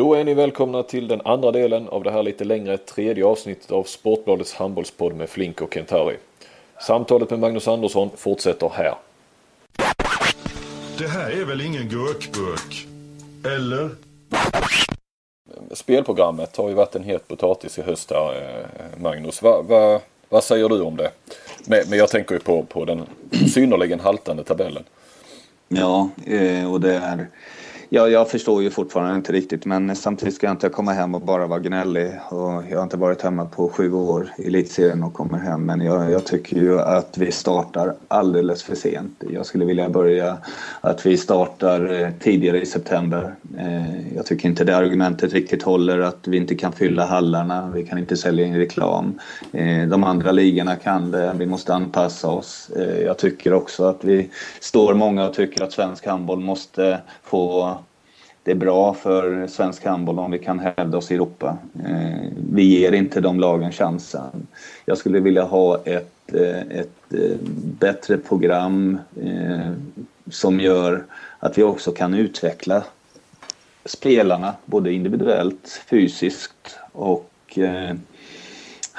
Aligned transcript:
Då 0.00 0.14
är 0.14 0.24
ni 0.24 0.34
välkomna 0.34 0.82
till 0.82 1.08
den 1.08 1.20
andra 1.24 1.52
delen 1.52 1.88
av 1.88 2.02
det 2.02 2.10
här 2.10 2.22
lite 2.22 2.44
längre 2.44 2.78
tredje 2.78 3.24
avsnittet 3.24 3.70
av 3.70 3.84
Sportbladets 3.84 4.54
handbollspodd 4.54 5.14
med 5.16 5.28
Flink 5.28 5.60
och 5.60 5.74
Kentari. 5.74 6.16
Samtalet 6.80 7.30
med 7.30 7.38
Magnus 7.38 7.68
Andersson 7.68 8.10
fortsätter 8.16 8.68
här. 8.74 8.94
Det 10.98 11.06
här 11.06 11.30
är 11.30 11.44
väl 11.44 11.60
ingen 11.60 11.88
gurkburk? 11.88 12.86
Eller? 13.44 13.90
Spelprogrammet 15.72 16.56
har 16.56 16.68
ju 16.68 16.74
varit 16.74 16.94
en 16.94 17.04
het 17.04 17.28
potatis 17.28 17.78
i 17.78 17.82
höst 17.82 18.10
här, 18.10 18.34
eh, 18.34 19.00
Magnus. 19.02 19.42
Va, 19.42 19.62
va, 19.62 20.00
vad 20.28 20.44
säger 20.44 20.68
du 20.68 20.80
om 20.80 20.96
det? 20.96 21.10
Men, 21.66 21.98
jag 21.98 22.08
tänker 22.08 22.34
ju 22.34 22.40
på, 22.40 22.62
på 22.62 22.84
den 22.84 23.02
synnerligen 23.52 24.00
haltande 24.00 24.44
tabellen. 24.44 24.84
Ja, 25.68 26.08
eh, 26.26 26.72
och 26.72 26.80
det 26.80 26.94
är 26.94 27.28
Ja, 27.92 28.08
jag 28.08 28.30
förstår 28.30 28.62
ju 28.62 28.70
fortfarande 28.70 29.16
inte 29.16 29.32
riktigt 29.32 29.64
men 29.64 29.96
samtidigt 29.96 30.34
ska 30.34 30.46
jag 30.46 30.54
inte 30.54 30.68
komma 30.68 30.92
hem 30.92 31.14
och 31.14 31.20
bara 31.20 31.46
vara 31.46 31.58
gnällig. 31.58 32.12
Och 32.28 32.62
jag 32.70 32.76
har 32.76 32.82
inte 32.82 32.96
varit 32.96 33.22
hemma 33.22 33.44
på 33.44 33.68
sju 33.68 33.92
år 33.92 34.30
i 34.38 34.46
elitserien 34.46 35.02
och 35.02 35.14
kommer 35.14 35.38
hem 35.38 35.66
men 35.66 35.80
jag, 35.80 36.10
jag, 36.10 36.24
tycker 36.24 36.56
ju 36.56 36.80
att 36.80 37.18
vi 37.18 37.32
startar 37.32 37.94
alldeles 38.08 38.62
för 38.62 38.74
sent. 38.74 39.22
Jag 39.30 39.46
skulle 39.46 39.64
vilja 39.64 39.88
börja 39.88 40.38
att 40.80 41.06
vi 41.06 41.16
startar 41.16 42.02
eh, 42.02 42.08
tidigare 42.20 42.60
i 42.60 42.66
september. 42.66 43.34
Eh, 43.58 44.14
jag 44.16 44.26
tycker 44.26 44.48
inte 44.48 44.64
det 44.64 44.76
argumentet 44.76 45.32
riktigt 45.32 45.62
håller 45.62 45.98
att 45.98 46.28
vi 46.28 46.36
inte 46.36 46.54
kan 46.54 46.72
fylla 46.72 47.06
hallarna, 47.06 47.70
vi 47.74 47.86
kan 47.86 47.98
inte 47.98 48.16
sälja 48.16 48.46
in 48.46 48.56
reklam. 48.56 49.20
Eh, 49.52 49.88
de 49.88 50.04
andra 50.04 50.32
ligorna 50.32 50.76
kan 50.76 51.10
det, 51.10 51.32
vi 51.38 51.46
måste 51.46 51.74
anpassa 51.74 52.28
oss. 52.28 52.70
Jag 53.04 53.18
tycker 53.18 53.52
också 53.52 53.84
att 53.84 54.04
vi 54.04 54.30
står 54.60 54.94
många 54.94 55.28
och 55.28 55.34
tycker 55.34 55.64
att 55.64 55.72
svensk 55.72 56.06
handboll 56.06 56.40
måste 56.40 57.00
på 57.30 57.74
det 58.42 58.50
är 58.50 58.54
bra 58.54 58.94
för 58.94 59.46
svensk 59.46 59.84
handboll 59.84 60.18
om 60.18 60.30
vi 60.30 60.38
kan 60.38 60.58
hävda 60.58 60.98
oss 60.98 61.10
i 61.10 61.14
Europa. 61.14 61.58
Eh, 61.86 62.30
vi 62.52 62.62
ger 62.62 62.92
inte 62.92 63.20
de 63.20 63.40
lagen 63.40 63.72
chansen. 63.72 64.46
Jag 64.84 64.98
skulle 64.98 65.20
vilja 65.20 65.42
ha 65.42 65.82
ett, 65.84 66.34
eh, 66.34 66.60
ett 66.60 67.14
eh, 67.14 67.36
bättre 67.78 68.16
program 68.16 68.98
eh, 69.22 69.70
som 70.30 70.60
gör 70.60 71.04
att 71.38 71.58
vi 71.58 71.62
också 71.62 71.92
kan 71.92 72.14
utveckla 72.14 72.82
spelarna 73.84 74.54
både 74.64 74.92
individuellt, 74.92 75.82
fysiskt 75.90 76.78
och 76.92 77.58
eh, 77.58 77.96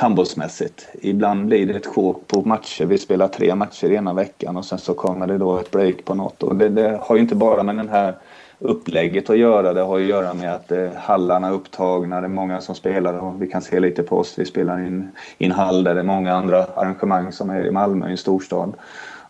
handbollsmässigt. 0.01 0.87
Ibland 1.01 1.45
blir 1.45 1.65
det 1.65 1.73
ett 1.73 1.85
sjok 1.85 2.27
på 2.27 2.41
matcher. 2.41 2.85
Vi 2.85 2.97
spelar 2.97 3.27
tre 3.27 3.55
matcher 3.55 3.91
ena 3.91 4.13
veckan 4.13 4.57
och 4.57 4.65
sen 4.65 4.77
så 4.77 4.93
kommer 4.93 5.27
det 5.27 5.37
då 5.37 5.59
ett 5.59 5.71
break 5.71 6.05
på 6.05 6.13
något. 6.13 6.43
Och 6.43 6.55
det, 6.55 6.69
det 6.69 6.99
har 7.01 7.15
ju 7.15 7.21
inte 7.21 7.35
bara 7.35 7.63
med 7.63 7.77
den 7.77 7.89
här 7.89 8.15
upplägget 8.59 9.29
att 9.29 9.37
göra. 9.37 9.73
Det 9.73 9.81
har 9.81 9.99
att 9.99 10.05
göra 10.05 10.33
med 10.33 10.53
att 10.53 10.71
eh, 10.71 10.89
hallarna 10.95 11.47
är 11.47 11.51
upptagna, 11.51 12.21
det 12.21 12.27
är 12.27 12.29
många 12.29 12.61
som 12.61 12.75
spelar 12.75 13.13
och 13.13 13.41
vi 13.41 13.47
kan 13.47 13.61
se 13.61 13.79
lite 13.79 14.03
på 14.03 14.17
oss. 14.17 14.33
Vi 14.37 14.45
spelar 14.45 14.79
i 14.79 14.87
en, 14.87 15.11
i 15.37 15.45
en 15.45 15.51
hall 15.51 15.83
där 15.83 15.93
det 15.93 16.01
är 16.01 16.03
många 16.03 16.33
andra 16.35 16.63
arrangemang 16.63 17.31
som 17.31 17.49
är 17.49 17.65
i 17.67 17.71
Malmö, 17.71 18.07
i 18.07 18.11
en 18.11 18.17
storstad. 18.17 18.73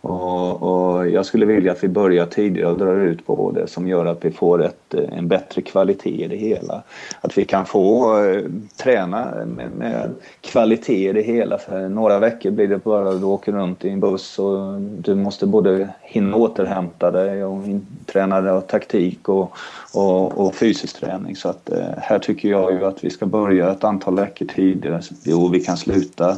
Och, 0.01 0.63
och, 0.63 1.09
jag 1.09 1.25
skulle 1.25 1.45
vilja 1.45 1.71
att 1.71 1.83
vi 1.83 1.87
börjar 1.87 2.25
tidigare 2.25 2.71
och 2.71 2.77
drar 2.77 2.95
ut 2.95 3.25
på 3.25 3.51
det 3.51 3.67
som 3.67 3.87
gör 3.87 4.05
att 4.05 4.25
vi 4.25 4.31
får 4.31 4.63
ett, 4.63 4.93
eh, 4.93 5.17
en 5.17 5.27
bättre 5.27 5.61
kvalitet 5.61 6.23
i 6.23 6.27
det 6.27 6.35
hela. 6.35 6.83
Att 7.21 7.37
vi 7.37 7.45
kan 7.45 7.65
få 7.65 8.17
eh, 8.23 8.41
träna 8.77 9.45
med, 9.45 9.71
med, 9.77 10.09
kvalitet 10.41 11.09
i 11.09 11.13
det 11.13 11.21
hela. 11.21 11.57
För 11.57 11.89
några 11.89 12.19
veckor 12.19 12.51
blir 12.51 12.67
det 12.67 12.83
bara 12.83 13.09
att 13.09 13.19
du 13.19 13.25
åker 13.25 13.51
runt 13.51 13.85
i 13.85 13.89
en 13.89 13.99
buss 13.99 14.39
och 14.39 14.81
du 14.81 15.15
måste 15.15 15.45
både 15.45 15.89
hinna 16.01 16.37
återhämta 16.37 17.11
dig 17.11 17.45
och 17.45 17.63
träna 18.05 18.61
taktik 18.61 19.29
och, 19.29 19.53
och, 19.93 20.45
och, 20.45 20.55
fysisk 20.55 20.99
träning. 20.99 21.35
Så 21.35 21.49
att 21.49 21.69
eh, 21.69 21.85
här 21.97 22.19
tycker 22.19 22.49
jag 22.49 22.71
ju 22.71 22.85
att 22.85 23.03
vi 23.03 23.09
ska 23.09 23.25
börja 23.25 23.71
ett 23.71 23.83
antal 23.83 24.15
veckor 24.15 24.45
tidigare. 24.45 25.01
Jo, 25.23 25.47
vi 25.47 25.59
kan 25.59 25.77
sluta 25.77 26.37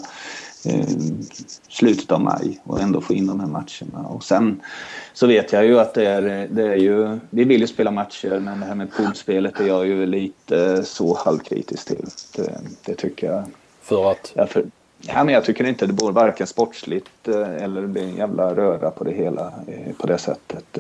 slutet 1.68 2.12
av 2.12 2.22
maj 2.22 2.62
och 2.64 2.82
ändå 2.82 3.02
få 3.02 3.14
in 3.14 3.28
de 3.28 3.40
här 3.40 3.48
matcherna. 3.48 4.08
Och 4.08 4.24
sen 4.24 4.62
så 5.14 5.28
vet 5.28 5.54
jag 5.54 5.66
ju 5.66 5.80
att 5.80 5.94
det 5.94 6.08
är, 6.08 6.48
det 6.52 6.64
är 6.64 6.76
ju, 6.76 7.20
vi 7.30 7.44
vill 7.44 7.62
ju 7.62 7.68
spela 7.68 7.92
matcher 7.92 8.40
men 8.40 8.60
det 8.60 8.66
här 8.66 8.76
med 8.76 8.92
poolspelet 8.92 9.60
är 9.60 9.68
jag 9.68 9.88
ju 9.88 10.06
lite 10.06 10.84
så 10.84 11.18
halvkritisk 11.18 11.88
till. 11.88 12.06
Det, 12.36 12.62
det 12.86 12.96
tycker 12.96 13.28
jag. 13.28 13.44
För 13.82 14.12
att? 14.12 14.32
Ja, 14.36 14.48
för, 14.48 14.66
ja, 15.02 15.24
men 15.24 15.34
jag 15.34 15.46
tycker 15.46 15.64
inte 15.64 15.88
det 15.88 15.94
borde 15.94 16.14
varken 16.14 16.48
sportsligt 16.48 17.28
eh, 17.28 17.64
eller 17.64 17.82
det 17.82 17.88
blir 17.88 18.04
en 18.04 18.16
jävla 18.16 18.56
röra 18.56 18.92
på 18.92 19.04
det 19.04 19.12
hela 19.12 19.54
eh, 19.68 19.94
på 19.98 20.08
det 20.08 20.18
sättet. 20.18 20.78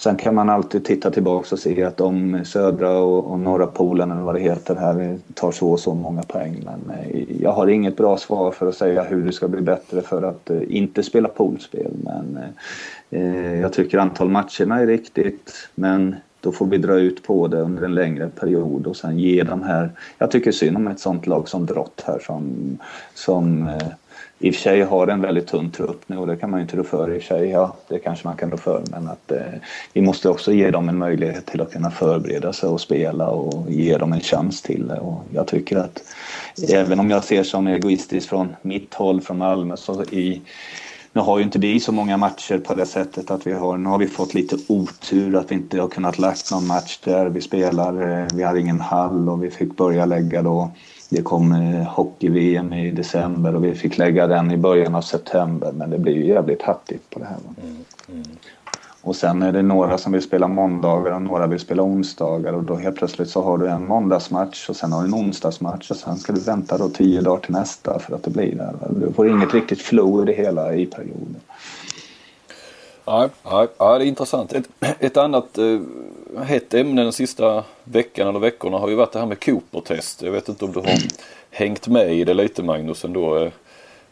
Sen 0.00 0.16
kan 0.16 0.34
man 0.34 0.50
alltid 0.50 0.84
titta 0.84 1.10
tillbaka 1.10 1.54
och 1.54 1.58
se 1.58 1.84
att 1.84 1.96
de 1.96 2.44
södra 2.44 2.98
och, 2.98 3.30
och 3.30 3.38
norra 3.38 3.66
polen 3.66 4.10
eller 4.10 4.22
vad 4.22 4.34
det 4.34 4.40
heter 4.40 4.76
här 4.76 5.18
tar 5.34 5.52
så 5.52 5.70
och 5.70 5.80
så 5.80 5.94
många 5.94 6.22
poäng. 6.22 6.64
Men 6.64 6.96
eh, 6.98 7.42
jag 7.42 7.52
har 7.52 7.66
inget 7.66 7.96
bra 7.96 8.16
svar 8.16 8.50
för 8.50 8.68
att 8.68 8.74
säga 8.74 9.02
hur 9.02 9.26
det 9.26 9.32
ska 9.32 9.48
bli 9.48 9.60
bättre 9.60 10.02
för 10.02 10.22
att 10.22 10.50
eh, 10.50 10.60
inte 10.68 11.02
spela 11.02 11.28
poolspel. 11.28 11.92
Men 12.04 12.38
eh, 13.10 13.20
eh, 13.20 13.60
jag 13.60 13.72
tycker 13.72 13.98
antal 13.98 14.28
matcherna 14.28 14.80
är 14.80 14.86
riktigt. 14.86 15.68
Men 15.74 16.16
då 16.40 16.52
får 16.52 16.66
vi 16.66 16.78
dra 16.78 16.94
ut 16.94 17.22
på 17.22 17.48
det 17.48 17.60
under 17.60 17.82
en 17.82 17.94
längre 17.94 18.28
period 18.28 18.86
och 18.86 18.96
sen 18.96 19.18
ge 19.18 19.42
de 19.42 19.62
här... 19.62 19.90
Jag 20.18 20.30
tycker 20.30 20.52
synd 20.52 20.76
om 20.76 20.88
ett 20.88 21.00
sånt 21.00 21.26
lag 21.26 21.48
som 21.48 21.66
Drott 21.66 22.02
här 22.06 22.18
som, 22.18 22.78
som 23.14 23.68
eh, 23.68 23.88
i 24.42 24.50
och 24.50 24.54
för 24.54 24.62
sig 24.62 24.82
har 24.82 25.06
en 25.06 25.20
väldigt 25.20 25.46
tunn 25.46 25.70
trupp 25.70 26.02
nu 26.06 26.16
och 26.16 26.26
det 26.26 26.36
kan 26.36 26.50
man 26.50 26.60
ju 26.60 26.62
inte 26.62 26.76
rå 26.76 26.84
för 26.84 27.14
i 27.14 27.18
och 27.18 27.22
för 27.22 27.36
sig. 27.36 27.50
Ja, 27.50 27.76
det 27.88 27.98
kanske 27.98 28.26
man 28.28 28.36
kan 28.36 28.50
rå 28.50 28.56
för 28.56 28.82
men 28.90 29.08
att 29.08 29.32
eh, 29.32 29.38
vi 29.92 30.00
måste 30.00 30.28
också 30.28 30.52
ge 30.52 30.70
dem 30.70 30.88
en 30.88 30.98
möjlighet 30.98 31.46
till 31.46 31.60
att 31.60 31.72
kunna 31.72 31.90
förbereda 31.90 32.52
sig 32.52 32.68
och 32.68 32.80
spela 32.80 33.28
och 33.28 33.70
ge 33.70 33.96
dem 33.96 34.12
en 34.12 34.20
chans 34.20 34.62
till 34.62 34.88
det. 34.88 34.98
Och 34.98 35.24
jag 35.34 35.46
tycker 35.46 35.76
att 35.76 36.02
även 36.72 37.00
om 37.00 37.10
jag 37.10 37.24
ser 37.24 37.42
som 37.42 37.66
egoistiskt 37.66 38.28
från 38.28 38.56
mitt 38.62 38.94
håll 38.94 39.20
från 39.20 39.38
Malmö 39.38 39.76
så 39.76 40.02
i 40.02 40.40
nu 41.12 41.20
har 41.20 41.38
ju 41.38 41.44
inte 41.44 41.58
vi 41.58 41.80
så 41.80 41.92
många 41.92 42.16
matcher 42.16 42.58
på 42.58 42.74
det 42.74 42.86
sättet 42.86 43.30
att 43.30 43.46
vi 43.46 43.52
har, 43.52 43.76
nu 43.76 43.88
har 43.88 43.98
vi 43.98 44.06
fått 44.06 44.34
lite 44.34 44.56
otur 44.68 45.36
att 45.36 45.50
vi 45.50 45.54
inte 45.54 45.80
har 45.80 45.88
kunnat 45.88 46.18
lagt 46.18 46.50
någon 46.50 46.66
match 46.66 46.98
där 47.04 47.26
vi 47.26 47.40
spelar, 47.40 48.20
eh, 48.20 48.26
vi 48.34 48.42
hade 48.42 48.60
ingen 48.60 48.80
hall 48.80 49.28
och 49.28 49.44
vi 49.44 49.50
fick 49.50 49.76
börja 49.76 50.04
lägga 50.04 50.42
då 50.42 50.70
det 51.08 51.22
kom 51.22 51.52
eh, 51.52 51.82
hockey-VM 51.82 52.72
i 52.72 52.90
december 52.90 53.54
och 53.54 53.64
vi 53.64 53.74
fick 53.74 53.98
lägga 53.98 54.26
den 54.26 54.50
i 54.50 54.56
början 54.56 54.94
av 54.94 55.02
september 55.02 55.72
men 55.72 55.90
det 55.90 55.98
blir 55.98 56.14
ju 56.14 56.26
jävligt 56.26 56.62
hattigt 56.62 57.10
på 57.10 57.18
det 57.18 57.24
här. 57.24 57.36
Mm, 57.62 57.76
mm. 58.08 58.24
Och 59.02 59.16
sen 59.16 59.42
är 59.42 59.52
det 59.52 59.62
några 59.62 59.98
som 59.98 60.12
vill 60.12 60.22
spela 60.22 60.48
måndagar 60.48 61.12
och 61.12 61.22
några 61.22 61.46
vill 61.46 61.60
spela 61.60 61.82
onsdagar 61.82 62.52
och 62.52 62.64
då 62.64 62.76
helt 62.76 62.96
plötsligt 62.96 63.30
så 63.30 63.42
har 63.42 63.58
du 63.58 63.68
en 63.68 63.86
måndagsmatch 63.86 64.68
och 64.68 64.76
sen 64.76 64.92
har 64.92 65.00
du 65.00 65.08
en 65.08 65.14
onsdagsmatch 65.14 65.90
och 65.90 65.96
sen 65.96 66.16
ska 66.16 66.32
du 66.32 66.40
vänta 66.40 66.78
då 66.78 66.88
tio 66.88 67.20
dagar 67.20 67.40
till 67.40 67.52
nästa 67.52 67.98
för 67.98 68.14
att 68.14 68.22
det 68.22 68.30
blir 68.30 68.54
där. 68.54 68.74
Du 68.90 69.12
får 69.12 69.28
inget 69.28 69.54
riktigt 69.54 69.82
flow 69.82 70.22
i 70.22 70.26
det 70.26 70.42
hela 70.42 70.74
i 70.74 70.86
perioden. 70.86 71.36
Ja, 73.04 73.28
ja, 73.44 73.68
ja, 73.78 73.98
det 73.98 74.04
är 74.04 74.08
intressant. 74.08 74.52
Ett, 74.52 74.68
ett 74.98 75.16
annat 75.16 75.58
eh, 75.58 75.80
hett 76.42 76.74
ämne 76.74 77.02
den 77.02 77.12
sista 77.12 77.64
veckan 77.84 78.28
eller 78.28 78.38
veckorna 78.38 78.78
har 78.78 78.88
ju 78.88 78.94
varit 78.94 79.12
det 79.12 79.18
här 79.18 79.26
med 79.26 79.44
Cooper-test. 79.44 80.22
Jag 80.22 80.32
vet 80.32 80.48
inte 80.48 80.64
om 80.64 80.72
du 80.72 80.80
har 80.80 80.98
hängt 81.50 81.88
med 81.88 82.14
i 82.14 82.24
det 82.24 82.34
lite 82.34 82.62
Magnus 82.62 83.04
ändå. 83.04 83.36
Eh, 83.36 83.52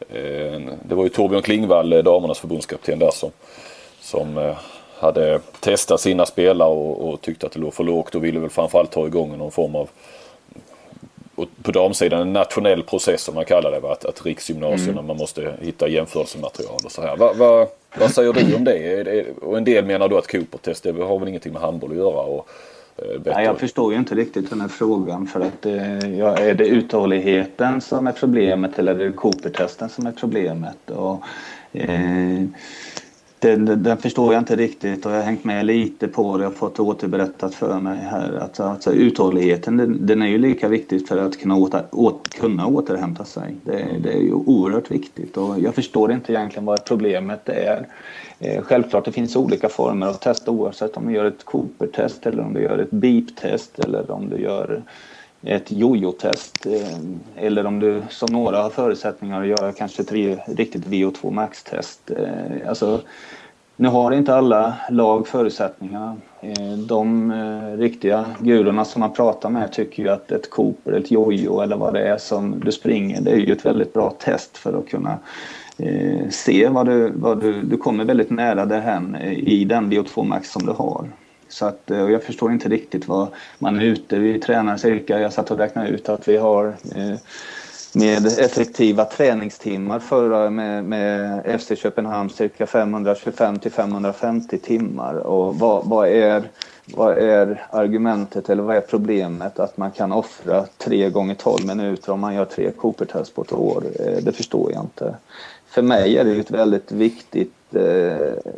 eh, 0.08 0.60
det 0.82 0.94
var 0.94 1.04
ju 1.04 1.08
Torbjörn 1.08 1.42
Klingvall, 1.42 1.92
eh, 1.92 1.98
damernas 1.98 2.38
förbundskapten 2.38 2.98
där 2.98 3.10
som, 3.10 3.30
som 4.00 4.38
eh, 4.38 4.56
hade 4.98 5.40
testat 5.60 6.00
sina 6.00 6.26
spelare 6.26 6.68
och, 6.68 7.08
och 7.08 7.20
tyckte 7.20 7.46
att 7.46 7.52
det 7.52 7.60
låg 7.60 7.74
för 7.74 7.84
lågt 7.84 8.14
och 8.14 8.24
ville 8.24 8.40
väl 8.40 8.50
framförallt 8.50 8.90
ta 8.90 9.06
igång 9.06 9.38
någon 9.38 9.50
form 9.50 9.74
av 9.74 9.88
på 11.62 11.72
damsidan 11.72 12.20
en 12.20 12.32
nationell 12.32 12.82
process 12.82 13.22
som 13.22 13.34
man 13.34 13.44
kallar 13.44 13.70
det. 13.70 13.80
Va? 13.80 13.92
Att, 13.92 14.04
att 14.04 14.26
riksgymnasierna, 14.26 14.92
mm. 14.92 15.06
man 15.06 15.16
måste 15.16 15.54
hitta 15.60 15.88
jämförelsematerial 15.88 16.78
och 16.84 16.92
så 16.92 17.02
här. 17.02 17.16
Va, 17.16 17.32
va, 17.32 17.66
vad 17.98 18.10
säger 18.10 18.32
du 18.32 18.54
om 18.54 18.64
det? 18.64 19.24
Och 19.42 19.58
en 19.58 19.64
del 19.64 19.84
menar 19.84 20.08
då 20.08 20.18
att 20.18 20.32
Cooper-test 20.32 20.82
det 20.82 20.92
har 20.92 21.18
väl 21.18 21.28
ingenting 21.28 21.52
med 21.52 21.62
handboll 21.62 21.90
att 21.90 21.96
göra. 21.96 22.20
Och, 22.20 22.48
eh, 22.96 23.20
Nej, 23.24 23.44
jag 23.44 23.58
förstår 23.58 23.92
ju 23.92 23.98
inte 23.98 24.14
riktigt 24.14 24.50
den 24.50 24.60
här 24.60 24.68
frågan 24.68 25.26
för 25.26 25.40
att 25.40 25.66
eh, 25.66 26.18
ja, 26.18 26.36
är 26.36 26.54
det 26.54 26.66
uthålligheten 26.66 27.80
som 27.80 28.06
är 28.06 28.12
problemet 28.12 28.78
eller 28.78 28.94
är 28.94 29.04
det 29.04 29.12
Cooper-testen 29.12 29.88
som 29.88 30.06
är 30.06 30.12
problemet? 30.12 30.90
Och, 30.90 31.22
eh, 31.72 32.44
den, 33.38 33.82
den, 33.82 33.98
förstår 33.98 34.32
jag 34.32 34.40
inte 34.40 34.56
riktigt 34.56 35.06
och 35.06 35.12
jag 35.12 35.16
har 35.16 35.24
hängt 35.24 35.44
med 35.44 35.66
lite 35.66 36.08
på 36.08 36.38
det 36.38 36.46
och 36.46 36.54
fått 36.54 36.80
återberättat 36.80 37.54
för 37.54 37.80
mig 37.80 37.98
här. 37.98 38.32
Att, 38.32 38.60
alltså, 38.60 38.92
uthålligheten 38.92 39.76
den, 39.76 40.06
den 40.06 40.22
är 40.22 40.26
ju 40.26 40.38
lika 40.38 40.68
viktig 40.68 41.08
för 41.08 41.18
att 41.18 41.38
kunna, 41.38 41.56
åter, 41.56 41.84
åt, 41.90 42.28
kunna 42.28 42.66
återhämta 42.66 43.24
sig. 43.24 43.54
Det, 43.64 43.86
det, 44.02 44.12
är 44.12 44.20
ju 44.20 44.32
oerhört 44.32 44.90
viktigt 44.90 45.36
och 45.36 45.60
jag 45.60 45.74
förstår 45.74 46.12
inte 46.12 46.32
egentligen 46.32 46.64
vad 46.64 46.84
problemet 46.84 47.48
är. 47.48 47.86
Eh, 48.38 48.62
självklart 48.62 49.04
det 49.04 49.12
finns 49.12 49.36
olika 49.36 49.68
former 49.68 50.06
av 50.06 50.14
test 50.14 50.48
oavsett 50.48 50.96
om 50.96 51.06
du 51.06 51.14
gör 51.14 51.24
ett 51.24 51.44
Cooper-test 51.44 52.26
eller 52.26 52.42
om 52.42 52.54
du 52.54 52.62
gör 52.62 52.78
ett 52.78 52.90
beep-test 52.90 53.78
eller 53.78 54.10
om 54.10 54.28
du 54.28 54.36
gör 54.36 54.82
ett 55.42 55.72
jojo-test 55.72 56.66
eh, 56.66 56.98
eller 57.36 57.66
om 57.66 57.80
du 57.80 58.02
som 58.10 58.32
några 58.32 58.62
har 58.62 58.70
förutsättningar 58.70 59.40
att 59.40 59.48
göra 59.48 59.72
kanske 59.72 60.02
ett 60.02 60.12
riktigt 60.46 60.86
VO2 60.86 61.30
max-test. 61.30 62.10
Eh, 62.10 62.68
alltså, 62.68 63.00
Nu 63.76 63.88
har 63.88 64.12
inte 64.12 64.34
alla 64.34 64.74
lag 64.90 65.28
förutsättningarna. 65.28 66.16
Eh, 66.40 66.78
de 66.78 67.32
riktiga 67.78 68.24
gurorna 68.38 68.84
som 68.84 69.00
man 69.00 69.12
pratar 69.12 69.50
med 69.50 69.72
tycker 69.72 70.02
ju 70.02 70.08
att 70.08 70.32
ett 70.32 70.50
Cooper, 70.50 70.92
ett 70.92 71.10
jojo 71.10 71.60
eller 71.60 71.76
vad 71.76 71.94
det 71.94 72.08
är 72.08 72.18
som 72.18 72.60
du 72.64 72.72
springer, 72.72 73.20
det 73.20 73.30
är 73.30 73.36
ju 73.36 73.52
ett 73.52 73.66
väldigt 73.66 73.92
bra 73.92 74.10
test 74.18 74.56
för 74.56 74.78
att 74.78 74.88
kunna 74.88 75.18
se 76.30 76.68
vad 76.68 76.86
du, 76.86 77.12
vad 77.14 77.40
du, 77.40 77.62
du 77.62 77.76
kommer 77.76 78.04
väldigt 78.04 78.30
nära 78.30 78.66
därhän 78.66 79.16
i 79.30 79.64
den 79.64 79.92
VO2 79.92 80.24
Max 80.24 80.50
som 80.50 80.66
du 80.66 80.72
har. 80.72 81.08
Så 81.48 81.66
att, 81.66 81.90
eh, 81.90 82.10
jag 82.10 82.22
förstår 82.22 82.52
inte 82.52 82.68
riktigt 82.68 83.08
vad 83.08 83.28
man 83.58 83.76
är 83.76 83.84
ute. 83.84 84.18
Vi 84.18 84.40
tränar 84.40 84.76
cirka, 84.76 85.20
jag 85.20 85.32
satt 85.32 85.50
och 85.50 85.58
räknade 85.58 85.88
ut 85.88 86.08
att 86.08 86.28
vi 86.28 86.36
har 86.36 86.66
eh, 86.94 87.14
med 87.92 88.26
effektiva 88.26 89.04
träningstimmar 89.04 89.98
förra 89.98 90.50
med, 90.50 90.84
med 90.84 91.60
FC 91.60 91.72
Köpenhamn 91.76 92.30
cirka 92.30 92.66
525 92.66 93.58
till 93.58 93.72
550 93.72 94.58
timmar. 94.58 95.14
Och 95.14 95.58
vad, 95.58 95.86
vad, 95.86 96.08
är, 96.08 96.50
vad 96.94 97.18
är 97.18 97.66
argumentet 97.70 98.50
eller 98.50 98.62
vad 98.62 98.76
är 98.76 98.80
problemet 98.80 99.58
att 99.58 99.76
man 99.76 99.90
kan 99.90 100.12
offra 100.12 100.66
3 100.78 101.10
gånger 101.10 101.34
12 101.34 101.66
minuter 101.66 102.12
om 102.12 102.20
man 102.20 102.34
gör 102.34 102.44
tre 102.44 102.70
Cooper-test 102.70 103.34
på 103.34 103.42
ett 103.42 103.52
år? 103.52 103.84
Eh, 104.00 104.22
det 104.22 104.32
förstår 104.32 104.72
jag 104.72 104.82
inte. 104.82 105.16
För 105.68 105.82
mig 105.82 106.18
är 106.18 106.24
det 106.24 106.36
ett 106.36 106.50
väldigt 106.50 106.92
viktigt 106.92 107.54
eh, 107.72 108.52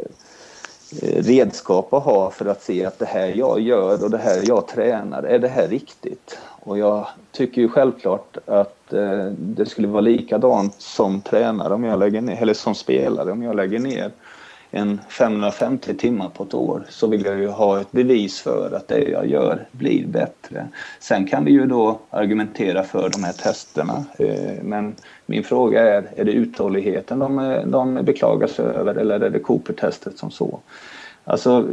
Eh, 1.02 1.22
redskap 1.22 1.92
att 1.92 2.02
ha 2.02 2.30
för 2.30 2.46
att 2.46 2.62
se 2.62 2.84
att 2.84 2.98
det 2.98 3.06
här 3.06 3.32
jag 3.36 3.60
gör 3.60 4.04
och 4.04 4.10
det 4.10 4.18
här 4.18 4.42
jag 4.44 4.68
tränar, 4.68 5.22
är 5.22 5.38
det 5.38 5.48
här 5.48 5.68
riktigt? 5.68 6.38
Och 6.48 6.78
jag 6.78 7.06
tycker 7.32 7.62
ju 7.62 7.68
självklart 7.68 8.36
att 8.46 8.92
eh, 8.92 9.24
det 9.38 9.66
skulle 9.66 9.88
vara 9.88 10.00
likadant 10.00 10.74
som 10.78 11.20
tränare 11.20 11.74
om 11.74 11.84
jag 11.84 11.98
lägger 11.98 12.20
ner, 12.20 12.42
eller 12.42 12.54
som 12.54 12.74
spelare 12.74 13.32
om 13.32 13.42
jag 13.42 13.56
lägger 13.56 13.78
ner 13.78 14.10
en 14.70 15.00
550 15.08 15.94
timmar 15.94 16.28
på 16.28 16.44
ett 16.44 16.54
år 16.54 16.86
så 16.88 17.06
vill 17.06 17.24
jag 17.24 17.38
ju 17.38 17.48
ha 17.48 17.80
ett 17.80 17.92
bevis 17.92 18.40
för 18.40 18.72
att 18.76 18.88
det 18.88 19.08
jag 19.08 19.26
gör 19.26 19.66
blir 19.72 20.06
bättre. 20.06 20.68
Sen 21.00 21.26
kan 21.26 21.44
vi 21.44 21.50
ju 21.50 21.66
då 21.66 21.98
argumentera 22.10 22.82
för 22.82 23.08
de 23.08 23.24
här 23.24 23.32
testerna. 23.32 24.04
Eh, 24.18 24.62
men 24.62 24.94
min 25.30 25.44
fråga 25.44 25.80
är, 25.82 26.10
är 26.16 26.24
det 26.24 26.32
uthålligheten 26.32 27.18
de, 27.18 27.62
de 27.66 27.94
beklagar 27.94 28.46
sig 28.46 28.64
över 28.64 28.94
eller 28.94 29.20
är 29.20 29.30
det 29.30 29.38
Cooper-testet 29.38 30.18
som 30.18 30.30
så? 30.30 30.60
Alltså, 31.24 31.68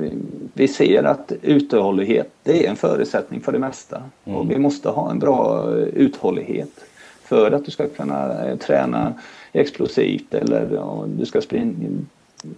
vi 0.54 0.68
ser 0.68 1.04
att 1.04 1.32
uthållighet 1.42 2.32
det 2.44 2.66
är 2.66 2.70
en 2.70 2.76
förutsättning 2.76 3.42
för 3.42 3.52
det 3.52 3.60
mesta. 3.60 4.04
Mm. 4.26 4.38
Och 4.40 4.52
vi 4.52 4.60
måste 4.60 4.90
ha 4.90 5.12
en 5.12 5.20
bra 5.20 5.70
uthållighet 5.94 6.86
för 7.24 7.52
att 7.52 7.66
du 7.66 7.72
ska 7.72 7.88
kunna 7.88 8.46
eh, 8.46 8.58
träna 8.58 9.14
explosivt 9.52 10.34
eller 10.34 10.82
du 11.18 11.26
ska 11.26 11.42
springa 11.42 11.74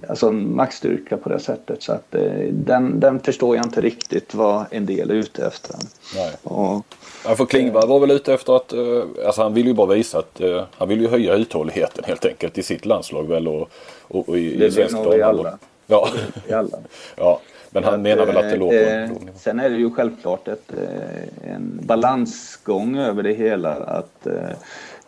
alltså 0.08 0.32
maxstyrka 0.32 1.18
på 1.18 1.30
det 1.30 1.40
sättet. 1.40 1.84
Så 1.84 1.92
att 1.92 2.16
eh, 2.16 2.22
den, 2.52 3.00
den 3.00 3.20
förstår 3.20 3.56
jag 3.56 3.66
inte 3.66 3.82
riktigt 3.82 4.34
vad 4.34 4.66
en 4.72 4.86
del 4.86 5.12
är 5.12 5.16
ute 5.16 5.46
efter. 5.46 5.76
Nej. 6.16 6.32
Och, 6.44 6.86
ja, 7.26 7.36
för 7.36 7.46
Klingberg 7.46 7.88
var 7.88 8.00
väl 8.00 8.12
ute 8.12 8.34
efter 8.34 8.56
att, 8.56 8.74
eh, 8.74 9.04
alltså 9.26 9.42
han 9.42 9.54
vill 9.54 9.68
ju 9.68 9.74
bara 9.74 9.94
visa 9.94 10.20
att 10.20 10.42
han 10.78 10.88
vill 10.88 11.02
ju 11.02 11.08
höja 11.08 11.34
uthålligheten 11.34 12.04
helt 12.04 12.26
enkelt 12.26 12.58
i 12.58 12.64
sitt 12.64 12.86
landslag 12.86 13.28
väl 13.28 13.48
och, 13.48 13.70
och, 14.08 14.30
och 14.30 14.38
i, 14.38 14.58
det 14.58 14.66
i 14.66 14.72
svensk 14.72 14.96
alla. 14.96 15.58
Ja. 15.88 16.10
I 16.48 16.54
alla. 16.54 16.78
ja. 17.16 17.40
Men 17.72 17.84
han 17.84 17.94
att, 17.94 18.00
menar 18.00 18.26
väl 18.26 18.38
att 18.38 18.50
det 18.50 18.58
låg 18.58 18.70
på 18.70 18.76
en 18.76 19.04
eh, 19.04 19.10
Sen 19.38 19.60
är 19.60 19.70
det 19.70 19.76
ju 19.76 19.92
självklart 19.92 20.48
ett, 20.48 20.72
eh, 20.74 21.54
en 21.54 21.80
balansgång 21.84 22.98
över 22.98 23.24
det 23.24 23.34
hela. 23.34 23.74
Att 23.74 24.28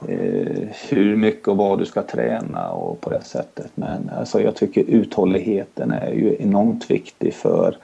eh, 0.07 0.67
hur 0.89 1.15
mycket 1.15 1.47
och 1.47 1.57
vad 1.57 1.79
du 1.79 1.85
ska 1.85 2.01
träna 2.01 2.71
och 2.71 3.01
på 3.01 3.09
det 3.09 3.23
sättet. 3.23 3.71
Men 3.75 4.11
alltså, 4.17 4.41
jag 4.41 4.55
tycker 4.55 4.81
uthålligheten 4.81 5.91
är 5.91 6.11
ju 6.11 6.35
enormt 6.39 6.91
viktig 6.91 7.33
för 7.33 7.77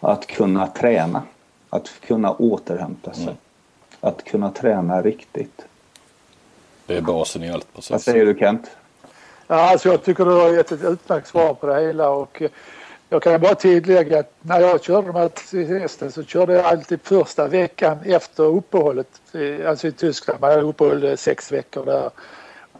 att 0.00 0.26
kunna 0.26 0.66
träna. 0.66 1.22
Att 1.70 1.90
kunna 2.00 2.32
återhämta 2.32 3.12
sig. 3.12 3.22
Mm. 3.22 3.36
Att 4.00 4.24
kunna 4.24 4.50
träna 4.50 5.02
riktigt. 5.02 5.62
Det 6.86 6.96
är 6.96 7.00
basen 7.00 7.44
i 7.44 7.50
allt 7.50 7.74
precis. 7.74 7.90
Vad 7.90 8.02
säger 8.02 8.26
du 8.26 8.34
Kent? 8.38 8.70
Ja, 9.46 9.70
alltså 9.70 9.88
jag 9.88 10.02
tycker 10.02 10.24
du 10.24 10.30
har 10.30 10.48
gett 10.48 10.72
ett 10.72 10.84
utmärkt 10.84 11.28
svar 11.28 11.54
på 11.54 11.66
det 11.66 11.80
hela 11.80 12.10
och 12.10 12.42
jag 13.12 13.22
kan 13.22 13.40
bara 13.40 13.54
tillägga 13.54 14.18
att 14.18 14.32
när 14.42 14.60
jag 14.60 14.82
körde 14.82 15.06
de 15.06 15.16
här 15.16 15.28
testen 15.28 16.12
så 16.12 16.22
körde 16.22 16.52
jag 16.52 16.64
alltid 16.64 17.00
första 17.02 17.46
veckan 17.48 17.98
efter 18.04 18.42
uppehållet, 18.42 19.06
alltså 19.66 19.86
i 19.86 19.92
Tyskland, 19.92 20.40
man 20.40 20.50
hade 20.50 20.62
uppehåll 20.62 21.16
sex 21.16 21.52
veckor 21.52 21.84
där. 21.84 22.10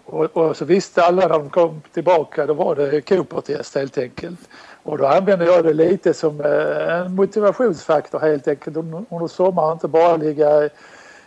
Och, 0.04 0.36
och, 0.36 0.56
så 0.56 0.64
visste 0.64 1.02
alla 1.02 1.22
när 1.22 1.28
de 1.28 1.50
kom 1.50 1.82
tillbaka, 1.92 2.46
då 2.46 2.54
var 2.54 2.74
det 2.74 3.00
Cooper-test 3.00 3.74
helt 3.74 3.98
enkelt. 3.98 4.40
Och 4.82 4.98
då 4.98 5.06
använde 5.06 5.44
jag 5.44 5.64
det 5.64 5.72
lite 5.72 6.14
som 6.14 6.40
eh, 6.40 7.00
en 7.00 7.14
motivationsfaktor 7.14 8.18
helt 8.18 8.48
enkelt 8.48 8.76
under 8.76 9.28
sommaren, 9.28 9.72
inte 9.72 9.88
bara 9.88 10.16
ligga 10.16 10.64
i, 10.64 10.70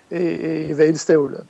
i, 0.10 0.70
i 0.70 0.74
vilstolen. 0.74 1.48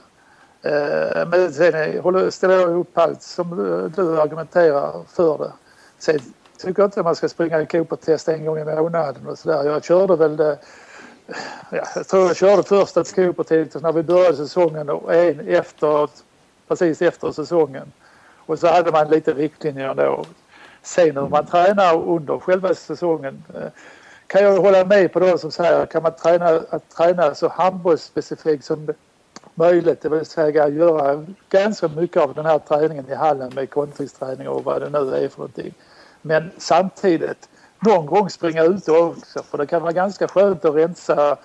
Eh, 0.62 1.28
men 1.28 1.54
sen 1.54 1.74
eh, 1.76 2.30
ställer 2.30 2.60
jag 2.60 2.80
upp 2.80 2.98
allt 2.98 3.22
som 3.22 3.56
du 3.96 4.22
argumenterar 4.22 4.94
för 5.16 5.38
det. 5.38 5.52
Sen 6.00 6.20
tycker 6.58 6.82
jag 6.82 6.88
inte 6.88 7.04
man 7.04 7.16
ska 7.16 7.30
springa 7.30 7.66
Cooper-test 7.66 8.28
en 8.28 8.46
gång 8.46 8.60
i 8.60 8.66
månaden 8.66 9.28
och 9.28 9.40
sådär. 9.40 9.64
Jag 9.64 9.84
körde 9.84 10.16
väl 10.16 10.38
det 10.38 10.58
ja, 11.70 11.84
jag 11.96 12.08
tror 12.08 12.28
jag 12.28 12.36
körde 12.36 12.64
första 12.64 13.04
Cooper-testet 13.04 13.82
när 13.82 13.92
vi 13.92 14.04
började 14.04 14.38
säsongen 14.38 14.90
och 14.90 15.16
en 15.16 15.48
efter, 15.48 16.10
precis 16.68 17.02
efter 17.02 17.32
säsongen. 17.32 17.92
Och 18.46 18.60
så 18.60 18.68
hade 18.68 18.92
man 18.92 19.10
lite 19.10 19.34
riktlinjer 19.34 19.94
då. 19.94 20.26
Sen 20.82 21.18
hur 21.18 21.28
man 21.28 21.46
tränar 21.46 22.08
under 22.08 22.40
själva 22.40 22.76
säsongen 22.76 23.44
eh, 23.56 23.70
kan 24.28 24.44
jag 24.44 24.62
hålla 24.62 24.86
med 24.86 25.14
på 25.14 25.20
de 25.20 25.38
som 25.38 25.52
säger 25.52 25.86
kan 25.86 26.04
man 26.04 26.16
träna, 26.16 26.62
att 26.70 26.90
träna 26.90 27.36
så 27.36 27.48
handbollsspecifikt 27.48 28.66
som 28.66 28.94
möjligt, 29.56 30.02
det 30.02 30.10
vill 30.10 30.26
säga 30.26 30.68
göra 30.68 31.26
ganska 31.50 31.88
mycket 31.88 32.22
av 32.22 32.34
den 32.34 32.46
här 32.46 32.60
träningen 32.60 33.10
i 33.10 33.14
hallen 33.14 33.52
med 33.56 33.70
kontringsträning 33.70 34.48
och 34.48 34.64
vad 34.64 34.82
det 34.82 34.90
nu 34.90 35.16
är 35.16 35.30
för 35.30 35.38
någonting. 35.38 35.74
Men 36.26 36.52
samtidigt 36.58 37.50
någon 37.80 38.06
gång 38.06 38.30
springa 38.30 38.64
ut 38.64 38.90
också 38.90 39.44
för 39.44 39.58
det 39.58 39.66
kan 39.66 39.82
vara 39.82 39.92
ganska 39.92 40.28
skönt 40.28 40.66
att 40.66 40.76
rensa, 40.76 41.38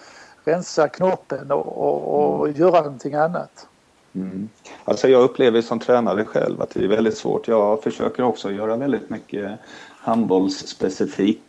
rensa 0.44 0.88
knoppen 0.88 1.50
och, 1.50 1.78
och, 1.78 2.38
och 2.38 2.48
mm. 2.48 2.60
göra 2.60 2.80
någonting 2.80 3.14
annat. 3.14 3.66
Mm. 4.14 4.48
Alltså 4.84 5.08
jag 5.08 5.22
upplever 5.22 5.62
som 5.62 5.78
tränare 5.78 6.24
själv 6.24 6.62
att 6.62 6.70
det 6.70 6.84
är 6.84 6.88
väldigt 6.88 7.18
svårt. 7.18 7.48
Jag 7.48 7.82
försöker 7.82 8.22
också 8.22 8.50
göra 8.50 8.76
väldigt 8.76 9.10
mycket 9.10 9.50
handbollsspecifik 9.98 11.42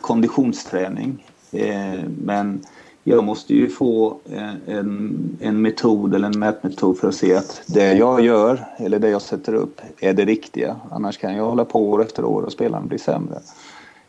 konditionsträning. 0.00 1.26
Eh, 1.52 2.00
men 2.24 2.64
jag 3.04 3.24
måste 3.24 3.54
ju 3.54 3.68
få 3.68 4.18
eh, 4.32 4.76
en, 4.76 5.18
en 5.40 5.62
metod 5.62 6.14
eller 6.14 6.26
en 6.26 6.38
mätmetod 6.38 6.98
för 6.98 7.08
att 7.08 7.14
se 7.14 7.34
att 7.34 7.62
det 7.66 7.92
jag 7.92 8.20
gör 8.20 8.64
eller 8.76 8.98
det 8.98 9.08
jag 9.08 9.22
sätter 9.22 9.54
upp 9.54 9.80
är 9.98 10.12
det 10.12 10.24
riktiga. 10.24 10.76
Annars 10.90 11.18
kan 11.18 11.36
jag 11.36 11.44
hålla 11.44 11.64
på 11.64 11.88
år 11.90 12.02
efter 12.02 12.24
år 12.24 12.42
och 12.42 12.52
spelaren 12.52 12.88
blir 12.88 12.98
sämre. 12.98 13.38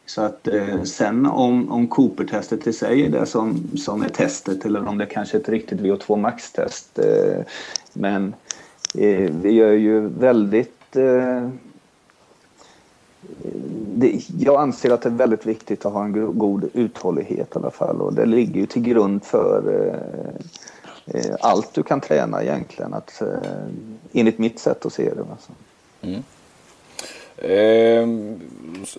Så 0.05 0.21
att 0.21 0.47
eh, 0.47 0.83
sen 0.83 1.25
om, 1.25 1.71
om 1.71 1.87
Cooper-testet 1.87 2.67
i 2.67 2.73
sig 2.73 3.05
är 3.05 3.09
det 3.09 3.25
som, 3.25 3.69
som 3.77 4.01
är 4.01 4.09
testet 4.09 4.65
eller 4.65 4.87
om 4.87 4.97
det 4.97 5.05
kanske 5.05 5.37
är 5.37 5.41
ett 5.41 5.49
riktigt 5.49 5.79
VO2 5.79 6.15
max-test. 6.15 6.99
Eh, 6.99 7.43
men 7.93 8.33
eh, 8.95 9.31
vi 9.41 9.51
gör 9.51 9.71
ju 9.71 9.99
väldigt 10.07 10.95
eh, 10.95 11.49
det, 13.95 14.21
jag 14.39 14.62
anser 14.62 14.91
att 14.91 15.01
det 15.01 15.09
är 15.09 15.13
väldigt 15.13 15.45
viktigt 15.45 15.86
att 15.86 15.93
ha 15.93 16.03
en 16.03 16.38
god 16.38 16.69
uthållighet 16.74 17.55
i 17.55 17.59
alla 17.59 17.71
fall 17.71 18.01
och 18.01 18.13
det 18.13 18.25
ligger 18.25 18.59
ju 18.59 18.65
till 18.65 18.81
grund 18.81 19.24
för 19.24 19.63
eh, 21.05 21.21
eh, 21.21 21.36
allt 21.39 21.74
du 21.74 21.83
kan 21.83 22.01
träna 22.01 22.43
egentligen, 22.43 22.93
att, 22.93 23.21
eh, 23.21 23.27
enligt 24.13 24.38
mitt 24.38 24.59
sätt 24.59 24.86
att 24.86 24.93
se 24.93 25.13
det. 25.13 25.25
Alltså. 25.31 25.51
Mm. 26.01 26.24
Eh, 27.41 28.07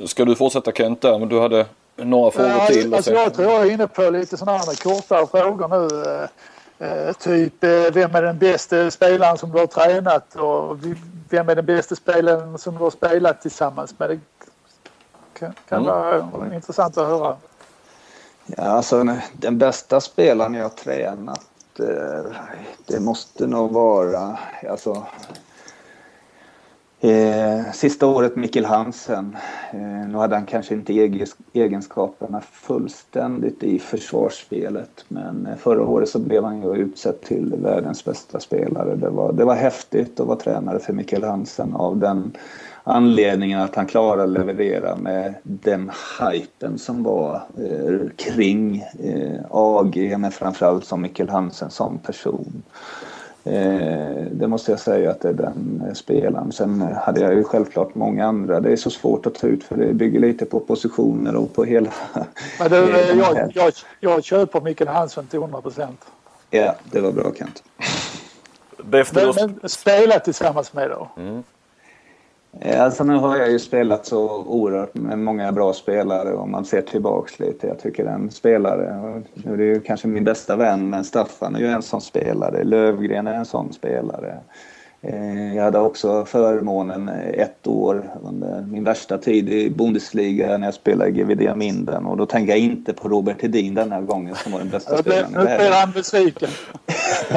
ska 0.06 0.24
du 0.24 0.34
fortsätta 0.34 0.72
Kent 0.72 1.00
där? 1.00 1.18
Men 1.18 1.28
du 1.28 1.40
hade 1.40 1.66
några 1.96 2.30
frågor 2.30 2.50
ja, 2.50 2.66
till. 2.66 2.94
Alltså, 2.94 3.12
jag 3.12 3.34
tror 3.34 3.52
jag 3.52 3.66
är 3.66 3.70
inne 3.70 3.86
på 3.86 4.10
lite 4.10 4.36
sådana 4.36 4.58
här 4.58 4.82
kortare 4.82 5.26
frågor 5.26 5.68
nu. 5.68 6.10
Eh, 6.10 7.08
eh 7.08 7.12
typ 7.12 7.64
eh, 7.64 7.92
vem 7.92 8.14
är 8.14 8.22
den 8.22 8.38
bästa 8.38 8.90
spelaren 8.90 9.38
som 9.38 9.52
du 9.52 9.58
har 9.58 9.66
tränat 9.66 10.34
och 10.34 10.76
vem 11.30 11.48
är 11.48 11.54
den 11.54 11.66
bästa 11.66 11.96
spelaren 11.96 12.58
som 12.58 12.74
du 12.74 12.80
har 12.80 12.90
spelat 12.90 13.42
tillsammans 13.42 13.98
med? 13.98 14.10
Det 14.10 14.20
kan, 15.32 15.52
kan 15.68 15.88
mm. 15.88 16.30
vara 16.30 16.54
intressant 16.54 16.98
att 16.98 17.06
höra. 17.06 17.36
Ja, 18.46 18.62
alltså 18.62 19.06
den 19.32 19.58
bästa 19.58 20.00
spelaren 20.00 20.54
jag 20.54 20.62
har 20.62 20.68
tränat 20.68 21.46
eh, 21.78 22.32
det 22.86 23.00
måste 23.00 23.46
nog 23.46 23.72
vara 23.72 24.38
alltså 24.70 25.06
Eh, 27.02 27.72
sista 27.72 28.06
året 28.06 28.36
Mikkel 28.36 28.64
Hansen. 28.64 29.36
Eh, 29.72 30.08
nu 30.08 30.18
hade 30.18 30.34
han 30.34 30.46
kanske 30.46 30.74
inte 30.74 30.92
egenskaperna 31.52 32.40
fullständigt 32.40 33.62
i 33.62 33.78
försvarsspelet 33.78 35.04
men 35.08 35.46
eh, 35.46 35.56
förra 35.56 35.82
året 35.86 36.08
så 36.08 36.18
blev 36.18 36.44
han 36.44 36.62
ju 36.62 36.76
utsedd 36.76 37.20
till 37.20 37.54
världens 37.62 38.04
bästa 38.04 38.40
spelare. 38.40 38.96
Det 38.96 39.10
var, 39.10 39.32
det 39.32 39.44
var 39.44 39.54
häftigt 39.54 40.20
att 40.20 40.26
vara 40.26 40.38
tränare 40.38 40.78
för 40.78 40.92
Mikkel 40.92 41.24
Hansen 41.24 41.74
av 41.74 41.98
den 41.98 42.36
anledningen 42.84 43.60
att 43.60 43.76
han 43.76 43.86
klarade 43.86 44.22
att 44.22 44.30
leverera 44.30 44.96
med 44.96 45.34
den 45.42 45.90
hypen 46.20 46.78
som 46.78 47.02
var 47.02 47.34
eh, 47.34 48.08
kring 48.16 48.84
eh, 48.98 49.40
AG, 49.50 50.14
men 50.18 50.30
framförallt 50.30 50.84
som 50.84 51.02
Mikkel 51.02 51.28
Hansen 51.28 51.70
som 51.70 51.98
person. 51.98 52.62
Eh, 53.44 54.24
det 54.32 54.48
måste 54.48 54.72
jag 54.72 54.80
säga 54.80 55.10
att 55.10 55.20
det 55.20 55.28
är 55.28 55.32
den 55.32 55.82
eh, 55.86 55.94
spelaren. 55.94 56.52
Sen 56.52 56.80
hade 56.80 57.20
jag 57.20 57.34
ju 57.34 57.44
självklart 57.44 57.94
många 57.94 58.26
andra. 58.26 58.60
Det 58.60 58.72
är 58.72 58.76
så 58.76 58.90
svårt 58.90 59.26
att 59.26 59.34
ta 59.34 59.46
ut 59.46 59.64
för 59.64 59.76
det 59.76 59.94
bygger 59.94 60.20
lite 60.20 60.44
på 60.44 60.60
positioner 60.60 61.36
och 61.36 61.54
på 61.54 61.64
hela... 61.64 61.90
Men 62.58 62.70
du, 62.70 62.76
jag, 63.18 63.52
jag, 63.54 63.72
jag 64.00 64.24
köper 64.24 64.60
Mikkel 64.60 64.88
Hansen 64.88 65.26
till 65.26 65.38
100 65.38 65.60
procent. 65.60 66.04
Ja, 66.50 66.74
det 66.84 67.00
var 67.00 67.12
bra 67.12 67.32
Kent. 67.38 67.62
Men, 68.76 69.04
men 69.60 69.68
spela 69.68 70.18
tillsammans 70.18 70.72
med 70.72 70.90
då? 70.90 71.08
Mm. 71.16 71.42
Alltså 72.78 73.04
nu 73.04 73.16
har 73.16 73.36
jag 73.36 73.50
ju 73.50 73.58
spelat 73.58 74.06
så 74.06 74.44
oerhört 74.46 74.94
med 74.94 75.18
många 75.18 75.52
bra 75.52 75.72
spelare 75.72 76.34
om 76.34 76.50
man 76.50 76.64
ser 76.64 76.82
tillbaks 76.82 77.38
lite. 77.38 77.66
Jag 77.66 77.78
tycker 77.78 78.04
en 78.04 78.30
spelare, 78.30 79.22
nu 79.34 79.52
är 79.52 79.56
det 79.56 79.64
ju 79.64 79.80
kanske 79.80 80.08
min 80.08 80.24
bästa 80.24 80.56
vän, 80.56 80.90
men 80.90 81.04
Staffan 81.04 81.54
är 81.54 81.60
ju 81.60 81.66
en 81.66 81.82
sån 81.82 82.00
spelare. 82.00 82.64
Lövgren 82.64 83.26
är 83.26 83.34
en 83.34 83.44
sån 83.44 83.72
spelare. 83.72 84.38
Eh, 85.02 85.56
jag 85.56 85.64
hade 85.64 85.78
också 85.78 86.24
förmånen 86.24 87.08
ett 87.34 87.66
år 87.66 88.10
under 88.22 88.60
min 88.60 88.84
värsta 88.84 89.18
tid 89.18 89.48
i 89.48 89.70
Bundesliga 89.70 90.58
när 90.58 90.66
jag 90.66 90.74
spelade 90.74 91.10
GVD 91.10 91.56
Minden 91.56 92.06
och 92.06 92.16
då 92.16 92.26
tänker 92.26 92.52
jag 92.52 92.58
inte 92.58 92.92
på 92.92 93.08
Robert 93.08 93.42
Hedin 93.42 93.74
den 93.74 93.92
här 93.92 94.00
gången 94.00 94.34
som 94.34 94.52
var 94.52 94.58
den 94.58 94.68
bästa 94.68 94.98
spelaren. 94.98 95.32
Nu 95.32 95.44
blir 95.44 95.70
han 95.70 95.90
besviken. 95.90 96.48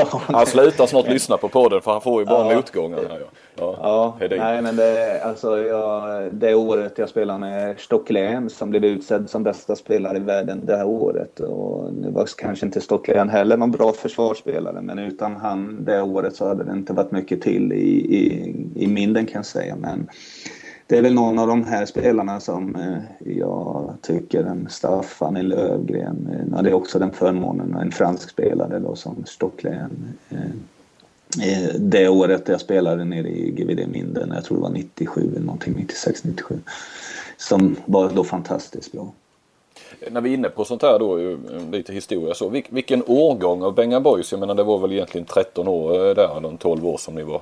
han 0.10 0.46
slutar 0.46 0.86
snart 0.88 1.08
lyssna 1.08 1.38
på 1.38 1.50
podden 1.50 1.82
för 1.82 1.92
han 1.92 2.02
får 2.02 2.22
ju 2.22 2.26
bara 2.26 2.52
ja. 2.52 2.56
motgångar. 2.56 3.00
Ja, 3.56 4.16
ja 4.20 4.28
nej 4.38 4.62
men 4.62 4.76
det, 4.76 5.22
alltså, 5.24 5.58
jag, 5.58 6.34
det 6.34 6.56
året 6.56 6.98
jag 6.98 7.10
spelade 7.10 7.40
med 7.40 7.80
Stocklén 7.80 8.50
som 8.50 8.70
blev 8.70 8.86
utsedd 8.86 9.30
som 9.30 9.44
bästa 9.44 9.76
spelare 9.76 10.18
i 10.18 10.20
världen 10.20 10.62
det 10.66 10.78
här 10.78 10.86
året. 10.86 11.40
Och 11.40 11.94
nu 11.94 12.12
var 12.12 12.28
kanske 12.38 12.66
inte 12.66 12.82
Stocklén 12.82 13.30
heller 13.30 13.58
någon 13.58 13.72
bra 13.72 13.94
försvarsspelare 13.94 14.82
men 14.82 15.00
utan 15.00 15.36
han 15.36 15.86
det 15.86 16.02
året 16.02 16.36
så 16.36 16.48
hade 16.48 16.64
det 16.64 16.72
inte 16.72 16.94
varit 16.94 17.12
mycket 17.12 17.42
till 17.42 17.74
i, 17.74 18.16
i, 18.16 18.56
i 18.76 18.88
minden 18.88 19.26
kan 19.26 19.40
jag 19.40 19.46
säga. 19.46 19.76
Men 19.76 20.10
det 20.88 20.98
är 20.98 21.02
väl 21.02 21.14
någon 21.14 21.40
av 21.40 21.48
de 21.48 21.64
här 21.64 21.86
spelarna 21.86 22.40
som 22.40 22.76
eh, 22.76 23.32
jag 23.38 23.94
tycker, 24.02 24.44
en 24.44 24.70
Staffan, 24.70 25.36
en 25.36 25.48
Lövgren, 25.48 26.48
eh, 26.54 26.62
det 26.62 26.70
är 26.70 26.74
också 26.74 27.00
den 27.00 27.12
förmånen, 27.12 27.76
en 27.76 27.92
fransk 27.92 28.30
spelare 28.30 28.80
då 28.80 28.96
som 28.96 29.24
Stocklén. 29.26 30.16
Eh, 31.42 31.74
det 31.76 32.10
året 32.10 32.48
jag 32.48 32.62
spelade 32.62 33.06
nere 33.06 33.28
i 33.28 33.52
GVD 33.52 33.88
Minden, 33.88 34.32
jag 34.36 34.46
tror 34.46 34.58
det 34.58 34.64
var 34.64 34.70
97 34.70 35.22
eller 35.22 35.46
någonting, 35.46 35.74
96, 35.78 36.24
97. 36.24 36.60
Som 37.38 37.76
var 37.86 38.10
då 38.10 38.24
fantastiskt 38.24 38.92
bra. 38.92 39.12
När 40.12 40.22
vi 40.22 40.30
är 40.30 40.34
inne 40.34 40.50
på 40.50 40.66
sånt 40.66 40.82
här 40.82 41.00
då, 41.00 41.18
eh, 41.20 41.38
lite 41.72 41.94
historia 41.94 42.34
så. 42.34 42.50
Vilken 42.70 43.04
årgång 43.08 43.64
av 43.64 43.76
Bengan 43.76 44.04
Boys? 44.04 44.32
Jag 44.32 44.40
menar 44.40 44.56
det 44.56 44.64
var 44.64 44.80
väl 44.80 44.92
egentligen 44.92 45.26
13 45.26 45.68
år 45.68 46.08
eh, 46.08 46.16
där, 46.16 46.42
de 46.42 46.58
12 46.58 46.88
år 46.88 46.98
som 46.98 47.16
ni 47.16 47.24
var 47.24 47.42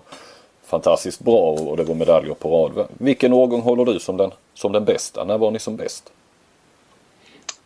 fantastiskt 0.63 1.19
bra 1.19 1.51
och 1.51 1.77
det 1.77 1.83
var 1.83 1.95
medaljer 1.95 2.33
på 2.33 2.49
rad. 2.49 2.85
Vilken 2.97 3.33
årgång 3.33 3.61
håller 3.61 3.85
du 3.85 3.99
som 3.99 4.17
den, 4.17 4.31
som 4.53 4.71
den 4.71 4.85
bästa? 4.85 5.23
När 5.23 5.37
var 5.37 5.51
ni 5.51 5.59
som 5.59 5.75
bäst? 5.75 6.11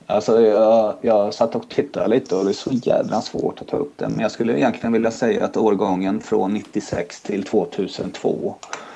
Alltså 0.08 0.42
jag, 0.42 0.94
jag 1.02 1.34
satt 1.34 1.56
och 1.56 1.70
tittade 1.70 2.08
lite 2.08 2.36
och 2.36 2.46
det 2.46 2.52
är 2.52 2.54
så 2.54 2.72
jävla 2.72 3.22
svårt 3.22 3.62
att 3.62 3.68
ta 3.68 3.78
upp 3.78 3.94
den. 3.98 4.12
Men 4.12 4.22
jag 4.22 4.32
skulle 4.32 4.58
egentligen 4.58 4.94
vilja 4.94 5.12
säga 5.12 5.46
att 5.46 5.58
årgången 5.58 6.22
från 6.22 6.54
96 6.54 7.22
till 7.22 7.44
2002 7.44 8.56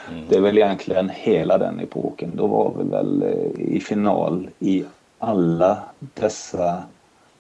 mm. 0.10 0.24
Det 0.30 0.36
är 0.36 0.42
väl 0.42 0.58
egentligen 0.58 1.10
hela 1.14 1.58
den 1.58 1.80
epoken. 1.80 2.32
Då 2.36 2.48
var 2.48 2.74
vi 2.78 2.90
väl 2.90 3.24
eh, 3.24 3.76
i 3.76 3.80
final 3.80 4.50
i 4.60 4.84
alla 5.20 5.78
dessa 6.00 6.84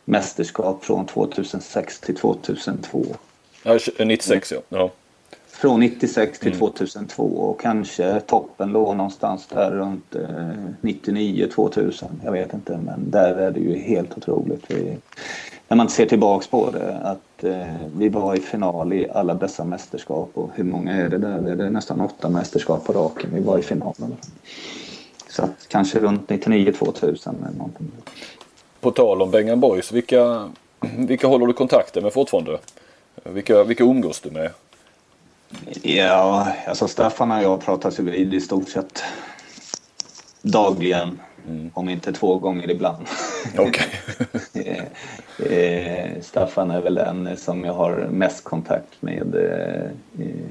mästerskap 0.05 0.85
från 0.85 1.05
2006 1.05 1.99
till 1.99 2.15
2002. 2.15 3.05
Ja, 3.63 3.79
96 3.99 4.51
ja. 4.51 4.59
ja. 4.69 4.89
Från 5.59 5.79
96 5.79 6.39
till 6.39 6.47
mm. 6.47 6.59
2002 6.59 7.23
och 7.23 7.59
kanske 7.59 8.19
toppen 8.19 8.71
låg 8.71 8.95
någonstans 8.95 9.47
där 9.47 9.71
runt 9.71 10.15
eh, 10.15 10.21
99-2000. 10.81 12.05
Jag 12.23 12.31
vet 12.31 12.53
inte 12.53 12.77
men 12.77 13.11
där 13.11 13.35
är 13.35 13.51
det 13.51 13.59
ju 13.59 13.77
helt 13.77 14.17
otroligt. 14.17 14.63
Vi, 14.67 14.97
när 15.67 15.77
man 15.77 15.89
ser 15.89 16.05
tillbaks 16.05 16.47
på 16.47 16.71
det 16.71 16.97
att 16.97 17.43
eh, 17.43 17.75
vi 17.97 18.09
var 18.09 18.35
i 18.35 18.39
final 18.39 18.93
i 18.93 19.09
alla 19.09 19.33
dessa 19.33 19.63
mästerskap 19.63 20.29
och 20.33 20.49
hur 20.55 20.63
många 20.63 20.93
är 20.93 21.09
det 21.09 21.17
där? 21.17 21.55
Det 21.55 21.65
är 21.65 21.69
nästan 21.69 22.01
åtta 22.01 22.29
mästerskap 22.29 22.85
på 22.85 22.93
raken 22.93 23.29
vi 23.33 23.41
var 23.41 23.57
i 23.57 23.61
finalen. 23.61 24.17
Så 25.29 25.43
att 25.43 25.67
kanske 25.67 25.99
runt 25.99 26.29
99-2000 26.29 27.29
eller 27.29 27.57
någonting. 27.57 27.91
På 28.79 28.91
tal 28.91 29.21
om 29.21 29.31
Bengan 29.31 29.59
Boys, 29.59 29.91
vilka, 29.91 30.49
vilka 30.97 31.27
håller 31.27 31.47
du 31.47 31.53
kontakter 31.53 32.01
med 32.01 32.13
fortfarande? 32.13 32.57
Vilka, 33.23 33.63
vilka 33.63 33.83
umgås 33.83 34.21
du 34.21 34.31
med? 34.31 34.51
Ja, 35.81 36.53
alltså 36.67 36.87
Staffan 36.87 37.31
och 37.31 37.43
jag 37.43 37.61
pratas 37.61 37.99
ju 37.99 38.03
vid 38.03 38.33
i 38.33 38.41
stort 38.41 38.69
sett 38.69 39.03
dagligen. 40.41 41.19
Mm. 41.47 41.71
Om 41.73 41.89
inte 41.89 42.13
två 42.13 42.39
gånger 42.39 42.71
ibland. 42.71 43.07
Okay. 43.57 43.87
Eh, 45.39 45.57
eh, 45.57 46.21
Staffan 46.21 46.71
är 46.71 46.81
väl 46.81 46.95
den 46.95 47.37
som 47.37 47.65
jag 47.65 47.73
har 47.73 48.07
mest 48.11 48.43
kontakt 48.43 49.01
med 49.01 49.35
eh, 49.35 49.91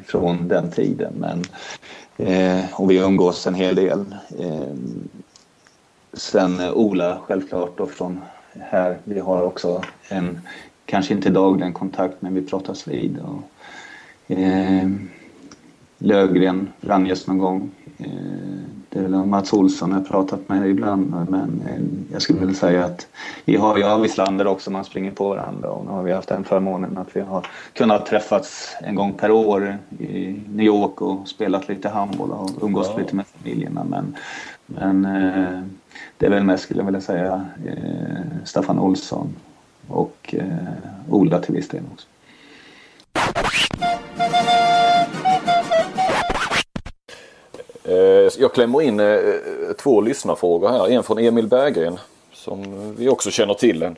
från 0.07 0.49
den 0.49 0.71
tiden. 0.71 1.13
Men, 1.17 1.45
och 2.73 2.91
vi 2.91 2.97
umgås 2.97 3.47
en 3.47 3.55
hel 3.55 3.75
del. 3.75 4.05
Sen 6.13 6.61
Ola 6.61 7.19
självklart 7.27 7.79
då 7.79 7.87
från 7.87 8.21
här. 8.61 8.99
Vi 9.05 9.21
har 9.21 9.43
också 9.43 9.83
en, 10.09 10.41
kanske 10.85 11.15
inte 11.15 11.31
dagligen 11.31 11.73
kontakt 11.73 12.15
men 12.21 12.35
vi 12.35 12.43
pratas 12.43 12.89
vid. 12.89 13.19
Och, 13.19 13.43
Eh, 14.29 14.89
Lövgren, 15.99 16.69
Ranjes 16.81 17.27
någon 17.27 17.39
gång. 17.39 17.71
Eh, 17.99 18.07
det 18.91 18.99
är 18.99 19.03
väl 19.03 19.27
Mats 19.27 19.53
Olsson 19.53 19.93
jag 19.93 20.09
pratat 20.09 20.49
med 20.49 20.71
ibland 20.71 21.11
men 21.11 21.63
eh, 21.69 22.13
jag 22.13 22.23
skulle 22.23 22.39
vilja 22.39 22.55
säga 22.55 22.85
att 22.85 23.07
vi 23.45 23.57
har 23.57 23.77
ju 23.77 23.85
Avislander 23.85 24.47
också, 24.47 24.71
man 24.71 24.85
springer 24.85 25.11
på 25.11 25.29
varandra 25.29 25.71
och 25.71 25.85
nu 25.85 25.91
har 25.91 26.03
vi 26.03 26.13
haft 26.13 26.29
den 26.29 26.45
förmånen 26.45 26.99
att 26.99 27.17
vi 27.17 27.21
har 27.21 27.47
kunnat 27.73 28.07
träffats 28.07 28.77
en 28.81 28.95
gång 28.95 29.13
per 29.13 29.31
år 29.31 29.79
i 29.99 30.41
New 30.49 30.67
York 30.67 31.01
och 31.01 31.29
spelat 31.29 31.69
lite 31.69 31.89
handboll 31.89 32.31
och 32.31 32.51
umgås 32.63 32.91
ja. 32.93 32.99
lite 32.99 33.17
med 33.17 33.27
familjerna 33.27 33.85
men, 33.85 34.17
men 34.67 35.05
eh, 35.05 35.63
det 36.19 36.27
är 36.27 36.31
väl 36.31 36.45
mest 36.45 36.65
skulle 36.65 36.81
jag 36.81 36.87
vilja 36.87 37.01
säga 37.01 37.47
eh, 37.67 38.45
Staffan 38.45 38.79
Olsson 38.79 39.29
och 39.89 40.35
eh, 40.39 40.45
Ola 41.09 41.39
till 41.39 41.55
viss 41.55 41.69
del 41.69 41.83
också. 41.93 42.07
Jag 48.39 48.55
klämmer 48.55 48.83
in 48.83 49.01
eh, 49.01 49.19
två 49.79 50.01
lyssnarfrågor 50.01 50.69
här. 50.69 50.89
En 50.91 51.03
från 51.03 51.19
Emil 51.19 51.47
Berggren 51.47 51.99
som 52.33 52.95
vi 52.99 53.09
också 53.09 53.31
känner 53.31 53.55
till. 53.55 53.83
En, 53.83 53.97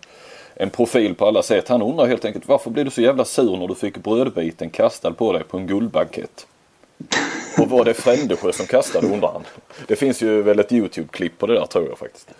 en 0.55 0.71
profil 0.71 1.15
på 1.15 1.27
alla 1.27 1.43
sätt. 1.43 1.69
Han 1.69 1.83
undrar 1.83 2.07
helt 2.07 2.25
enkelt 2.25 2.49
varför 2.49 2.71
blev 2.71 2.85
du 2.85 2.91
så 2.91 3.03
jävla 3.03 3.25
sur 3.25 3.57
när 3.57 3.69
du 3.69 3.75
fick 3.75 3.97
brödbiten 3.97 4.71
kastad 4.71 5.13
på 5.13 5.33
dig 5.33 5.45
på 5.45 5.57
en 5.57 5.67
guldbankett? 5.67 6.47
Och 7.59 7.71
var 7.71 7.85
det 7.85 7.95
Frändesjö 7.95 8.53
som 8.53 8.67
kastade 8.67 9.07
undrar 9.07 9.33
han. 9.33 9.43
Det 9.87 9.97
finns 9.97 10.23
ju 10.23 10.43
väl 10.43 10.59
ett 10.59 10.73
Youtube-klipp 10.73 11.39
på 11.39 11.47
det 11.47 11.55
där 11.55 11.67
tror 11.67 11.89
jag 11.89 11.99
faktiskt. 11.99 12.31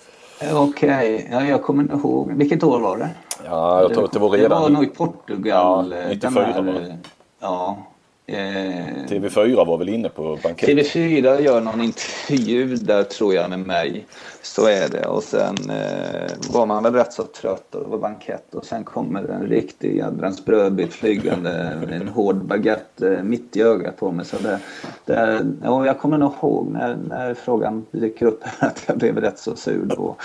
Okej, 0.53 1.15
okay. 1.15 1.27
ja, 1.31 1.45
jag 1.45 1.63
kommer 1.63 1.83
inte 1.83 1.97
ihåg. 1.97 2.33
Vilket 2.33 2.63
år 2.63 2.81
var 2.81 2.97
det? 2.97 3.11
Ja, 3.45 3.83
jag 3.83 3.95
tror 3.95 4.05
att 4.05 4.13
det 4.13 4.19
var 4.19 4.31
redan... 4.31 4.51
Det 4.51 4.57
var 4.57 4.69
nog 4.69 4.85
i 4.85 4.87
Portugal. 4.87 5.95
Ja, 5.99 6.09
94 6.09 6.45
här? 6.45 6.99
Ja, 7.41 7.79
Eh, 7.81 7.90
TV4 8.31 9.67
var 9.67 9.79
väl 9.79 9.89
inne 9.89 10.09
på 10.09 10.39
bankett? 10.43 10.69
TV4 10.69 11.41
gör 11.41 11.61
någon 11.61 11.81
intervju 11.81 12.77
där 12.77 13.03
tror 13.03 13.35
jag 13.35 13.51
med 13.51 13.59
mig. 13.59 14.07
Så 14.43 14.67
är 14.67 14.89
det. 14.89 15.07
Och 15.07 15.23
sen 15.23 15.57
eh, 15.71 16.31
var 16.53 16.67
man 16.67 16.83
väl 16.83 16.95
rätt 16.95 17.13
så 17.13 17.23
trött 17.23 17.75
och 17.75 17.83
det 17.83 17.89
var 17.89 17.99
bankett. 17.99 18.55
Och 18.55 18.65
sen 18.65 18.85
kommer 18.85 19.29
en 19.29 19.47
riktig 19.47 19.97
jädrans 19.97 20.45
brödbit 20.45 20.93
flygande. 20.93 21.51
en 21.91 22.09
hård 22.09 22.37
baguette 22.45 23.15
eh, 23.15 23.23
mitt 23.23 23.57
i 23.57 23.63
ögat 23.63 23.97
på 23.97 24.13
mig. 24.13 24.27
Så 24.27 24.37
det, 24.39 24.59
det, 25.05 25.47
ja, 25.63 25.87
jag 25.87 25.99
kommer 25.99 26.19
nog 26.19 26.33
ihåg 26.43 26.71
när, 26.71 26.97
när 26.97 27.35
frågan 27.35 27.87
dyker 27.91 28.27
upp 28.27 28.45
att 28.59 28.85
jag 28.87 28.99
blev 28.99 29.21
rätt 29.21 29.39
så 29.39 29.57
sur 29.57 29.85
då. 29.85 30.17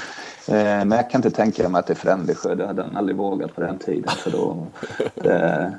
Eh, 0.48 0.54
men 0.86 0.92
jag 0.92 1.10
kan 1.10 1.20
inte 1.20 1.32
tänka 1.32 1.70
mig 1.70 1.80
att 1.80 1.88
det 1.88 1.94
är 1.94 1.96
Frändesjö. 1.96 2.56
Det 2.56 2.68
hade 2.68 2.84
han 2.84 2.98
aldrig 2.98 3.18
vågat 3.18 3.56
på 3.56 3.62
den 3.62 3.78
tiden. 3.78 4.10
För 4.18 4.32
då, 4.32 4.68
det, 5.16 5.74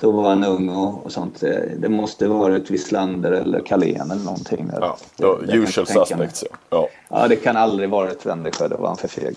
då 0.00 0.10
var 0.10 0.28
han 0.28 0.44
ung 0.44 0.68
och, 0.68 1.06
och 1.06 1.12
sånt. 1.12 1.40
Det 1.76 1.88
måste 1.88 2.28
varit 2.28 2.70
Wislander 2.70 3.32
eller 3.32 3.60
Carlén 3.60 4.10
eller 4.10 4.24
någonting. 4.24 4.70
Ja, 4.80 4.96
då, 5.16 5.38
det, 5.46 5.52
usual 5.52 5.86
suspects. 5.86 6.44
Ja. 6.70 6.88
ja, 7.08 7.28
det 7.28 7.36
kan 7.36 7.56
aldrig 7.56 7.90
varit 7.90 8.26
Wendersjö. 8.26 8.68
Då 8.68 8.76
var 8.76 8.88
han 8.88 8.96
för 8.96 9.08
feg. 9.08 9.36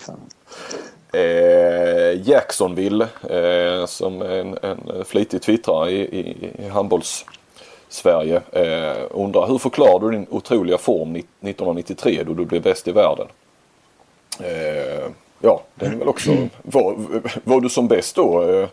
Eh, 1.12 2.28
Jacksonville 2.28 3.08
eh, 3.30 3.86
som 3.86 4.22
en, 4.22 4.58
en 4.62 5.04
flitig 5.04 5.42
twittrare 5.42 5.90
i, 5.90 6.00
i, 6.00 6.50
i 6.58 6.68
handbolls 6.68 7.24
Sverige. 7.88 8.42
Eh, 8.52 9.02
undrar 9.10 9.46
hur 9.46 9.58
förklarar 9.58 9.98
du 9.98 10.10
din 10.10 10.26
otroliga 10.30 10.78
form 10.78 11.16
1993 11.16 12.22
då 12.26 12.34
du 12.34 12.44
blev 12.44 12.62
bäst 12.62 12.88
i 12.88 12.92
världen? 12.92 13.26
Eh, 14.40 15.10
ja, 15.40 15.62
det 15.74 15.86
är 15.86 15.96
väl 15.96 16.08
också. 16.08 16.30
Var, 16.62 16.96
var 17.44 17.60
du 17.60 17.68
som 17.68 17.88
bäst 17.88 18.16
då? 18.16 18.42
Eh, 18.42 18.68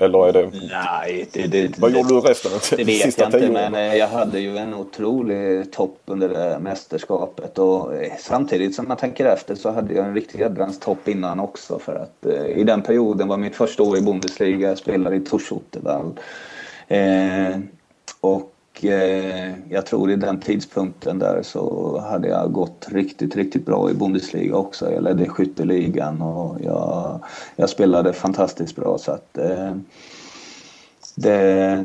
eller 0.00 0.28
är 0.28 0.32
det... 0.32 0.50
Nej, 0.70 1.28
det, 1.32 1.46
det, 1.46 1.78
Vad 1.78 1.90
gjorde 1.90 2.08
du 2.08 2.20
resten 2.20 2.52
av 2.52 2.60
det 2.76 2.84
vet 2.84 3.02
sista 3.02 3.22
jag 3.22 3.34
inte, 3.34 3.52
men 3.52 3.74
eh, 3.74 3.96
jag 3.96 4.08
hade 4.08 4.40
ju 4.40 4.56
en 4.56 4.74
otrolig 4.74 5.72
topp 5.72 6.00
under 6.04 6.28
det 6.28 6.34
där 6.34 6.58
mästerskapet. 6.58 7.58
Och 7.58 7.94
eh, 7.94 8.12
samtidigt 8.18 8.74
som 8.74 8.88
man 8.88 8.96
tänker 8.96 9.26
efter 9.26 9.54
så 9.54 9.70
hade 9.70 9.94
jag 9.94 10.06
en 10.06 10.14
riktig 10.14 10.40
jädrans 10.40 10.80
topp 10.80 11.08
innan 11.08 11.40
också. 11.40 11.78
För 11.78 11.94
att 11.94 12.26
eh, 12.26 12.58
i 12.58 12.64
den 12.64 12.82
perioden 12.82 13.28
var 13.28 13.36
mitt 13.36 13.56
första 13.56 13.82
år 13.82 13.98
i 13.98 14.00
Bundesliga. 14.00 14.68
Jag 14.68 14.78
spelade 14.78 15.16
i 15.16 15.20
Torshotevall. 15.20 16.20
Eh, 16.88 17.58
och 18.20 18.52
eh, 18.84 19.52
jag 19.68 19.86
tror 19.86 20.10
i 20.10 20.16
den 20.16 20.40
tidpunkten 20.40 21.18
där 21.18 21.42
så 21.42 21.98
hade 22.10 22.28
jag 22.28 22.52
gått 22.52 22.86
riktigt, 22.90 23.36
riktigt 23.36 23.66
bra 23.66 23.90
i 23.90 23.94
Bundesliga 23.94 24.56
också. 24.56 24.92
Jag 24.92 25.02
ledde 25.02 25.28
skytteligan 25.28 26.22
och 26.22 26.56
jag, 26.64 27.20
jag 27.56 27.70
spelade 27.70 28.12
fantastiskt 28.12 28.76
bra. 28.76 28.98
Så 28.98 29.12
att 29.12 29.38
eh, 29.38 29.76
det, 31.14 31.84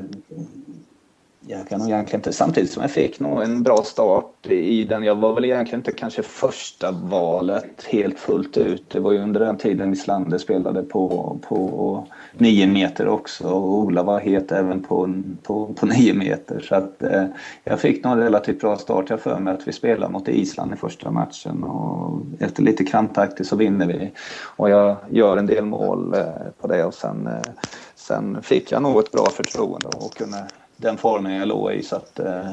jag 1.48 1.70
kan 1.70 1.80
nog 1.80 1.90
egentligen 1.90 2.20
inte, 2.20 2.34
samtidigt 2.34 2.72
som 2.72 2.82
jag 2.82 2.92
fick 2.92 3.20
nog 3.20 3.42
en 3.42 3.64
bra 3.64 3.78
start 3.84 4.48
i 4.48 4.84
den. 4.84 5.04
Jag 5.04 5.16
var 5.16 5.34
väl 5.34 5.46
egentligen 5.46 5.80
inte 5.80 5.92
kanske 5.92 6.24
första 6.24 6.92
valet 6.92 7.84
helt 7.90 8.20
fullt 8.20 8.58
ut. 8.58 8.90
Det 8.90 9.00
var 9.00 9.12
ju 9.12 9.20
under 9.20 9.40
den 9.40 9.58
tiden 9.58 9.94
Islander 9.94 10.38
spelade 10.38 10.84
på, 10.84 11.38
på 11.48 12.08
nio 12.34 12.68
meter 12.68 13.08
också 13.08 13.48
och 13.48 13.74
Ola 13.74 14.04
var 14.04 14.20
het 14.20 14.52
även 14.52 14.84
på, 14.84 15.24
på, 15.44 15.74
på 15.74 15.86
nio 15.86 16.14
meter. 16.14 16.60
Så 16.60 16.76
att 16.76 17.04
eh, 17.04 17.26
jag 17.64 17.80
fick 17.80 18.04
nog 18.04 18.14
en 18.14 18.20
relativt 18.20 18.60
bra 18.60 18.78
start. 18.78 19.10
Jag 19.10 19.20
för 19.20 19.40
mig 19.40 19.54
att 19.54 19.68
vi 19.68 19.72
spelade 19.72 20.14
mot 20.14 20.28
Island 20.28 20.74
i 20.74 20.76
första 20.76 21.12
matchen 21.12 21.64
och 21.64 22.22
efter 22.40 22.64
lite 22.64 22.84
krampaktigt 22.84 23.48
så 23.48 23.56
vinner 23.56 23.86
vi. 23.86 24.12
Och 24.56 24.70
jag 24.70 24.96
gör 25.10 25.38
en 25.38 25.46
del 25.46 25.66
mål 25.66 26.14
eh, 26.14 26.26
på 26.62 26.68
det 26.68 26.86
och 26.86 26.94
sen, 26.94 27.28
eh, 27.28 27.52
sen 27.96 28.42
fick 28.42 28.72
jag 28.72 28.82
nog 28.82 29.00
ett 29.00 29.12
bra 29.12 29.26
förtroende 29.30 29.88
och 29.88 30.14
kunde 30.14 30.38
den 30.82 30.98
formen 30.98 31.34
jag 31.34 31.48
låg 31.48 31.74
i. 31.74 31.84
Så 31.84 31.96
att, 31.96 32.20
eh, 32.20 32.52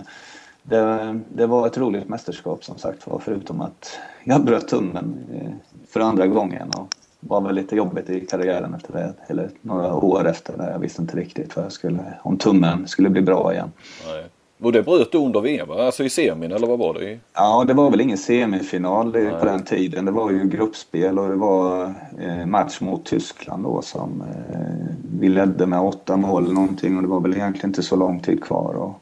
det, 0.62 1.20
det 1.28 1.46
var 1.46 1.66
ett 1.66 1.78
roligt 1.78 2.08
mästerskap 2.08 2.64
som 2.64 2.78
sagt 2.78 3.06
var 3.06 3.18
förutom 3.18 3.60
att 3.60 3.98
jag 4.24 4.44
bröt 4.44 4.68
tummen 4.68 5.26
eh, 5.34 5.50
för 5.88 6.00
andra 6.00 6.26
gången 6.26 6.70
och 6.70 6.94
var 7.20 7.40
väl 7.40 7.54
lite 7.54 7.76
jobbigt 7.76 8.10
i 8.10 8.26
karriären 8.26 8.74
efter 8.74 8.92
det. 8.92 9.14
Eller 9.26 9.50
några 9.60 9.94
år 9.94 10.28
efter 10.28 10.56
det. 10.56 10.70
Jag 10.70 10.78
visste 10.78 11.02
inte 11.02 11.16
riktigt 11.16 11.56
vad 11.56 11.64
jag 11.64 11.72
skulle, 11.72 12.14
om 12.22 12.38
tummen 12.38 12.88
skulle 12.88 13.10
bli 13.10 13.22
bra 13.22 13.52
igen. 13.52 13.72
Nej. 14.06 14.24
Och 14.62 14.72
det 14.72 14.82
bröt 14.82 15.12
du 15.12 15.18
under 15.18 15.40
VM 15.40 15.68
va? 15.68 15.86
Alltså 15.86 16.04
i 16.04 16.10
semin 16.10 16.52
eller 16.52 16.66
vad 16.66 16.78
var 16.78 16.94
det? 16.94 17.18
Ja, 17.34 17.64
det 17.66 17.74
var 17.74 17.90
väl 17.90 18.00
ingen 18.00 18.18
semifinal 18.18 19.16
i- 19.16 19.30
på 19.40 19.44
den 19.44 19.64
tiden. 19.64 20.04
Det 20.04 20.10
var 20.10 20.30
ju 20.30 20.48
gruppspel 20.48 21.18
och 21.18 21.28
det 21.28 21.34
var 21.36 21.94
eh, 22.20 22.46
match 22.46 22.80
mot 22.80 23.04
Tyskland 23.04 23.64
då 23.64 23.82
som 23.82 24.22
eh, 24.52 24.94
vi 25.20 25.28
ledde 25.28 25.66
med 25.66 25.80
åtta 25.80 26.16
mål 26.16 26.44
eller 26.44 26.54
någonting 26.54 26.96
och 26.96 27.02
det 27.02 27.08
var 27.08 27.20
väl 27.20 27.32
egentligen 27.34 27.70
inte 27.70 27.82
så 27.82 27.96
lång 27.96 28.20
tid 28.20 28.44
kvar. 28.44 28.74
Och 28.74 29.00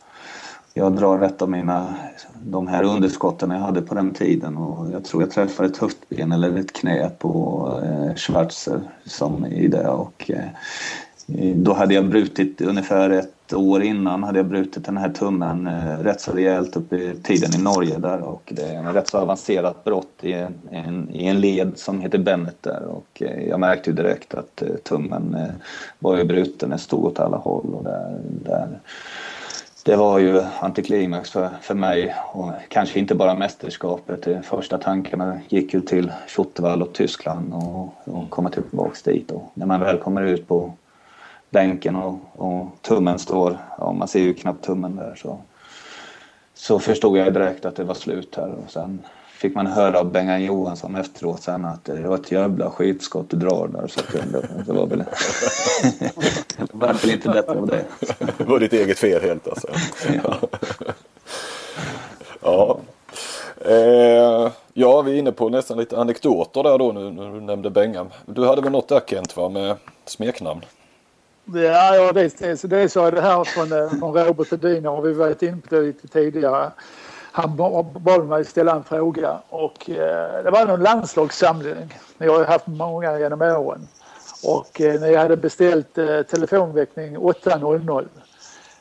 jag 0.74 0.92
drar 0.96 1.18
rätt 1.18 1.42
av 1.42 1.50
mina, 1.50 1.94
de 2.44 2.66
här 2.66 2.82
underskotten 2.84 3.50
jag 3.50 3.58
hade 3.58 3.82
på 3.82 3.94
den 3.94 4.14
tiden 4.14 4.56
och 4.56 4.86
jag 4.92 5.04
tror 5.04 5.22
jag 5.22 5.30
träffade 5.30 5.68
ett 5.68 5.76
höftben 5.76 6.32
eller 6.32 6.58
ett 6.58 6.72
knä 6.72 7.10
på 7.18 7.70
eh, 7.84 8.14
Schwarzer 8.14 8.80
som 9.04 9.46
i 9.46 9.68
det 9.68 9.88
och 9.88 10.30
eh, 10.30 10.44
Eh, 11.34 11.56
då 11.56 11.72
hade 11.72 11.94
jag 11.94 12.08
brutit 12.08 12.60
ungefär 12.60 13.10
ett 13.10 13.52
år 13.52 13.82
innan 13.82 14.22
hade 14.22 14.38
jag 14.38 14.46
brutit 14.46 14.84
den 14.84 14.96
här 14.96 15.08
tummen 15.08 15.66
eh, 15.66 15.98
rätt 15.98 16.20
så 16.20 16.32
rejält 16.32 16.76
upp 16.76 16.92
i 16.92 17.14
tiden 17.22 17.60
i 17.60 17.62
Norge 17.62 17.98
där 17.98 18.20
och 18.20 18.52
det 18.54 18.62
är 18.62 18.74
en 18.74 18.92
rätt 18.92 19.08
så 19.08 19.18
avancerat 19.18 19.84
brott 19.84 20.14
i 20.20 20.32
en, 20.32 20.54
en, 20.70 21.10
i 21.10 21.26
en 21.26 21.40
led 21.40 21.72
som 21.76 22.00
heter 22.00 22.18
Bennet 22.18 22.56
där 22.60 22.82
och 22.82 23.22
eh, 23.22 23.48
jag 23.48 23.60
märkte 23.60 23.90
ju 23.90 23.96
direkt 23.96 24.34
att 24.34 24.62
eh, 24.62 24.68
tummen 24.68 25.34
eh, 25.34 25.54
var 25.98 26.16
ju 26.16 26.24
bruten, 26.24 26.70
den 26.70 26.78
stod 26.78 27.04
åt 27.04 27.20
alla 27.20 27.36
håll 27.36 27.74
och 27.74 27.84
där, 27.84 28.20
där 28.44 28.80
det 29.84 29.96
var 29.96 30.18
ju 30.18 30.42
antiklimax 30.60 31.30
för, 31.30 31.48
för 31.60 31.74
mig 31.74 32.14
och 32.32 32.50
kanske 32.68 32.98
inte 32.98 33.14
bara 33.14 33.34
mästerskapet. 33.34 34.22
De 34.22 34.42
första 34.42 34.78
tankarna 34.78 35.40
gick 35.48 35.74
ju 35.74 35.80
till 35.80 36.12
Schottwall 36.28 36.82
och 36.82 36.92
Tyskland 36.92 37.54
och, 37.54 37.94
och 38.04 38.30
komma 38.30 38.50
tillbaks 38.50 39.02
dit. 39.02 39.30
Och 39.30 39.50
när 39.54 39.66
man 39.66 39.80
väl 39.80 39.98
kommer 39.98 40.22
ut 40.22 40.48
på 40.48 40.72
bänken 41.56 41.96
och, 41.96 42.18
och 42.32 42.66
tummen 42.82 43.18
står, 43.18 43.58
ja 43.78 43.92
man 43.92 44.08
ser 44.08 44.20
ju 44.20 44.34
knappt 44.34 44.64
tummen 44.64 44.96
där 44.96 45.14
så, 45.14 45.38
så 46.54 46.78
förstod 46.78 47.18
jag 47.18 47.34
direkt 47.34 47.64
att 47.64 47.76
det 47.76 47.84
var 47.84 47.94
slut 47.94 48.34
här 48.36 48.54
och 48.64 48.70
sen 48.70 48.98
fick 49.28 49.54
man 49.54 49.66
höra 49.66 49.98
av 50.00 50.12
Bengan 50.12 50.44
Johansson 50.44 50.96
efteråt 50.96 51.42
sen 51.42 51.64
att 51.64 51.84
det 51.84 52.08
var 52.08 52.14
ett 52.14 52.32
jävla 52.32 52.70
skitskott 52.70 53.30
du 53.30 53.36
drar 53.36 53.68
där 53.68 53.86
så 53.86 54.00
det, 54.12 54.48
det 54.66 54.72
var 54.72 54.86
väl 54.86 54.98
det 56.56 56.72
var 56.72 56.92
väl 56.92 57.10
inte 57.10 57.28
bättre 57.28 57.58
av 57.58 57.66
det. 57.66 57.84
Det 58.38 58.44
var 58.44 58.58
ditt 58.58 58.72
eget 58.72 58.98
fel 58.98 59.22
helt 59.22 59.48
alltså. 59.48 59.68
ja. 62.42 62.78
Eh, 63.64 64.52
ja, 64.74 65.02
vi 65.02 65.12
är 65.12 65.18
inne 65.18 65.32
på 65.32 65.48
nästan 65.48 65.78
lite 65.78 65.98
anekdoter 65.98 66.62
där 66.62 66.78
då 66.78 66.92
nu 66.92 67.10
när 67.10 67.32
du 67.32 67.40
nämnde 67.40 67.70
Bengan. 67.70 68.10
Du 68.26 68.46
hade 68.46 68.62
väl 68.62 68.72
något 68.72 68.88
där 68.88 69.00
Kent 69.06 69.36
va 69.36 69.48
med 69.48 69.76
smeknamn? 70.06 70.60
Ja, 71.54 71.96
ja 71.96 72.12
det, 72.12 72.38
det, 72.38 72.62
det 72.62 72.80
är 72.80 72.88
så 72.88 73.10
det 73.10 73.20
här 73.20 73.44
från, 73.44 73.72
eh, 73.72 73.88
från 73.98 74.14
Robert 74.14 74.50
Hedin 74.50 74.84
har 74.84 75.02
vi 75.02 75.12
varit 75.12 75.42
inne 75.42 75.56
på 75.56 75.74
det 75.74 75.80
lite 75.80 76.08
tidigare. 76.08 76.72
Han 77.32 77.56
bad 78.00 78.26
mig 78.26 78.44
ställa 78.44 78.72
en 78.74 78.84
fråga 78.84 79.40
och 79.48 79.90
eh, 79.90 80.44
det 80.44 80.50
var 80.50 80.66
någon 80.66 80.82
landslagssamling. 80.82 81.94
Ni 82.18 82.26
har 82.28 82.38
ju 82.38 82.44
haft 82.44 82.66
många 82.66 83.18
genom 83.18 83.42
åren. 83.42 83.88
Och 84.44 84.80
eh, 84.80 85.00
ni 85.00 85.14
hade 85.14 85.36
beställt 85.36 85.98
eh, 85.98 86.22
telefonväckning 86.22 87.16
8.00. 87.16 88.08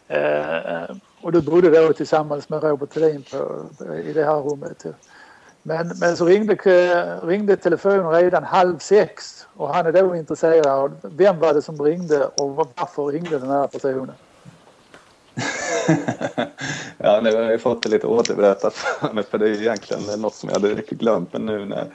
Eh, 0.08 0.74
eh, 0.74 0.96
och 1.22 1.32
du 1.32 1.42
bodde 1.42 1.88
då 1.88 1.94
tillsammans 1.94 2.50
med 2.50 2.64
Robert 2.64 2.96
Hedin 2.96 3.24
på, 3.32 3.66
i 4.06 4.14
det 4.14 4.26
här 4.26 4.42
rummet. 4.42 4.86
Men, 5.68 5.92
men 6.00 6.18
så 6.18 6.26
ringde, 6.26 6.56
ringde 7.24 7.56
telefonen 7.56 8.12
redan 8.12 8.44
halv 8.44 8.80
sex 8.80 9.48
och 9.54 9.74
han 9.74 9.86
är 9.86 9.92
då 9.92 10.16
intresserad 10.16 10.92
vem 11.02 11.40
var 11.40 11.54
det 11.54 11.62
som 11.62 11.82
ringde 11.82 12.26
och 12.26 12.56
varför 12.56 13.06
ringde 13.06 13.40
den 13.40 13.50
här 13.50 13.68
personen. 13.68 14.12
ja, 16.98 17.22
nu 17.24 17.36
har 17.36 17.42
jag 17.42 17.52
ju 17.52 17.58
fått 17.58 17.84
det 17.84 17.90
lite 17.90 18.08
återberättat 18.08 18.74
för 18.74 19.14
mig 19.14 19.24
för 19.24 19.38
det 19.38 19.50
är 19.50 19.62
egentligen 19.62 20.22
något 20.22 20.36
som 20.36 20.50
jag 20.50 20.60
hade 20.60 20.74
riktigt 20.74 21.00
glömt. 21.00 21.34
Men 21.34 21.46
nu 21.46 21.66
när 21.66 21.88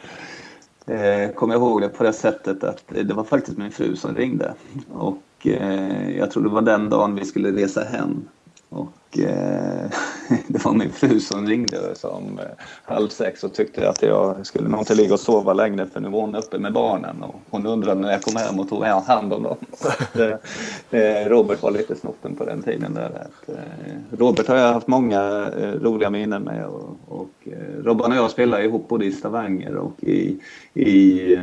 eh, 0.87 1.31
kommer 1.33 1.55
jag 1.55 1.63
ihåg 1.63 1.81
det 1.81 1.89
på 1.89 2.05
det 2.05 2.13
sättet 2.13 2.65
att 2.65 2.83
det 2.89 3.15
var 3.15 3.25
faktiskt 3.25 3.59
min 3.59 3.71
fru 3.71 3.97
som 3.97 4.17
ringde. 4.17 4.55
Och 4.93 5.47
eh, 5.47 6.19
jag 6.19 6.31
tror 6.31 6.43
det 6.43 6.49
var 6.49 6.63
den 6.63 6.91
dagen 6.91 7.15
vi 7.15 7.25
skulle 7.25 7.63
resa 7.63 7.85
hem. 7.85 8.29
Och 8.69 8.89
Eh, 9.19 9.91
det 10.49 10.65
var 10.65 10.75
min 10.75 10.93
fru 10.93 11.21
som 11.21 11.47
ringde 11.47 11.95
som 11.95 12.39
eh, 12.39 12.45
halv 12.85 13.09
sex 13.09 13.45
och 13.45 13.55
tyckte 13.55 13.89
att 13.89 14.03
jag 14.03 14.47
skulle 14.47 14.69
nog 14.69 14.81
inte 14.81 14.95
ligga 14.95 15.15
och 15.15 15.21
sova 15.21 15.53
längre 15.53 15.87
för 15.87 16.01
nu 16.01 16.09
var 16.09 16.21
hon 16.21 16.35
uppe 16.35 16.59
med 16.59 16.73
barnen 16.73 17.23
och 17.23 17.35
hon 17.51 17.67
undrade 17.67 18.01
när 18.01 18.13
jag 18.13 18.23
kom 18.23 18.37
hem 18.37 18.61
och 18.61 18.69
tog 18.69 18.85
hand 18.85 19.33
om 19.33 19.43
dem. 19.43 19.57
Eh, 20.91 21.01
eh, 21.01 21.29
Robert 21.29 21.63
var 21.63 21.71
lite 21.71 21.97
snoppen 21.97 22.37
på 22.37 22.45
den 22.45 22.63
tiden. 22.63 22.95
Där, 22.95 23.05
att, 23.05 23.49
eh, 23.49 24.19
Robert 24.19 24.47
har 24.49 24.57
jag 24.57 24.73
haft 24.73 24.87
många 24.87 25.51
eh, 25.61 25.73
roliga 25.73 26.11
minnen 26.11 26.43
med 26.43 26.67
och, 26.67 26.97
och 27.09 27.31
eh, 27.45 27.83
Robban 27.85 28.13
och 28.13 28.19
jag 28.19 28.31
spelade 28.31 28.65
ihop 28.65 28.89
både 28.89 29.05
i 29.05 29.13
Stavanger 29.13 29.77
och 29.77 30.05
i, 30.05 30.41
i 30.75 31.35
eh, 31.35 31.43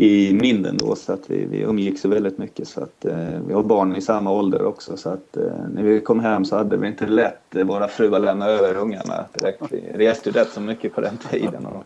i 0.00 0.34
Minden 0.34 0.76
då 0.76 0.96
så 0.96 1.12
att 1.12 1.30
vi, 1.30 1.44
vi 1.44 1.60
umgicks 1.60 2.04
väldigt 2.04 2.38
mycket 2.38 2.68
så 2.68 2.82
att 2.82 3.04
eh, 3.04 3.40
vi 3.46 3.54
har 3.54 3.62
barn 3.62 3.96
i 3.96 4.00
samma 4.00 4.30
ålder 4.30 4.64
också 4.64 4.96
så 4.96 5.08
att 5.10 5.36
eh, 5.36 5.42
när 5.74 5.82
vi 5.82 6.00
kom 6.00 6.20
hem 6.20 6.44
så 6.44 6.56
hade 6.56 6.76
vi 6.76 6.86
inte 6.86 7.06
lätt 7.06 7.56
eh, 7.56 7.64
våra 7.64 7.88
fruar 7.88 8.18
lämna 8.18 8.46
över 8.46 8.76
ungarna 8.76 9.24
direkt. 9.32 9.62
Vi 9.70 9.92
reste 9.94 10.28
ju 10.28 10.32
rätt 10.32 10.48
så 10.48 10.60
mycket 10.60 10.94
på 10.94 11.00
den 11.00 11.16
tiden 11.16 11.66
och, 11.66 11.84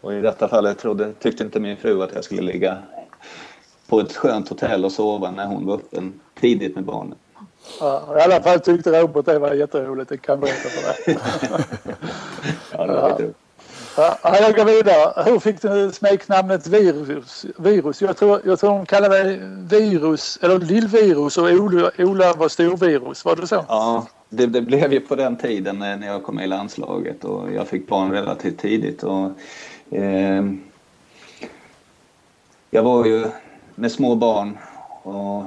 och 0.00 0.14
i 0.14 0.20
detta 0.20 0.48
fallet 0.48 0.78
trodde, 0.78 1.12
tyckte 1.12 1.44
inte 1.44 1.60
min 1.60 1.76
fru 1.76 2.02
att 2.02 2.14
jag 2.14 2.24
skulle 2.24 2.42
ligga 2.42 2.78
på 3.88 4.00
ett 4.00 4.16
skönt 4.16 4.48
hotell 4.48 4.84
och 4.84 4.92
sova 4.92 5.30
när 5.30 5.46
hon 5.46 5.66
var 5.66 5.74
uppe 5.74 6.02
tidigt 6.40 6.74
med 6.74 6.84
barnen. 6.84 7.14
Ja, 7.80 8.18
I 8.18 8.20
alla 8.20 8.42
fall 8.42 8.60
tyckte 8.60 9.02
Robert 9.02 9.24
det 9.26 9.38
var 9.38 9.52
jätteroligt, 9.52 10.08
det 10.08 10.16
kan 10.16 10.32
jag 10.32 10.40
berätta 10.40 10.68
för 10.68 11.12
dig. 11.12 11.18
Ja, 12.72 12.86
det 12.86 12.92
var 12.92 13.18
roligt. 13.18 13.36
Ja, 13.98 14.38
jag 14.40 14.56
går 14.56 14.64
vidare. 14.64 15.22
Hur 15.24 15.38
fick 15.38 15.62
du 15.62 15.92
smeknamnet 15.92 16.66
virus? 16.66 17.46
virus? 17.56 18.02
Jag, 18.02 18.16
tror, 18.16 18.40
jag 18.44 18.58
tror 18.60 18.70
de 18.70 18.86
kallade 18.86 19.22
dig 19.22 19.40
virus, 19.80 20.38
eller 20.42 20.58
lillvirus 20.58 21.38
och 21.38 21.44
Ola, 21.44 21.90
Ola 21.98 22.32
var 22.32 22.48
storvirus. 22.48 23.24
Var 23.24 23.36
det 23.36 23.46
så? 23.46 23.64
Ja, 23.68 24.06
det, 24.28 24.46
det 24.46 24.62
blev 24.62 24.92
ju 24.92 25.00
på 25.00 25.14
den 25.14 25.36
tiden 25.36 25.78
när 25.78 26.06
jag 26.06 26.22
kom 26.22 26.34
med 26.34 26.44
i 26.44 26.48
landslaget 26.48 27.24
och 27.24 27.52
jag 27.52 27.68
fick 27.68 27.88
barn 27.88 28.12
relativt 28.12 28.58
tidigt. 28.58 29.02
Och, 29.02 29.30
eh, 29.90 30.44
jag 32.70 32.82
var 32.82 33.04
ju 33.04 33.26
med 33.74 33.92
små 33.92 34.14
barn 34.14 34.58
och 35.02 35.44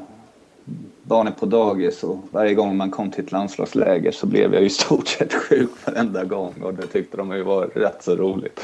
barnet 1.03 1.39
på 1.39 1.45
dagis 1.45 2.03
och 2.03 2.17
varje 2.31 2.53
gång 2.53 2.77
man 2.77 2.91
kom 2.91 3.11
till 3.11 3.23
ett 3.23 3.31
landslagsläger 3.31 4.11
så 4.11 4.25
blev 4.25 4.53
jag 4.53 4.63
i 4.63 4.69
stort 4.69 5.07
sett 5.07 5.33
sjuk 5.33 5.69
varenda 5.85 6.23
gång 6.23 6.53
och 6.63 6.73
det 6.73 6.87
tyckte 6.87 7.17
de 7.17 7.31
ju 7.31 7.43
var 7.43 7.65
rätt 7.65 8.03
så 8.03 8.15
roligt. 8.15 8.59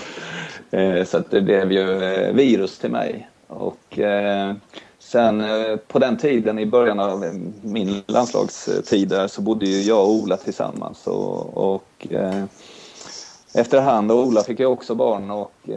Eh, 0.71 1.03
så 1.03 1.17
att 1.17 1.31
det 1.31 1.41
blev 1.41 1.71
ju 1.71 2.03
eh, 2.03 2.33
virus 2.33 2.79
till 2.79 2.91
mig. 2.91 3.29
Och 3.47 3.99
eh, 3.99 4.53
sen 4.99 5.43
på 5.87 5.99
den 5.99 6.17
tiden 6.17 6.59
i 6.59 6.65
början 6.65 6.99
av 6.99 7.25
min 7.61 8.03
landslagstid 8.07 9.09
där 9.09 9.27
så 9.27 9.41
bodde 9.41 9.65
ju 9.65 9.81
jag 9.81 10.03
och 10.03 10.11
Ola 10.11 10.37
tillsammans 10.37 11.07
och, 11.07 11.73
och 11.73 12.07
efterhand 13.53 14.11
och 14.11 14.27
Ola 14.27 14.43
fick 14.43 14.59
jag 14.59 14.71
också 14.71 14.95
barn 14.95 15.31
och 15.31 15.69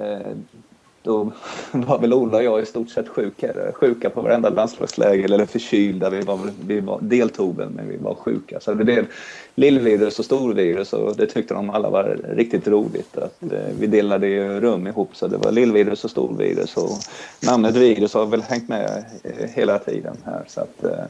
då 1.02 1.32
var 1.72 1.98
väl 1.98 2.12
Ola 2.12 2.36
och 2.36 2.44
jag 2.44 2.62
i 2.62 2.66
stort 2.66 2.90
sett 2.90 3.08
sjuka, 3.08 3.72
sjuka 3.72 4.10
på 4.10 4.22
varenda 4.22 4.48
landslagsläger 4.48 5.24
eller 5.24 5.46
förkylda. 5.46 6.10
Vi, 6.10 6.20
var, 6.20 6.38
vi 6.66 6.80
var, 6.80 6.98
deltog 7.02 7.56
väl 7.56 7.70
men 7.70 7.88
vi 7.88 7.96
var 7.96 8.14
sjuka. 8.14 8.60
Så 8.60 8.74
det 8.74 8.84
blev 8.84 9.06
lillvirus 9.54 10.18
och 10.18 10.24
storvirus 10.24 10.92
och 10.92 11.16
det 11.16 11.26
tyckte 11.26 11.54
de 11.54 11.70
alla 11.70 11.90
var 11.90 12.18
riktigt 12.34 12.68
roligt. 12.68 13.18
Att, 13.18 13.42
eh, 13.42 13.58
vi 13.80 13.86
delade 13.86 14.26
ju 14.26 14.60
rum 14.60 14.86
ihop 14.86 15.16
så 15.16 15.26
det 15.26 15.36
var 15.36 15.52
lillvirus 15.52 16.04
och 16.04 16.10
storvirus 16.10 16.76
och 16.76 16.90
namnet 17.46 17.76
virus 17.76 18.14
har 18.14 18.26
väl 18.26 18.42
hängt 18.42 18.68
med 18.68 19.04
eh, 19.24 19.48
hela 19.54 19.78
tiden 19.78 20.16
här. 20.24 20.44
Så 20.46 20.60
att, 20.60 20.84
eh, 20.84 21.04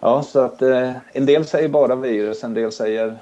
ja, 0.00 0.22
så 0.22 0.40
att 0.40 0.62
eh, 0.62 0.90
en 1.12 1.26
del 1.26 1.44
säger 1.44 1.68
bara 1.68 1.96
virus, 1.96 2.44
en 2.44 2.54
del 2.54 2.72
säger 2.72 3.16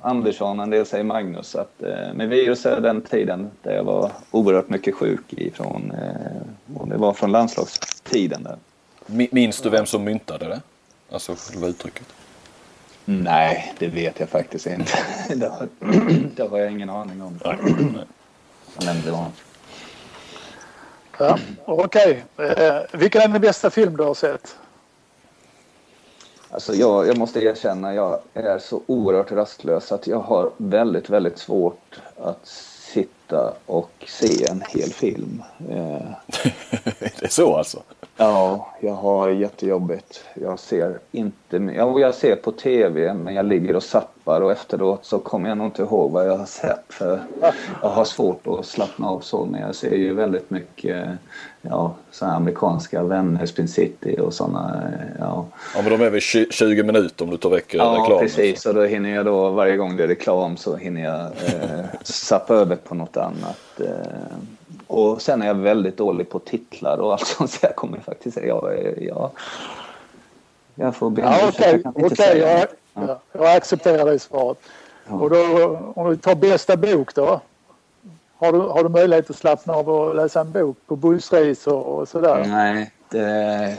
Andersson, 0.00 0.60
en 0.60 0.70
del 0.70 0.86
säger 0.86 1.04
Magnus. 1.04 1.54
Att, 1.54 1.82
eh, 1.82 2.12
med 2.14 2.28
viruset 2.28 2.82
den 2.82 3.02
tiden 3.02 3.50
där 3.62 3.74
jag 3.74 3.84
var 3.84 4.10
oerhört 4.30 4.68
mycket 4.68 4.94
sjuk 4.94 5.32
ifrån, 5.32 5.92
eh, 6.02 6.76
och 6.80 6.88
det 6.88 6.96
var 6.96 7.12
från 7.12 7.32
landslagstiden 7.32 8.42
där. 8.42 8.56
Minns 9.30 9.60
du 9.60 9.70
vem 9.70 9.86
som 9.86 10.04
myntade 10.04 10.48
det? 10.48 10.60
Alltså 11.10 11.34
själva 11.38 11.66
uttrycket? 11.66 12.06
Nej, 13.04 13.74
det 13.78 13.88
vet 13.88 14.20
jag 14.20 14.28
faktiskt 14.28 14.66
inte. 14.66 14.92
det, 15.36 15.48
har, 15.48 15.68
det 16.36 16.42
har 16.42 16.58
jag 16.58 16.72
ingen 16.72 16.90
aning 16.90 17.22
om. 17.22 17.38
Men 18.84 19.02
det 19.04 19.10
var... 19.10 19.26
Ja, 21.18 21.38
Okej, 21.64 22.24
okay. 22.36 22.66
eh, 22.66 22.82
vilken 22.92 23.22
är 23.22 23.28
den 23.28 23.40
bästa 23.40 23.70
film 23.70 23.96
du 23.96 24.04
har 24.04 24.14
sett? 24.14 24.56
Alltså 26.50 26.74
jag, 26.74 27.06
jag 27.06 27.18
måste 27.18 27.44
erkänna, 27.44 27.94
jag 27.94 28.18
är 28.34 28.58
så 28.58 28.80
oerhört 28.86 29.32
rastlös 29.32 29.92
att 29.92 30.06
jag 30.06 30.18
har 30.20 30.50
väldigt, 30.56 31.10
väldigt 31.10 31.38
svårt 31.38 32.00
att 32.16 32.46
sitta 32.92 33.52
och 33.66 33.90
se 34.06 34.46
en 34.50 34.62
hel 34.68 34.90
film. 34.90 35.42
Eh, 35.70 36.08
det 36.98 37.22
är 37.22 37.28
så 37.28 37.56
alltså? 37.56 37.82
Ja, 38.16 38.68
jag 38.80 38.94
har 38.94 39.28
jättejobbigt. 39.28 40.24
Jag 40.34 40.58
ser 40.58 40.98
inte... 41.12 41.56
Ja, 41.56 42.00
jag 42.00 42.14
ser 42.14 42.36
på 42.36 42.52
tv, 42.52 43.14
men 43.14 43.34
jag 43.34 43.46
ligger 43.46 43.76
och 43.76 43.82
zappar 44.26 44.40
och 44.40 44.52
efteråt 44.52 45.04
så 45.04 45.18
kommer 45.18 45.48
jag 45.48 45.58
nog 45.58 45.66
inte 45.66 45.82
ihåg 45.82 46.10
vad 46.10 46.28
jag 46.28 46.38
har 46.38 46.46
sett. 46.46 46.84
För 46.88 47.20
jag 47.82 47.88
har 47.88 48.04
svårt 48.04 48.46
att 48.46 48.66
slappna 48.66 49.08
av 49.08 49.20
så, 49.20 49.44
men 49.44 49.60
jag 49.60 49.74
ser 49.74 49.96
ju 49.96 50.14
väldigt 50.14 50.50
mycket 50.50 51.08
ja, 51.62 51.94
så 52.10 52.26
amerikanska 52.26 53.02
vänner, 53.02 53.46
Spin 53.46 53.68
City 53.68 54.16
och 54.20 54.34
sådana. 54.34 54.82
Ja. 55.18 55.46
ja, 55.74 55.82
men 55.82 55.98
de 55.98 56.04
är 56.04 56.10
väl 56.10 56.20
20 56.20 56.82
minuter 56.82 57.24
om 57.24 57.30
du 57.30 57.36
tar 57.36 57.50
väck 57.50 57.74
ja, 57.74 57.84
reklam? 57.84 58.10
Ja, 58.10 58.18
precis. 58.18 58.66
Och 58.66 58.74
då 58.74 58.82
hinner 58.82 59.14
jag 59.14 59.24
då, 59.24 59.50
varje 59.50 59.76
gång 59.76 59.96
det 59.96 60.04
är 60.04 60.08
reklam 60.08 60.56
så 60.56 60.76
hinner 60.76 61.04
jag 61.04 61.20
eh, 61.20 62.56
över 62.56 62.76
på 62.76 62.94
något 62.94 63.16
annat. 63.16 63.80
Eh, 63.80 64.36
och 64.86 65.22
sen 65.22 65.42
är 65.42 65.46
jag 65.46 65.54
väldigt 65.54 65.96
dålig 65.96 66.30
på 66.30 66.38
titlar 66.38 66.98
och 66.98 67.12
allt 67.12 67.26
sånt. 67.26 67.50
Så 67.50 67.58
jag 67.66 67.76
kommer 67.76 68.00
faktiskt 68.00 68.34
säga 68.34 68.46
ja, 68.46 68.72
ja. 68.98 69.32
Jag 70.74 70.96
får 70.96 71.10
be 71.10 71.22
ja, 71.22 71.48
Okej, 71.48 71.82
okay, 71.84 72.04
okay, 72.04 72.38
jag, 72.38 72.66
ja. 72.96 73.20
jag 73.32 73.56
accepterar 73.56 74.04
det 74.04 74.18
svaret. 74.18 74.58
Ja. 75.08 75.14
Och 75.14 75.30
då, 75.30 75.78
om 75.94 76.10
vi 76.10 76.16
tar 76.16 76.34
bästa 76.34 76.76
bok 76.76 77.14
då? 77.14 77.40
Har 78.38 78.52
du, 78.52 78.58
har 78.58 78.82
du 78.82 78.88
möjlighet 78.88 79.30
att 79.30 79.36
slappna 79.36 79.74
av 79.74 79.88
och 79.88 80.14
läsa 80.14 80.40
en 80.40 80.52
bok 80.52 80.76
på 80.86 80.96
bussresor 80.96 81.82
och 81.82 82.08
sådär? 82.08 82.44
Nej, 82.48 82.92
det, 83.08 83.76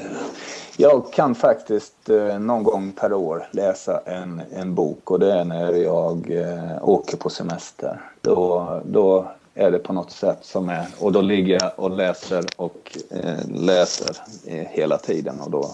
jag 0.78 1.14
kan 1.14 1.36
faktiskt 1.36 2.10
eh, 2.10 2.40
någon 2.40 2.64
gång 2.64 2.92
per 2.92 3.14
år 3.14 3.48
läsa 3.52 4.02
en, 4.06 4.42
en 4.56 4.76
bok 4.76 5.12
och 5.12 5.20
det 5.20 5.34
är 5.34 5.44
när 5.44 5.74
jag 5.74 6.32
eh, 6.32 6.90
åker 6.90 7.18
på 7.18 7.30
semester. 7.30 8.02
Då, 8.22 8.82
då 8.86 9.28
är 9.54 9.72
det 9.72 9.80
på 9.80 9.94
något 9.94 10.12
sätt 10.12 10.40
som 10.42 10.70
är 10.70 10.88
och 11.00 11.12
då 11.12 11.22
ligger 11.22 11.60
jag 11.62 11.72
och 11.76 11.92
läser 11.92 12.46
och 12.56 12.98
eh, 13.12 13.50
läser 13.50 14.18
hela 14.70 14.98
tiden 14.98 15.40
och 15.40 15.52
då 15.52 15.72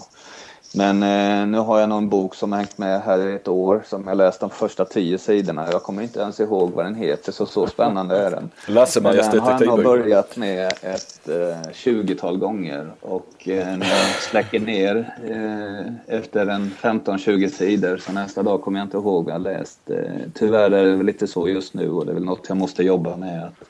men 0.76 1.02
eh, 1.02 1.46
nu 1.46 1.58
har 1.58 1.80
jag 1.80 1.88
någon 1.88 2.08
bok 2.08 2.34
som 2.34 2.52
har 2.52 2.58
hängt 2.58 2.78
med 2.78 3.02
här 3.02 3.28
i 3.28 3.34
ett 3.34 3.48
år 3.48 3.82
som 3.86 4.06
jag 4.06 4.16
läst 4.16 4.40
de 4.40 4.50
första 4.50 4.84
tio 4.84 5.18
sidorna. 5.18 5.66
Jag 5.72 5.82
kommer 5.82 6.02
inte 6.02 6.20
ens 6.20 6.40
ihåg 6.40 6.72
vad 6.72 6.84
den 6.84 6.94
heter 6.94 7.32
så 7.32 7.46
så 7.46 7.66
spännande 7.66 8.18
är 8.18 8.30
den. 8.30 8.50
Lasse 8.68 9.00
Men 9.00 9.16
den 9.16 9.40
har 9.40 9.50
jag 9.50 9.66
nog 9.66 9.82
börjat 9.82 10.36
med 10.36 10.72
ett 10.82 11.28
eh, 11.28 11.70
20-tal 11.72 12.38
gånger 12.38 12.92
och 13.00 13.48
eh, 13.48 13.76
när 13.76 13.88
jag 13.88 14.22
släcker 14.30 14.60
ner 14.60 15.14
eh, 15.28 16.16
efter 16.18 16.46
en 16.46 16.70
15-20 16.80 17.48
sidor 17.48 17.96
så 17.96 18.12
nästa 18.12 18.42
dag 18.42 18.62
kommer 18.62 18.78
jag 18.78 18.86
inte 18.86 18.96
ihåg 18.96 19.24
vad 19.24 19.34
jag 19.34 19.42
läst. 19.42 19.90
Eh, 19.90 19.96
tyvärr 20.34 20.70
är 20.70 20.84
det 20.96 21.02
lite 21.02 21.26
så 21.26 21.48
just 21.48 21.74
nu 21.74 21.90
och 21.90 22.06
det 22.06 22.12
är 22.12 22.14
väl 22.14 22.24
något 22.24 22.48
jag 22.48 22.56
måste 22.56 22.82
jobba 22.82 23.16
med. 23.16 23.44
Att. 23.44 23.68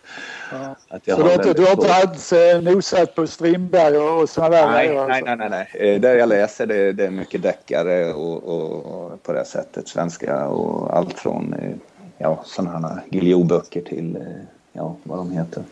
Att 0.88 1.06
jag 1.06 1.18
så 1.18 1.22
har 1.22 1.38
du, 1.38 1.52
du 1.52 1.64
har 1.64 2.02
inte 2.02 2.50
eh, 2.50 2.62
nosat 2.62 3.14
på 3.14 3.26
Strindberg 3.26 3.98
och, 3.98 4.22
och 4.22 4.28
sådana 4.28 4.56
där 4.56 4.70
nej, 4.70 4.86
grejer? 4.86 5.08
Nej, 5.08 5.22
nej, 5.24 5.36
nej, 5.36 5.66
nej. 5.72 5.98
Det 5.98 6.14
jag 6.14 6.28
läser 6.28 6.66
det, 6.66 6.92
det 6.92 7.06
är 7.06 7.10
mycket 7.10 7.42
deckare 7.42 8.12
och, 8.12 8.42
och, 8.44 8.86
och, 8.86 9.22
på 9.22 9.32
det 9.32 9.44
sättet 9.44 9.88
svenska 9.88 10.48
och 10.48 10.96
allt 10.96 11.18
från 11.18 11.54
eh, 11.54 11.70
ja, 12.18 12.42
sådana 12.44 12.88
här 12.88 13.02
Guillou-böcker 13.10 13.82
till 13.82 14.16
eh, 14.16 14.22
ja, 14.72 14.96
vad 15.02 15.18
de 15.18 15.30
heter. 15.30 15.62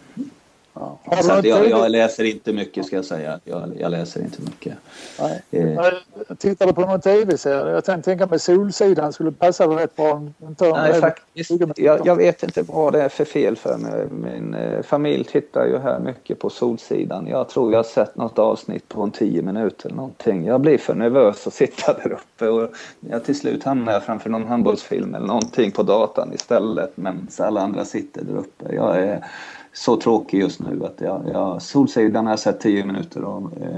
Ja. 0.75 0.99
Så 1.23 1.41
jag, 1.43 1.71
jag, 1.71 1.91
läser 1.91 2.25
inte 2.25 2.53
mycket 2.53 2.87
ska 2.87 2.97
jag 2.97 3.05
säga. 3.05 3.41
Jag, 3.45 3.73
jag 3.79 3.91
läser 3.91 4.21
inte 4.21 4.43
mycket. 4.43 4.75
Nej. 5.21 5.43
Eh. 5.51 5.93
Tittar 6.39 6.67
du 6.67 6.73
på 6.73 6.81
någon 6.81 7.01
tv-serie? 7.01 7.73
Jag 7.73 7.85
tänkte 7.85 8.11
tänka 8.11 8.27
mig 8.27 8.39
Solsidan 8.39 9.13
skulle 9.13 9.33
passa 9.33 9.67
rätt 9.67 9.97
bra. 9.97 10.23
Nej, 10.59 11.01
faktiskt, 11.01 11.51
jag, 11.77 12.07
jag, 12.07 12.17
vet 12.17 12.43
inte 12.43 12.63
vad 12.63 12.93
det 12.93 13.03
är 13.03 13.09
för 13.09 13.25
fel 13.25 13.57
för 13.57 13.79
mig. 13.79 14.07
Min 14.11 14.55
eh, 14.55 14.83
familj 14.83 15.25
tittar 15.25 15.67
ju 15.67 15.79
här 15.79 15.99
mycket 15.99 16.39
på 16.39 16.51
Solsidan. 16.51 17.27
Jag 17.27 17.49
tror 17.49 17.73
jag 17.73 17.79
har 17.79 17.85
sett 17.85 18.17
något 18.17 18.39
avsnitt 18.39 18.89
på 18.89 19.03
en 19.03 19.11
tio 19.11 19.43
minuter 19.43 19.87
eller 19.87 19.97
någonting. 19.97 20.47
Jag 20.47 20.61
blir 20.61 20.79
för 20.79 20.95
nervös 20.95 21.47
att 21.47 21.55
sitta 21.55 21.93
där 21.93 22.13
uppe 22.13 22.49
och 22.49 22.71
jag 23.01 23.25
till 23.25 23.39
slut 23.39 23.65
hamnar 23.65 23.93
jag 23.93 24.05
framför 24.05 24.31
någon 24.31 24.47
handbollsfilm 24.47 25.15
eller 25.15 25.27
någonting 25.27 25.71
på 25.71 25.83
datan 25.83 26.33
istället. 26.35 26.93
Men 26.95 27.29
alla 27.39 27.61
andra 27.61 27.85
sitter 27.85 28.25
där 28.25 28.37
uppe. 28.37 28.75
Jag 28.75 28.99
är 28.99 29.25
så 29.73 29.97
tråkig 29.97 30.41
just 30.41 30.61
nu 30.61 30.85
att 30.85 31.01
jag, 31.01 31.23
jag 31.33 31.63
Solsidan 31.63 32.27
har 32.27 32.33
jag 32.33 32.39
sett 32.39 32.61
tio 32.61 32.85
minuter 32.85 33.23
av. 33.23 33.53
Eh, 33.63 33.69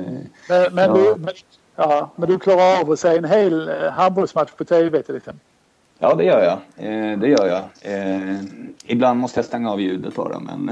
men, 0.48 0.74
men, 0.74 0.94
du, 0.94 1.14
men, 1.18 1.34
ja, 1.76 2.10
men 2.16 2.28
du 2.28 2.38
klarar 2.38 2.80
av 2.80 2.90
att 2.90 3.00
se 3.00 3.16
en 3.16 3.24
hel 3.24 3.68
eh, 3.68 3.90
handbollsmatch 3.90 4.52
på 4.52 4.64
tv 4.64 5.02
till 5.02 5.16
exempel? 5.16 5.40
Ja, 5.98 6.14
det 6.14 6.24
gör 6.24 6.42
jag. 6.42 6.58
Eh, 6.86 7.18
det 7.18 7.28
gör 7.28 7.46
jag. 7.46 7.62
Eh, 7.92 8.36
ibland 8.86 9.20
måste 9.20 9.38
jag 9.38 9.44
stänga 9.44 9.70
av 9.70 9.80
ljudet 9.80 10.14
bara, 10.14 10.40
men... 10.40 10.70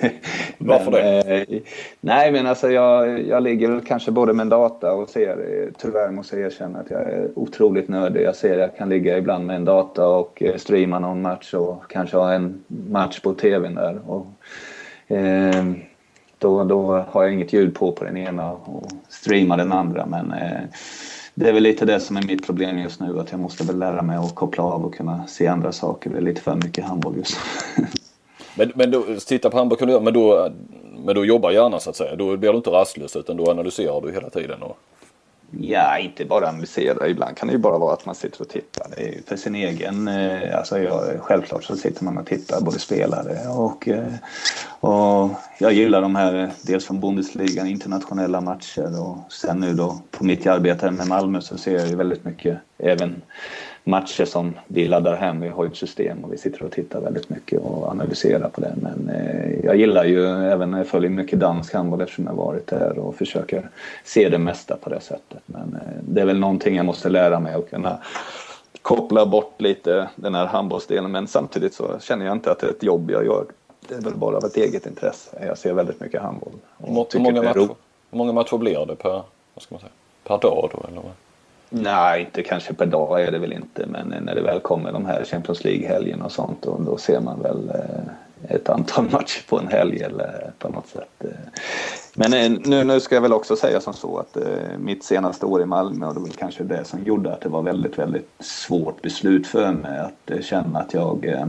Varför 0.58 0.90
det? 0.90 1.36
Eh, 1.36 1.62
nej, 2.00 2.32
men 2.32 2.46
alltså 2.46 2.70
jag, 2.70 3.22
jag 3.22 3.42
ligger 3.42 3.80
kanske 3.80 4.10
både 4.10 4.32
med 4.32 4.42
en 4.44 4.48
data 4.48 4.92
och 4.92 5.08
ser... 5.08 5.70
Tyvärr 5.78 6.10
måste 6.10 6.36
jag 6.36 6.46
erkänna 6.46 6.78
att 6.78 6.90
jag 6.90 7.00
är 7.00 7.28
otroligt 7.34 7.88
nördig. 7.88 8.22
Jag 8.22 8.36
ser 8.36 8.52
att 8.52 8.58
jag 8.58 8.76
kan 8.76 8.88
ligga 8.88 9.18
ibland 9.18 9.46
med 9.46 9.56
en 9.56 9.64
data 9.64 10.08
och 10.08 10.42
eh, 10.42 10.56
streama 10.56 10.98
någon 10.98 11.22
match 11.22 11.54
och 11.54 11.90
kanske 11.90 12.16
ha 12.16 12.32
en 12.32 12.64
match 12.68 13.20
på 13.20 13.34
tvn 13.34 13.74
där. 13.74 14.00
Och, 14.06 14.26
eh, 15.16 15.64
då, 16.38 16.64
då 16.64 17.04
har 17.08 17.22
jag 17.22 17.32
inget 17.32 17.52
ljud 17.52 17.74
på 17.74 17.92
på 17.92 18.04
den 18.04 18.16
ena 18.16 18.52
och 18.52 18.90
streamar 19.08 19.56
den 19.56 19.72
andra, 19.72 20.06
men 20.06 20.32
eh, 20.32 20.60
det 21.34 21.48
är 21.48 21.52
väl 21.52 21.62
lite 21.62 21.84
det 21.84 22.00
som 22.00 22.16
är 22.16 22.22
mitt 22.22 22.46
problem 22.46 22.78
just 22.78 23.00
nu. 23.00 23.20
Att 23.20 23.30
jag 23.30 23.40
måste 23.40 23.64
väl 23.64 23.78
lära 23.78 24.02
mig 24.02 24.16
att 24.16 24.34
koppla 24.34 24.64
av 24.64 24.84
och 24.84 24.94
kunna 24.94 25.26
se 25.26 25.46
andra 25.46 25.72
saker. 25.72 26.10
Det 26.10 26.16
är 26.16 26.22
lite 26.22 26.40
för 26.40 26.54
mycket 26.54 26.84
handboll 26.84 27.16
just 27.16 27.38
men, 28.54 28.72
men 28.74 28.90
då, 28.90 29.04
titta 29.26 29.50
på 29.50 29.56
handboll 29.56 29.78
kan 29.78 29.88
du 29.88 29.92
göra, 29.92 30.02
men 30.02 30.14
då, 30.14 30.50
men 31.04 31.14
då 31.14 31.24
jobbar 31.24 31.50
hjärnan 31.50 31.80
så 31.80 31.90
att 31.90 31.96
säga. 31.96 32.16
Då 32.16 32.36
blir 32.36 32.50
du 32.50 32.56
inte 32.56 32.70
rastlös 32.70 33.16
utan 33.16 33.36
då 33.36 33.50
analyserar 33.50 34.00
du 34.00 34.12
hela 34.12 34.30
tiden. 34.30 34.62
Och... 34.62 34.76
Ja, 35.50 35.98
inte 35.98 36.24
bara 36.24 36.48
analysera. 36.48 37.08
Ibland 37.08 37.36
kan 37.36 37.48
det 37.48 37.52
ju 37.52 37.58
bara 37.58 37.78
vara 37.78 37.92
att 37.92 38.06
man 38.06 38.14
sitter 38.14 38.40
och 38.40 38.48
tittar. 38.48 38.86
Det 38.96 39.08
är 39.08 39.22
för 39.26 39.36
sin 39.36 39.54
egen... 39.54 40.08
Eh, 40.08 40.58
alltså 40.58 40.78
jag, 40.78 41.20
självklart 41.20 41.64
så 41.64 41.76
sitter 41.76 42.04
man 42.04 42.18
och 42.18 42.26
tittar, 42.26 42.60
både 42.60 42.78
spelare 42.78 43.48
och, 43.48 43.88
eh, 43.88 44.04
och 44.86 45.30
jag 45.58 45.72
gillar 45.72 46.02
de 46.02 46.16
här, 46.16 46.34
eh, 46.34 46.48
dels 46.62 46.86
från 46.86 47.00
Bundesliga, 47.00 47.66
internationella 47.66 48.40
matcher 48.40 49.00
och 49.02 49.32
sen 49.32 49.60
nu 49.60 49.72
då 49.72 50.00
på 50.10 50.24
mitt 50.24 50.46
arbete 50.46 50.90
med 50.90 51.08
Malmö 51.08 51.40
så 51.40 51.58
ser 51.58 51.78
jag 51.78 51.88
ju 51.88 51.96
väldigt 51.96 52.24
mycket 52.24 52.58
även 52.78 53.22
matcher 53.84 54.24
som 54.24 54.54
vi 54.66 54.88
laddar 54.88 55.16
hem. 55.16 55.40
Vi 55.40 55.48
har 55.48 55.66
ett 55.66 55.76
system 55.76 56.24
och 56.24 56.32
vi 56.32 56.38
sitter 56.38 56.62
och 56.62 56.70
tittar 56.70 57.00
väldigt 57.00 57.30
mycket 57.30 57.60
och 57.60 57.88
analyserar 57.88 58.48
på 58.48 58.60
det. 58.60 58.74
Men 58.76 59.10
eh, 59.14 59.64
jag 59.64 59.76
gillar 59.76 60.04
ju 60.04 60.26
även, 60.26 60.72
jag 60.72 60.86
följer 60.86 61.10
mycket 61.10 61.40
dansk 61.40 61.74
handboll 61.74 62.00
eftersom 62.00 62.26
jag 62.26 62.34
varit 62.34 62.66
där 62.66 62.98
och 62.98 63.14
försöker 63.14 63.70
se 64.04 64.28
det 64.28 64.38
mesta 64.38 64.76
på 64.76 64.90
det 64.90 65.00
sättet. 65.00 65.42
Men 65.46 65.74
eh, 65.74 66.02
det 66.08 66.20
är 66.20 66.26
väl 66.26 66.38
någonting 66.38 66.76
jag 66.76 66.86
måste 66.86 67.08
lära 67.08 67.40
mig 67.40 67.54
att 67.54 67.70
kunna 67.70 67.98
koppla 68.82 69.26
bort 69.26 69.60
lite 69.60 70.08
den 70.16 70.34
här 70.34 70.46
handbollsdelen. 70.46 71.10
Men 71.10 71.26
samtidigt 71.26 71.74
så 71.74 71.98
känner 72.00 72.26
jag 72.26 72.32
inte 72.32 72.50
att 72.50 72.58
det 72.58 72.66
är 72.66 72.70
ett 72.70 72.82
jobb 72.82 73.10
jag 73.10 73.24
gör. 73.24 73.44
Det 73.88 73.94
är 73.94 74.00
väl 74.00 74.14
bara 74.14 74.36
av 74.36 74.44
ett 74.44 74.56
eget 74.56 74.86
intresse. 74.86 75.30
Jag 75.46 75.58
ser 75.58 75.72
väldigt 75.72 76.00
mycket 76.00 76.22
handboll. 76.22 76.52
Hur 76.78 76.92
må- 76.92 77.06
hur 77.12 77.20
många, 77.20 77.42
matcher, 77.42 77.68
hur 78.10 78.18
många 78.18 78.32
matcher 78.32 78.56
blir 78.56 78.86
det 78.86 78.96
per, 78.96 79.10
vad 79.54 79.62
ska 79.62 79.74
man 79.74 79.80
säga, 79.80 79.92
per 80.24 80.38
dag 80.38 80.70
då? 80.72 80.88
Eller? 80.88 81.02
Nej, 81.70 82.20
inte 82.20 82.42
kanske 82.42 82.74
per 82.74 82.86
dag 82.86 83.22
är 83.22 83.30
det 83.30 83.38
väl 83.38 83.52
inte. 83.52 83.86
Men 83.86 84.14
när 84.24 84.34
det 84.34 84.40
väl 84.42 84.60
kommer 84.60 84.92
de 84.92 85.06
här 85.06 85.24
Champions 85.24 85.64
League-helgerna 85.64 86.24
och 86.24 86.32
sånt 86.32 86.58
då, 86.62 86.78
då 86.86 86.96
ser 86.96 87.20
man 87.20 87.42
väl 87.42 87.68
eh, 87.74 88.54
ett 88.56 88.68
antal 88.68 89.04
matcher 89.10 89.48
på 89.48 89.58
en 89.58 89.68
helg 89.68 90.02
eller 90.02 90.50
på 90.58 90.68
något 90.68 90.86
sätt. 90.88 91.08
eh. 91.24 91.30
Men 92.14 92.32
eh, 92.34 92.50
nu, 92.64 92.84
nu 92.84 93.00
ska 93.00 93.14
jag 93.14 93.22
väl 93.22 93.32
också 93.32 93.56
säga 93.56 93.80
som 93.80 93.94
så 93.94 94.18
att 94.18 94.36
mitt 94.78 95.04
senaste 95.04 95.46
år 95.46 95.62
i 95.62 95.66
Malmö 95.66 96.06
och 96.06 96.14
det 96.14 96.20
var 96.20 96.28
kanske 96.28 96.64
det 96.64 96.84
som 96.84 97.04
gjorde 97.04 97.32
att 97.32 97.40
det 97.40 97.48
var 97.48 97.62
väldigt, 97.62 97.98
väldigt 97.98 98.30
svårt 98.40 99.02
beslut 99.02 99.46
för 99.46 99.72
mig 99.72 99.98
att 99.98 100.44
känna 100.44 100.78
att 100.78 100.94
jag 100.94 101.46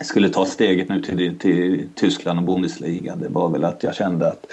skulle 0.00 0.28
ta 0.28 0.46
steget 0.46 0.88
nu 0.88 1.02
till, 1.02 1.38
till 1.38 1.88
Tyskland 1.94 2.38
och 2.38 2.44
Bundesliga. 2.44 3.16
Det 3.16 3.28
var 3.28 3.48
väl 3.48 3.64
att 3.64 3.82
jag 3.82 3.94
kände 3.94 4.28
att 4.28 4.46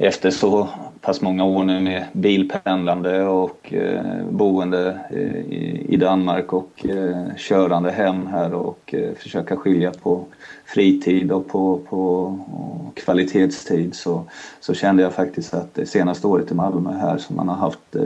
efter 0.00 0.30
så 0.30 0.68
pass 1.00 1.20
många 1.20 1.44
år 1.44 1.64
nu 1.64 1.80
med 1.80 2.04
bilpendlande 2.12 3.24
och 3.24 3.74
eh, 3.74 4.24
boende 4.30 5.00
eh, 5.10 5.36
i, 5.36 5.86
i 5.88 5.96
Danmark 5.96 6.52
och 6.52 6.86
eh, 6.86 7.36
körande 7.36 7.90
hem 7.90 8.26
här 8.26 8.54
och 8.54 8.94
eh, 8.94 9.14
försöka 9.14 9.56
skilja 9.56 9.90
på 10.02 10.24
fritid 10.66 11.32
och 11.32 11.48
på, 11.48 11.80
på 11.88 12.00
och 12.52 12.96
kvalitetstid 12.96 13.94
så, 13.94 14.24
så 14.60 14.74
kände 14.74 15.02
jag 15.02 15.14
faktiskt 15.14 15.54
att 15.54 15.74
det 15.74 15.86
senaste 15.86 16.26
året 16.26 16.50
i 16.50 16.54
Malmö 16.54 16.92
här 16.92 17.18
som 17.18 17.36
man 17.36 17.48
har 17.48 17.56
haft 17.56 17.96
eh, 17.96 18.02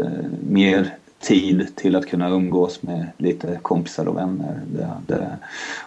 mer 0.48 0.94
tid 1.22 1.76
till 1.76 1.96
att 1.96 2.06
kunna 2.06 2.28
umgås 2.28 2.82
med 2.82 3.06
lite 3.16 3.58
kompisar 3.62 4.08
och 4.08 4.16
vänner. 4.16 4.60
Det, 4.66 4.90
det, 5.06 5.36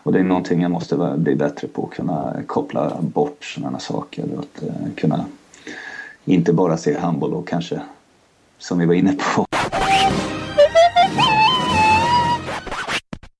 och 0.03 0.13
det 0.13 0.19
är 0.19 0.23
någonting 0.23 0.61
jag 0.61 0.71
måste 0.71 1.13
bli 1.17 1.35
bättre 1.35 1.67
på, 1.67 1.85
kunna 1.85 2.33
koppla 2.47 2.97
bort 3.01 3.45
sådana 3.45 3.79
saker. 3.79 4.25
Och 4.33 4.39
att 4.39 4.63
eh, 4.63 4.93
kunna 4.95 5.25
inte 6.25 6.53
bara 6.53 6.77
se 6.77 6.97
handboll 6.97 7.33
och 7.33 7.47
kanske, 7.47 7.81
som 8.57 8.79
vi 8.79 8.85
var 8.85 8.93
inne 8.93 9.13
på, 9.35 9.45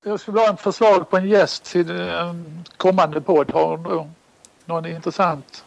Jag 0.04 0.20
skulle 0.20 0.34
vilja 0.34 0.46
ha 0.46 0.52
en 0.52 0.56
förslag 0.56 1.10
på 1.10 1.16
en 1.16 1.28
gäst 1.28 1.64
till 1.64 1.90
en 1.90 2.64
kommande 2.76 3.20
podd. 3.20 3.50
Har 3.50 3.76
du 3.76 4.04
någon 4.64 4.86
intressant? 4.86 5.64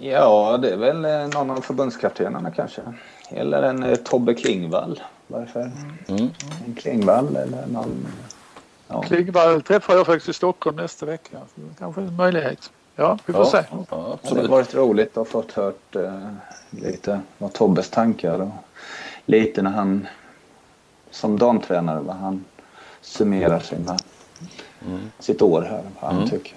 Ja, 0.00 0.58
det 0.62 0.70
är 0.70 0.76
väl 0.76 1.04
eh, 1.04 1.28
någon 1.28 1.50
av 1.50 1.60
förbundskaptenerna 1.60 2.50
kanske. 2.50 2.82
Eller 3.28 3.62
en 3.62 3.82
eh, 3.82 3.94
Tobbe 3.96 4.34
Klingvall. 4.34 5.02
Varför? 5.26 5.70
Mm. 6.08 6.30
En 6.66 6.74
Klingvall 6.74 7.36
eller 7.36 7.66
någon... 7.66 8.06
Ja. 8.88 9.02
Klingvall 9.02 9.62
träffar 9.62 9.94
jag 9.94 10.06
faktiskt 10.06 10.28
i 10.28 10.32
Stockholm 10.32 10.76
nästa 10.76 11.06
vecka. 11.06 11.38
Så 11.54 11.60
det 11.60 11.74
kanske 11.78 12.00
är 12.00 12.06
en 12.06 12.16
möjlighet. 12.16 12.70
Ja, 12.96 13.18
vi 13.26 13.32
får 13.32 13.42
Ja, 13.42 13.50
se. 13.50 13.64
ja, 13.90 14.18
Det 14.22 14.40
har 14.40 14.48
varit 14.48 14.74
roligt 14.74 15.08
att 15.10 15.14
ha 15.16 15.24
fått 15.24 15.52
hört 15.52 15.96
eh, 15.96 16.26
lite 16.70 17.20
vad 17.38 17.52
Tobbes 17.52 17.90
tankar 17.90 18.40
och 18.40 18.48
lite 19.26 19.62
när 19.62 19.70
han 19.70 20.06
som 21.10 21.38
damtränare 21.38 22.00
vad 22.00 22.16
han 22.16 22.44
summerar 23.00 23.60
sina, 23.60 23.96
sitt 25.18 25.42
år 25.42 25.62
här. 25.62 25.82
Vad 26.00 26.14
han 26.14 26.30
tycker. 26.30 26.56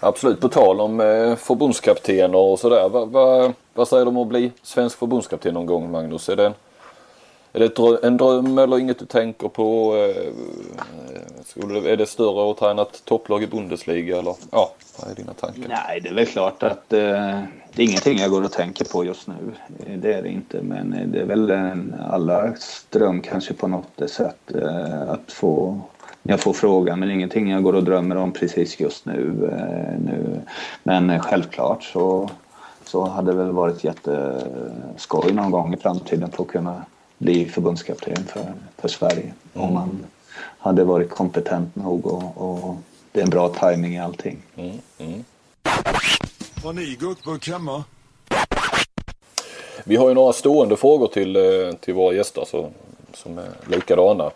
Absolut. 0.00 0.40
På 0.40 0.48
tal 0.48 0.80
om 0.80 1.00
eh, 1.00 1.36
förbundskaptener 1.36 2.38
och 2.38 2.58
sådär. 2.58 2.88
Vad, 2.88 3.08
va, 3.08 3.52
vad 3.74 3.88
säger 3.88 4.04
du 4.04 4.08
om 4.08 4.16
att 4.16 4.28
bli 4.28 4.52
svensk 4.62 4.98
förbundskapten 4.98 5.54
någon 5.54 5.66
gång 5.66 5.90
Magnus? 5.90 6.28
Är 6.28 6.36
det 6.36 6.46
en, 6.46 6.54
är 7.52 7.60
det 7.60 8.06
en 8.06 8.16
dröm 8.16 8.58
eller 8.58 8.78
inget 8.78 8.98
du 8.98 9.06
tänker 9.06 9.48
på? 9.48 9.96
Eh, 9.96 10.32
skulle, 11.44 11.90
är 11.92 11.96
det 11.96 12.06
större 12.06 12.50
att 12.50 12.58
träna 12.58 12.82
ett 12.82 13.04
topplag 13.04 13.42
i 13.42 13.46
Bundesliga 13.46 14.18
eller? 14.18 14.34
Ja, 14.50 14.72
vad 14.98 15.10
är 15.10 15.14
dina 15.14 15.32
tankar? 15.32 15.68
Nej, 15.68 16.00
det 16.00 16.08
är 16.08 16.14
väl 16.14 16.26
klart 16.26 16.62
att 16.62 16.92
eh, 16.92 17.40
det 17.74 17.82
är 17.82 17.86
ingenting 17.86 18.18
jag 18.18 18.30
går 18.30 18.44
och 18.44 18.52
tänker 18.52 18.84
på 18.84 19.04
just 19.04 19.26
nu. 19.26 19.34
Eh, 19.86 19.98
det 19.98 20.14
är 20.14 20.22
det 20.22 20.28
inte. 20.28 20.62
Men 20.62 20.92
eh, 20.92 21.06
det 21.06 21.20
är 21.20 21.24
väl 21.24 21.50
en, 21.50 21.94
allas 22.10 22.86
dröm 22.90 23.22
kanske 23.22 23.54
på 23.54 23.68
något 23.68 24.10
sätt 24.10 24.54
eh, 24.54 25.10
att 25.10 25.32
få 25.32 25.80
jag 26.22 26.40
får 26.40 26.52
frågan 26.52 27.00
men 27.00 27.10
ingenting 27.10 27.50
jag 27.50 27.62
går 27.62 27.72
och 27.72 27.84
drömmer 27.84 28.16
om 28.16 28.32
precis 28.32 28.80
just 28.80 29.06
nu. 29.06 29.50
Eh, 29.52 30.00
nu. 30.04 30.40
Men 30.82 31.10
eh, 31.10 31.20
självklart 31.20 31.82
så, 31.82 32.30
så 32.84 33.04
hade 33.04 33.32
det 33.32 33.38
väl 33.38 33.52
varit 33.52 33.84
jätteskoj 33.84 35.32
någon 35.32 35.50
gång 35.50 35.74
i 35.74 35.76
framtiden 35.76 36.30
för 36.30 36.42
att 36.42 36.48
kunna 36.48 36.84
bli 37.18 37.44
förbundskapten 37.44 38.24
för, 38.24 38.52
för 38.78 38.88
Sverige. 38.88 39.32
Om 39.54 39.74
man 39.74 40.06
hade 40.58 40.84
varit 40.84 41.10
kompetent 41.10 41.76
nog 41.76 42.06
och, 42.06 42.32
och 42.36 42.76
det 43.12 43.20
är 43.20 43.24
en 43.24 43.30
bra 43.30 43.48
timing 43.48 43.94
i 43.94 44.00
allting. 44.00 44.38
Mm, 44.56 44.78
mm. 44.98 45.24
Har 46.62 46.72
ni 46.72 46.96
guckburk 47.00 47.48
hemma? 47.48 47.84
Vi 49.84 49.96
har 49.96 50.08
ju 50.08 50.14
några 50.14 50.32
stående 50.32 50.76
frågor 50.76 51.06
till, 51.06 51.36
eh, 51.36 51.72
till 51.80 51.94
våra 51.94 52.14
gäster 52.14 52.44
så, 52.46 52.70
som 53.14 53.38
är 53.38 53.48
likadana. 53.66 54.30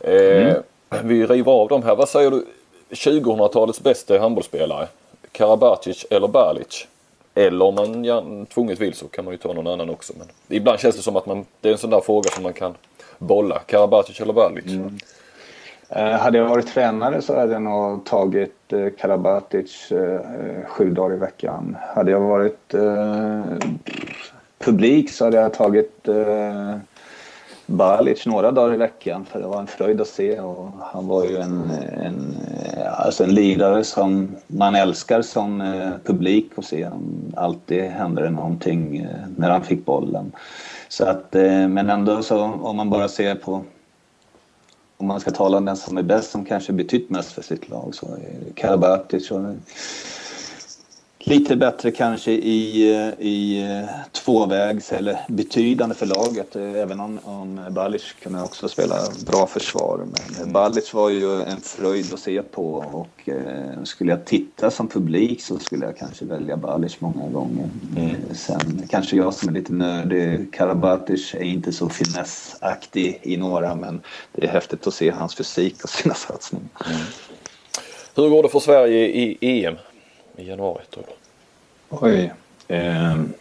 Eh, 0.00 0.56
vi 1.02 1.26
river 1.26 1.52
av 1.52 1.68
dem 1.68 1.82
här. 1.82 1.96
Vad 1.96 2.08
säger 2.08 2.30
du? 2.30 2.46
2000-talets 2.90 3.82
bästa 3.82 4.18
handbollsspelare? 4.18 4.88
Karabatic 5.32 6.06
eller 6.10 6.28
Balic? 6.28 6.86
Eller 7.34 7.64
om 7.64 7.74
man 7.74 8.04
ja, 8.04 8.24
tvunget 8.54 8.80
vill 8.80 8.94
så 8.94 9.08
kan 9.08 9.24
man 9.24 9.34
ju 9.34 9.38
ta 9.38 9.52
någon 9.52 9.66
annan 9.66 9.90
också. 9.90 10.12
Men 10.18 10.26
ibland 10.48 10.80
känns 10.80 10.96
det 10.96 11.02
som 11.02 11.16
att 11.16 11.26
man, 11.26 11.44
det 11.60 11.68
är 11.68 11.72
en 11.72 11.78
sån 11.78 11.90
där 11.90 12.00
fråga 12.00 12.30
som 12.30 12.42
man 12.42 12.52
kan 12.52 12.74
bolla. 13.18 13.58
Karabatic 13.58 14.20
eller 14.20 14.32
Balic? 14.32 14.66
Mm. 14.66 14.98
Eh, 15.88 16.18
hade 16.18 16.38
jag 16.38 16.48
varit 16.48 16.66
tränare 16.66 17.22
så 17.22 17.36
hade 17.36 17.52
jag 17.52 17.62
nog 17.62 18.04
tagit 18.04 18.72
eh, 18.72 18.88
Karabatic 18.98 19.92
eh, 19.92 20.20
sju 20.66 20.90
dagar 20.90 21.16
i 21.16 21.18
veckan. 21.18 21.76
Hade 21.94 22.10
jag 22.10 22.20
varit 22.20 22.74
eh, 22.74 23.44
publik 24.58 25.10
så 25.10 25.24
hade 25.24 25.36
jag 25.36 25.54
tagit 25.54 26.08
eh, 26.08 26.76
Balic 27.66 28.26
några 28.26 28.50
dagar 28.50 28.74
i 28.74 28.76
veckan 28.76 29.24
för 29.24 29.40
det 29.40 29.46
var 29.46 29.60
en 29.60 29.66
fröjd 29.66 30.00
att 30.00 30.08
se 30.08 30.40
och 30.40 30.70
han 30.80 31.06
var 31.06 31.24
ju 31.24 31.36
en, 31.36 31.70
en, 32.02 32.36
alltså 32.96 33.24
en 33.24 33.34
lirare 33.34 33.84
som 33.84 34.36
man 34.46 34.74
älskar 34.74 35.22
som 35.22 35.60
eh, 35.60 35.90
publik 36.04 36.50
att 36.56 36.64
se. 36.64 36.88
Alltid 37.36 37.82
hände 37.82 38.22
det 38.22 38.30
någonting 38.30 38.96
eh, 38.96 39.28
när 39.36 39.50
han 39.50 39.62
fick 39.62 39.84
bollen. 39.84 40.32
Så 40.88 41.04
att, 41.04 41.34
eh, 41.34 41.68
men 41.68 41.90
ändå 41.90 42.22
så 42.22 42.42
om 42.42 42.76
man 42.76 42.90
bara 42.90 43.08
ser 43.08 43.34
på 43.34 43.64
om 44.96 45.06
man 45.06 45.20
ska 45.20 45.30
tala 45.30 45.56
om 45.56 45.64
den 45.64 45.76
som 45.76 45.98
är 45.98 46.02
bäst 46.02 46.30
som 46.30 46.44
kanske 46.44 46.72
betytt 46.72 47.10
mest 47.10 47.32
för 47.32 47.42
sitt 47.42 47.68
lag 47.68 47.94
så 47.94 48.06
är 48.06 48.18
det 48.46 48.54
Karabatic. 48.54 49.30
Och 49.30 49.40
lite 51.24 51.56
bättre 51.56 51.90
kanske 51.90 52.32
i, 52.32 52.90
eh, 52.94 53.26
i 53.26 53.62
eh, 53.62 53.88
tvåvägs 54.12 54.92
eller 54.92 55.18
betydande 55.28 55.94
för 55.94 56.06
laget. 56.06 56.56
eh, 56.56 56.62
Även 56.74 57.00
om, 57.00 57.18
om 57.24 57.60
Balic 57.70 58.02
kunde 58.22 58.42
också 58.42 58.68
spela 58.68 58.96
bra 59.26 59.46
försvar. 59.46 60.06
Men 60.38 60.52
Balic 60.52 60.94
var 60.94 61.10
ju 61.10 61.42
en 61.42 61.60
fröjd 61.60 62.14
att 62.14 62.20
se 62.20 62.42
på 62.42 62.74
och 62.74 63.28
eh, 63.28 63.82
skulle 63.84 64.10
jag 64.10 64.24
titta 64.24 64.70
som 64.70 64.88
publik 64.88 65.42
så 65.42 65.58
skulle 65.58 65.86
jag 65.86 65.96
kanske 65.96 66.24
välja 66.24 66.56
Balic 66.56 67.00
många 67.00 67.28
gånger. 67.28 67.68
Eh, 67.96 68.34
Sen 68.34 68.82
kanske 68.90 69.16
jag 69.16 69.34
som 69.34 69.48
är 69.48 69.52
lite 69.52 69.72
nördig, 69.72 70.52
Karabatic 70.54 71.34
är 71.34 71.42
inte 71.42 71.72
så 71.72 71.88
finessaktig 71.88 73.20
i 73.22 73.36
några 73.36 73.74
men 73.74 74.00
det 74.32 74.46
är 74.46 74.50
häftigt 74.50 74.86
att 74.86 74.94
se 74.94 75.10
hans 75.10 75.34
fysik 75.34 75.84
och 75.84 75.90
sina 75.90 76.14
satsningar. 76.14 76.68
Hur 78.16 78.28
går 78.28 78.42
det 78.42 78.48
för 78.48 78.60
Sverige 78.60 79.06
i 79.06 79.38
EM 79.40 79.74
i 80.36 80.48
januari? 80.48 80.82
Tror 80.90 81.04
du? 81.06 81.12
Oj. 82.00 82.32
Ehm, 82.68 83.32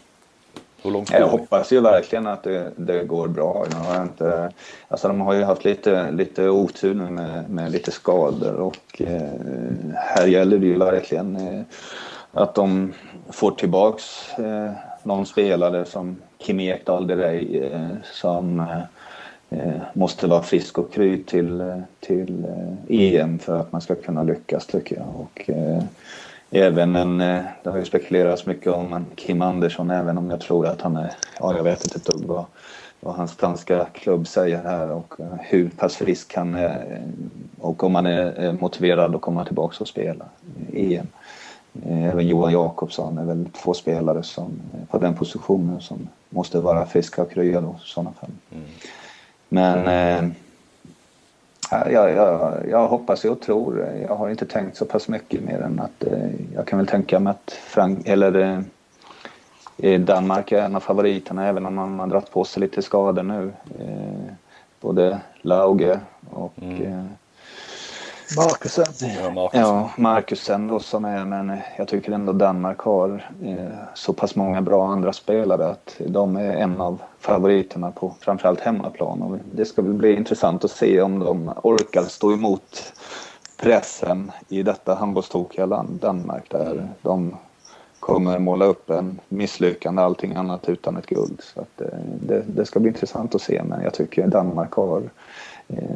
Hur 0.84 0.92
långt 0.92 1.12
Jag 1.12 1.28
hoppas 1.28 1.72
ju 1.74 1.80
verkligen 1.82 2.28
att 2.28 2.44
det, 2.44 2.72
det 2.76 3.04
går 3.04 3.28
bra. 3.28 3.66
Jag 3.72 3.78
har 3.78 4.04
inte, 4.04 4.52
alltså 4.88 5.08
de 5.08 5.22
har 5.22 5.34
ju 5.34 5.44
haft 5.44 5.66
lite, 5.66 6.12
lite 6.12 6.50
otur 6.50 6.94
nu 6.94 7.10
med, 7.10 7.50
med 7.50 7.72
lite 7.72 7.92
skador 7.92 8.56
och 8.56 9.02
eh, 9.02 9.32
här 9.96 10.28
gäller 10.28 10.58
det 10.58 10.66
ju 10.66 10.78
verkligen 10.78 11.36
eh, 11.36 11.62
att 12.32 12.56
de 12.56 12.94
får 13.30 13.52
tillbaks 13.52 14.30
eh, 14.40 14.72
någon 15.04 15.26
spelare 15.26 15.86
som 15.86 16.16
Kim 16.38 16.60
Ekdahl 16.60 17.08
Derey 17.08 17.58
eh, 17.58 17.90
som 18.04 18.60
eh, 18.60 18.80
eh, 19.50 19.82
måste 19.94 20.28
vara 20.28 20.44
frisk 20.44 20.78
och 20.78 20.94
kry 20.94 21.24
till, 21.24 21.62
eh, 21.62 21.80
till 22.00 22.46
eh, 22.46 23.16
EM 23.16 23.40
för 23.40 23.60
att 23.60 23.72
man 23.72 23.82
ska 23.82 23.96
kunna 23.96 24.24
lyckas 24.24 24.68
tycker 24.68 24.96
jag. 24.96 25.08
Och, 25.16 25.50
eh, 25.50 25.84
Även 26.56 26.96
en, 26.96 27.22
eh, 27.22 27.42
det 27.64 27.70
har 27.70 27.78
ju 27.78 27.86
spekulerats 27.86 28.46
mycket 28.46 28.74
om 28.74 29.06
Kim 29.16 29.42
Andersson 29.42 29.92
även 29.92 30.18
om 30.18 30.30
jag 30.30 30.42
tror 30.42 30.68
att 30.68 30.82
han 30.82 30.96
är, 30.96 31.12
ja 31.40 31.56
jag 31.58 31.64
vet 31.64 31.86
inte 31.86 31.98
ett 31.98 32.06
dugg 32.06 32.26
vad, 32.26 32.46
vad 33.00 33.16
hans 33.16 33.34
franska 33.34 33.86
klubb 33.94 34.28
säger 34.28 34.64
här 34.64 34.92
och 34.92 35.20
eh, 35.20 35.26
hur 35.40 35.70
pass 35.70 35.96
frisk 35.96 36.36
han 36.36 36.56
är 36.56 37.02
och 37.60 37.84
om 37.84 37.96
han 37.96 38.06
är 38.06 38.46
eh, 38.46 38.54
motiverad 38.54 39.16
att 39.16 39.22
komma 39.22 39.46
tillbaka 39.46 39.76
och 39.80 39.88
spela 39.88 40.26
EM. 40.74 41.08
Eh, 41.86 42.04
även 42.04 42.28
Johan 42.28 42.52
Jakobsson 42.52 43.18
är 43.18 43.26
väl 43.26 43.46
två 43.64 43.74
spelare 43.74 44.24
som, 44.24 44.62
eh, 44.74 44.86
på 44.92 44.98
den 44.98 45.16
positionen 45.16 45.82
som 45.82 46.08
måste 46.30 46.60
vara 46.60 46.86
friska 46.86 47.22
och 47.22 47.38
redo 47.38 47.76
i 47.86 47.88
sådana 47.88 48.12
fall. 48.12 48.32
Mm. 48.52 48.66
Men 49.50 49.88
eh, 49.88 50.36
jag, 51.92 52.12
jag, 52.12 52.54
jag 52.70 52.88
hoppas 52.88 53.26
och 53.26 53.42
tror. 53.42 53.88
Jag 54.08 54.16
har 54.16 54.30
inte 54.30 54.46
tänkt 54.46 54.78
så 54.78 54.86
pass 54.86 55.08
mycket 55.08 55.44
mer 55.44 55.62
än 55.62 55.80
att 55.80 56.04
eh, 56.04 56.30
jag 56.56 56.68
kan 56.68 56.80
väl 56.80 56.88
tänka 56.88 57.20
mig 57.20 57.32
att 57.32 57.52
Frank, 57.52 58.08
eller, 58.08 58.64
eh, 59.78 60.00
Danmark 60.00 60.52
är 60.52 60.62
en 60.62 60.76
av 60.76 60.80
favoriterna 60.80 61.48
även 61.48 61.66
om 61.66 61.76
man 61.76 62.00
har 62.00 62.08
dragit 62.08 62.32
på 62.32 62.44
sig 62.44 62.62
lite 62.62 62.82
skador 62.82 63.24
nu. 63.24 63.52
Eh, 63.80 64.34
både 64.82 65.20
Lauge 65.42 66.00
och 66.30 66.54
mm. 66.62 67.10
Markusen. 68.38 68.86
Ja, 69.00 69.32
Markusen. 69.32 69.62
Ja, 69.62 69.92
Markusen 69.98 70.68
då 70.68 70.80
som 70.80 71.06
är, 71.06 71.26
men 71.26 71.58
jag 71.78 71.88
tycker 71.88 72.12
ändå 72.12 72.34
Danmark 72.34 72.80
har 72.80 73.30
eh, 73.44 73.56
så 73.94 74.14
pass 74.14 74.36
många 74.36 74.62
bra 74.62 74.88
andra 74.88 75.14
spelare 75.14 75.68
att 75.68 75.96
de 76.08 76.36
är 76.36 76.56
en 76.56 76.82
av 76.82 77.02
favoriterna 77.20 77.92
på 77.92 78.16
framförallt 78.20 78.60
hemmaplan. 78.60 79.22
Och 79.22 79.38
det 79.52 79.66
ska 79.66 79.82
väl 79.82 79.94
bli 79.94 80.16
intressant 80.16 80.64
att 80.64 80.72
se 80.72 81.02
om 81.02 81.20
de 81.20 81.52
orkar 81.64 82.04
stå 82.04 82.34
emot 82.34 82.94
pressen 83.62 84.32
i 84.48 84.64
detta 84.64 84.96
handbollstokiga 84.96 85.66
land, 85.66 86.00
Danmark, 86.02 86.50
där 86.50 86.88
de 87.02 87.36
kommer 88.00 88.40
måla 88.40 88.66
upp 88.66 88.90
en 88.90 89.20
misslyckande 89.30 90.02
allting 90.02 90.36
annat 90.36 90.70
utan 90.70 90.98
ett 90.98 91.08
guld. 91.08 91.42
Så 91.44 91.62
att, 91.62 91.82
eh, 91.82 92.00
det, 92.22 92.44
det 92.48 92.66
ska 92.66 92.80
bli 92.80 92.90
intressant 92.90 93.36
att 93.36 93.42
se, 93.42 93.64
men 93.64 93.84
jag 93.84 93.94
tycker 93.94 94.28
Danmark 94.28 94.74
har 94.74 95.02
Eh, 95.02 95.10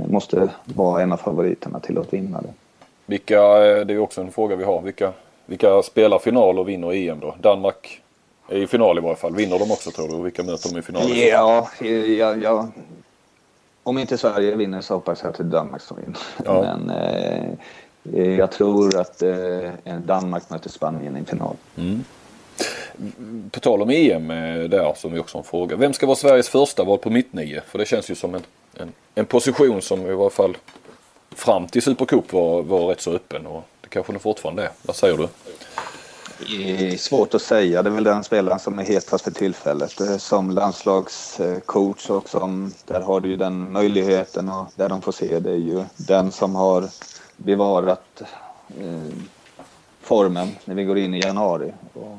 måste 0.08 0.50
vara 0.64 1.02
en 1.02 1.12
av 1.12 1.18
favoriterna 1.18 1.80
till 1.80 1.98
att 1.98 2.14
vinna 2.14 2.42
det. 2.42 2.54
Vilka, 3.06 3.66
eh, 3.66 3.86
det 3.86 3.94
är 3.94 4.00
också 4.00 4.22
en 4.22 4.32
fråga 4.32 4.56
vi 4.56 4.64
har, 4.64 4.82
vilka, 4.82 5.12
vilka 5.46 5.82
spelar 5.82 6.20
final 6.20 6.60
och 6.60 6.70
vinner 6.70 6.94
EM 6.94 7.20
då? 7.20 7.36
Danmark 7.42 8.02
är 8.50 8.58
i 8.58 8.68
final 8.68 8.98
i 8.98 9.02
varje 9.02 9.16
fall. 9.16 9.36
Vinner 9.36 9.60
de 9.60 9.72
också 9.72 9.92
tror 9.92 10.08
du? 10.08 10.24
Vilka 10.24 10.44
möter 10.44 10.70
de 10.74 10.80
i 10.80 10.82
final? 10.82 11.18
Ja, 11.18 11.70
ja, 12.18 12.36
ja. 12.36 12.68
om 13.84 13.98
inte 13.98 14.18
Sverige 14.18 14.56
vinner 14.56 14.82
så 14.82 14.94
hoppas 14.94 15.24
jag 15.24 15.30
att 15.30 15.38
det 15.38 15.44
är 15.44 15.46
Danmark 15.46 15.82
som 15.82 15.98
vinner. 15.98 16.20
Ja. 16.46 16.62
Men 16.62 16.90
eh, 16.90 18.38
jag 18.38 18.52
tror 18.52 18.98
att 18.98 19.22
eh, 19.22 19.72
Danmark 20.06 20.50
möter 20.50 20.70
Spanien 20.70 21.18
i 21.18 21.26
final. 21.26 21.56
Mm. 21.78 22.04
På 23.52 23.60
tal 23.60 23.82
om 23.82 23.90
EM 23.90 24.32
eh, 24.32 24.64
där 24.64 24.94
som 24.96 25.14
vi 25.14 25.20
också 25.20 25.38
har 25.38 25.44
en 25.44 25.50
fråga. 25.50 25.76
Vem 25.76 25.94
ska 25.94 26.06
vara 26.06 26.16
Sveriges 26.16 26.50
första 26.50 26.84
val 26.84 26.98
på 26.98 27.10
mittnio? 27.10 27.62
För 27.68 27.80
det 27.80 27.86
känns 27.86 28.12
ju 28.12 28.16
som 28.16 28.36
en 28.36 28.42
en, 28.80 28.94
en 29.16 29.26
position 29.26 29.82
som 29.82 30.08
i 30.08 30.14
varje 30.14 30.30
fall 30.30 30.58
fram 31.36 31.68
till 31.68 31.82
Supercup 31.82 32.34
var, 32.34 32.62
var 32.64 32.88
rätt 32.88 33.02
så 33.02 33.12
öppen 33.12 33.48
och 33.48 33.64
det 33.82 33.88
kanske 33.90 34.14
den 34.14 34.20
fortfarande 34.20 34.64
är. 34.64 34.72
Vad 34.82 34.96
säger 34.96 35.18
du? 35.18 35.28
Svårt 36.98 37.34
att 37.34 37.42
säga. 37.42 37.84
Det 37.84 37.90
är 37.90 37.94
väl 37.94 38.04
den 38.04 38.24
spelaren 38.24 38.60
som 38.60 38.80
är 38.80 38.84
hetast 38.84 39.24
för 39.24 39.32
tillfället. 39.32 40.02
Eh, 40.02 40.18
som 40.18 40.52
landslagscoach 40.52 42.10
och 42.10 42.30
som, 42.30 42.72
där 42.86 43.02
har 43.02 43.20
du 43.20 43.30
ju 43.30 43.36
den 43.36 43.72
möjligheten 43.72 44.50
och 44.50 44.66
där 44.76 44.90
de 44.90 45.02
får 45.02 45.12
se 45.12 45.40
det 45.40 45.52
är 45.52 45.56
ju 45.56 45.84
den 45.96 46.32
som 46.32 46.56
har 46.56 46.90
bevarat 47.38 48.22
eh, 48.80 49.18
formen 50.02 50.48
när 50.66 50.76
vi 50.76 50.84
går 50.84 50.98
in 50.98 51.14
i 51.14 51.20
januari. 51.20 51.74
Och, 51.94 52.18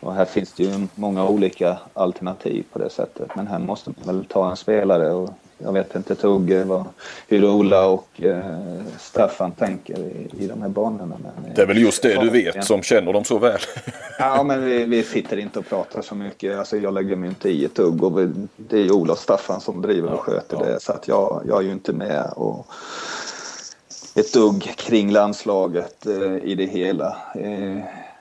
och, 0.00 0.14
här 0.14 0.24
finns 0.24 0.52
det 0.52 0.62
ju 0.62 0.86
många 0.94 1.28
olika 1.28 1.78
alternativ 1.94 2.64
på 2.72 2.78
det 2.78 2.90
sättet. 2.90 3.30
Men 3.36 3.46
här 3.46 3.58
måste 3.58 3.90
man 3.90 4.16
väl 4.16 4.24
ta 4.24 4.50
en 4.50 4.56
spelare 4.56 5.12
och 5.12 5.30
jag 5.58 5.72
vet 5.72 5.96
inte 5.96 6.14
Tugge 6.14 6.64
vad, 6.64 6.84
hur 7.28 7.44
Ola 7.44 7.86
och 7.86 8.22
eh, 8.22 8.80
Staffan 8.98 9.52
tänker 9.52 9.98
i, 9.98 10.30
i 10.38 10.46
de 10.46 10.62
här 10.62 10.68
banorna. 10.68 11.16
Men, 11.22 11.44
eh, 11.44 11.54
det 11.54 11.62
är 11.62 11.66
väl 11.66 11.78
just 11.78 12.02
det 12.02 12.20
du 12.20 12.30
vet 12.30 12.64
som 12.64 12.82
känner 12.82 13.12
dem 13.12 13.24
så 13.24 13.38
väl. 13.38 13.58
ja, 14.18 14.42
men 14.42 14.64
vi, 14.64 14.84
vi 14.84 15.02
sitter 15.02 15.36
inte 15.36 15.58
och 15.58 15.66
pratar 15.68 16.02
så 16.02 16.14
mycket. 16.14 16.58
Alltså, 16.58 16.76
jag 16.76 16.94
lägger 16.94 17.16
mig 17.16 17.28
inte 17.28 17.50
i 17.50 17.64
ett 17.64 17.74
dugg 17.74 18.04
och 18.04 18.18
vi, 18.18 18.30
det 18.56 18.78
är 18.78 18.92
Ola 18.92 19.12
och 19.12 19.18
Staffan 19.18 19.60
som 19.60 19.82
driver 19.82 20.12
och 20.12 20.20
sköter 20.20 20.56
ja, 20.56 20.66
ja. 20.66 20.72
det. 20.72 20.80
Så 20.80 20.92
att 20.92 21.08
jag, 21.08 21.42
jag 21.48 21.58
är 21.58 21.62
ju 21.62 21.72
inte 21.72 21.92
med 21.92 22.32
och 22.36 22.66
ett 24.14 24.32
dugg 24.32 24.62
kring 24.76 25.10
landslaget 25.12 26.06
eh, 26.06 26.36
i 26.42 26.54
det 26.54 26.66
hela. 26.66 27.16
Eh, 27.34 27.78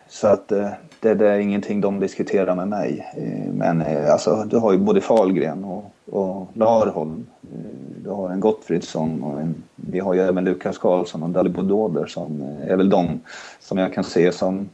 så 0.10 0.28
att 0.28 0.52
eh, 0.52 0.70
det, 1.00 1.14
det, 1.14 1.30
är 1.30 1.40
ingenting 1.40 1.82
de 1.82 2.00
diskuterar 2.00 2.56
med 2.56 2.68
mig. 2.68 3.08
Eh, 3.18 3.54
men 3.54 3.82
eh, 3.82 4.12
alltså, 4.12 4.46
du 4.50 4.58
har 4.58 4.72
ju 4.72 4.78
både 4.78 5.02
Fahlgren 5.02 5.64
och, 5.64 5.92
och 6.12 6.48
Larholm. 6.54 7.26
Eh, 7.42 8.04
du 8.04 8.10
har 8.10 8.30
en 8.30 8.40
Gottfridsson 8.40 9.24
och 9.24 9.42
en, 9.42 9.64
vi 9.76 10.00
har 10.00 10.14
ju 10.14 10.22
även 10.22 10.44
Lukas 10.44 10.78
Karlsson 10.78 11.24
och 11.24 11.30
Dalibor 11.30 11.64
Doder 11.64 12.06
som 12.06 12.58
är 12.68 12.76
väl 12.76 12.90
de 12.90 13.20
som 13.60 13.78
jag 13.78 13.94
kan 13.94 14.04
se 14.04 14.32
som 14.32 14.70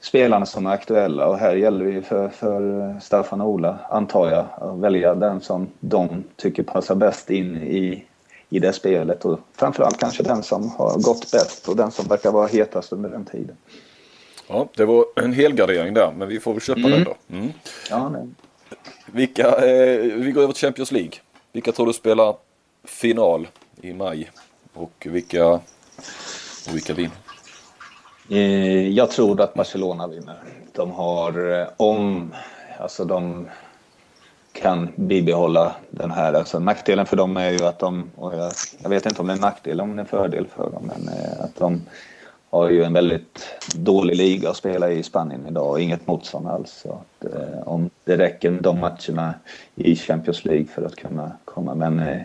spelarna 0.00 0.46
som 0.46 0.66
är 0.66 0.70
aktuella 0.70 1.28
och 1.28 1.38
här 1.38 1.56
gäller 1.56 1.84
det 1.84 1.90
ju 1.90 2.02
för, 2.02 2.28
för 2.28 2.94
Staffan 3.00 3.40
och 3.40 3.48
Ola, 3.48 3.78
antar 3.90 4.30
jag, 4.30 4.44
att 4.54 4.78
välja 4.78 5.14
den 5.14 5.40
som 5.40 5.66
de 5.80 6.24
tycker 6.36 6.62
passar 6.62 6.94
bäst 6.94 7.30
in 7.30 7.56
i, 7.56 8.04
i 8.48 8.58
det 8.58 8.72
spelet 8.72 9.24
och 9.24 9.38
framförallt 9.52 9.98
kanske 9.98 10.22
den 10.22 10.42
som 10.42 10.70
har 10.70 10.94
gått 10.94 11.32
bäst 11.32 11.68
och 11.68 11.76
den 11.76 11.90
som 11.90 12.08
verkar 12.08 12.32
vara 12.32 12.46
hetast 12.46 12.92
under 12.92 13.10
den 13.10 13.24
tiden. 13.24 13.56
Ja, 14.48 14.68
det 14.74 14.84
var 14.84 15.04
en 15.16 15.32
helgardering 15.32 15.94
där, 15.94 16.12
men 16.12 16.28
vi 16.28 16.40
får 16.40 16.52
väl 16.52 16.62
köpa 16.62 16.80
mm. 16.80 16.90
den 16.90 17.04
då. 17.04 17.16
Mm. 17.36 17.52
Ja, 17.90 18.08
nej. 18.08 18.28
Vilka, 19.06 19.48
eh, 19.48 20.00
vi 20.00 20.32
går 20.32 20.42
över 20.42 20.52
till 20.52 20.66
Champions 20.66 20.92
League. 20.92 21.12
Vilka 21.52 21.72
tror 21.72 21.86
du 21.86 21.92
spelar 21.92 22.36
final 22.84 23.48
i 23.80 23.92
maj? 23.92 24.30
Och 24.74 25.06
vilka, 25.10 25.46
och 25.46 26.74
vilka 26.74 26.94
vinner? 26.94 27.16
Eh, 28.30 28.88
jag 28.88 29.10
tror 29.10 29.40
att 29.40 29.54
Barcelona 29.54 30.06
vinner. 30.06 30.36
De 30.72 30.90
har, 30.90 31.60
eh, 31.60 31.68
om, 31.76 32.34
alltså 32.80 33.04
de 33.04 33.48
kan 34.52 34.92
bibehålla 34.96 35.76
den 35.90 36.10
här, 36.10 36.32
alltså 36.32 36.58
nackdelen 36.58 37.06
för 37.06 37.16
dem 37.16 37.36
är 37.36 37.50
ju 37.50 37.64
att 37.64 37.78
de, 37.78 38.10
och 38.16 38.34
jag, 38.34 38.52
jag 38.78 38.90
vet 38.90 39.06
inte 39.06 39.20
om 39.20 39.26
det 39.26 39.32
är 39.32 39.34
en 39.36 39.40
nackdel 39.40 39.80
om 39.80 39.96
det 39.96 40.00
är 40.00 40.00
en 40.00 40.06
fördel 40.06 40.46
för 40.56 40.70
dem, 40.70 40.90
men 40.94 41.14
eh, 41.14 41.40
att 41.40 41.56
de 41.56 41.82
har 42.50 42.70
ju 42.70 42.84
en 42.84 42.92
väldigt 42.92 43.44
dålig 43.74 44.16
liga 44.16 44.50
att 44.50 44.56
spela 44.56 44.90
i 44.90 45.02
Spanien 45.02 45.46
idag 45.48 45.70
och 45.70 45.80
inget 45.80 46.06
motstånd 46.06 46.46
alls. 46.46 46.80
Så 46.82 46.92
att, 46.92 47.34
eh, 47.34 47.68
om 47.68 47.90
det 48.04 48.16
räcker 48.16 48.50
med 48.50 48.62
de 48.62 48.80
matcherna 48.80 49.34
i 49.74 49.96
Champions 49.96 50.44
League 50.44 50.66
för 50.66 50.82
att 50.82 50.96
kunna 50.96 51.32
komma. 51.44 51.74
Men 51.74 51.98
eh, 51.98 52.22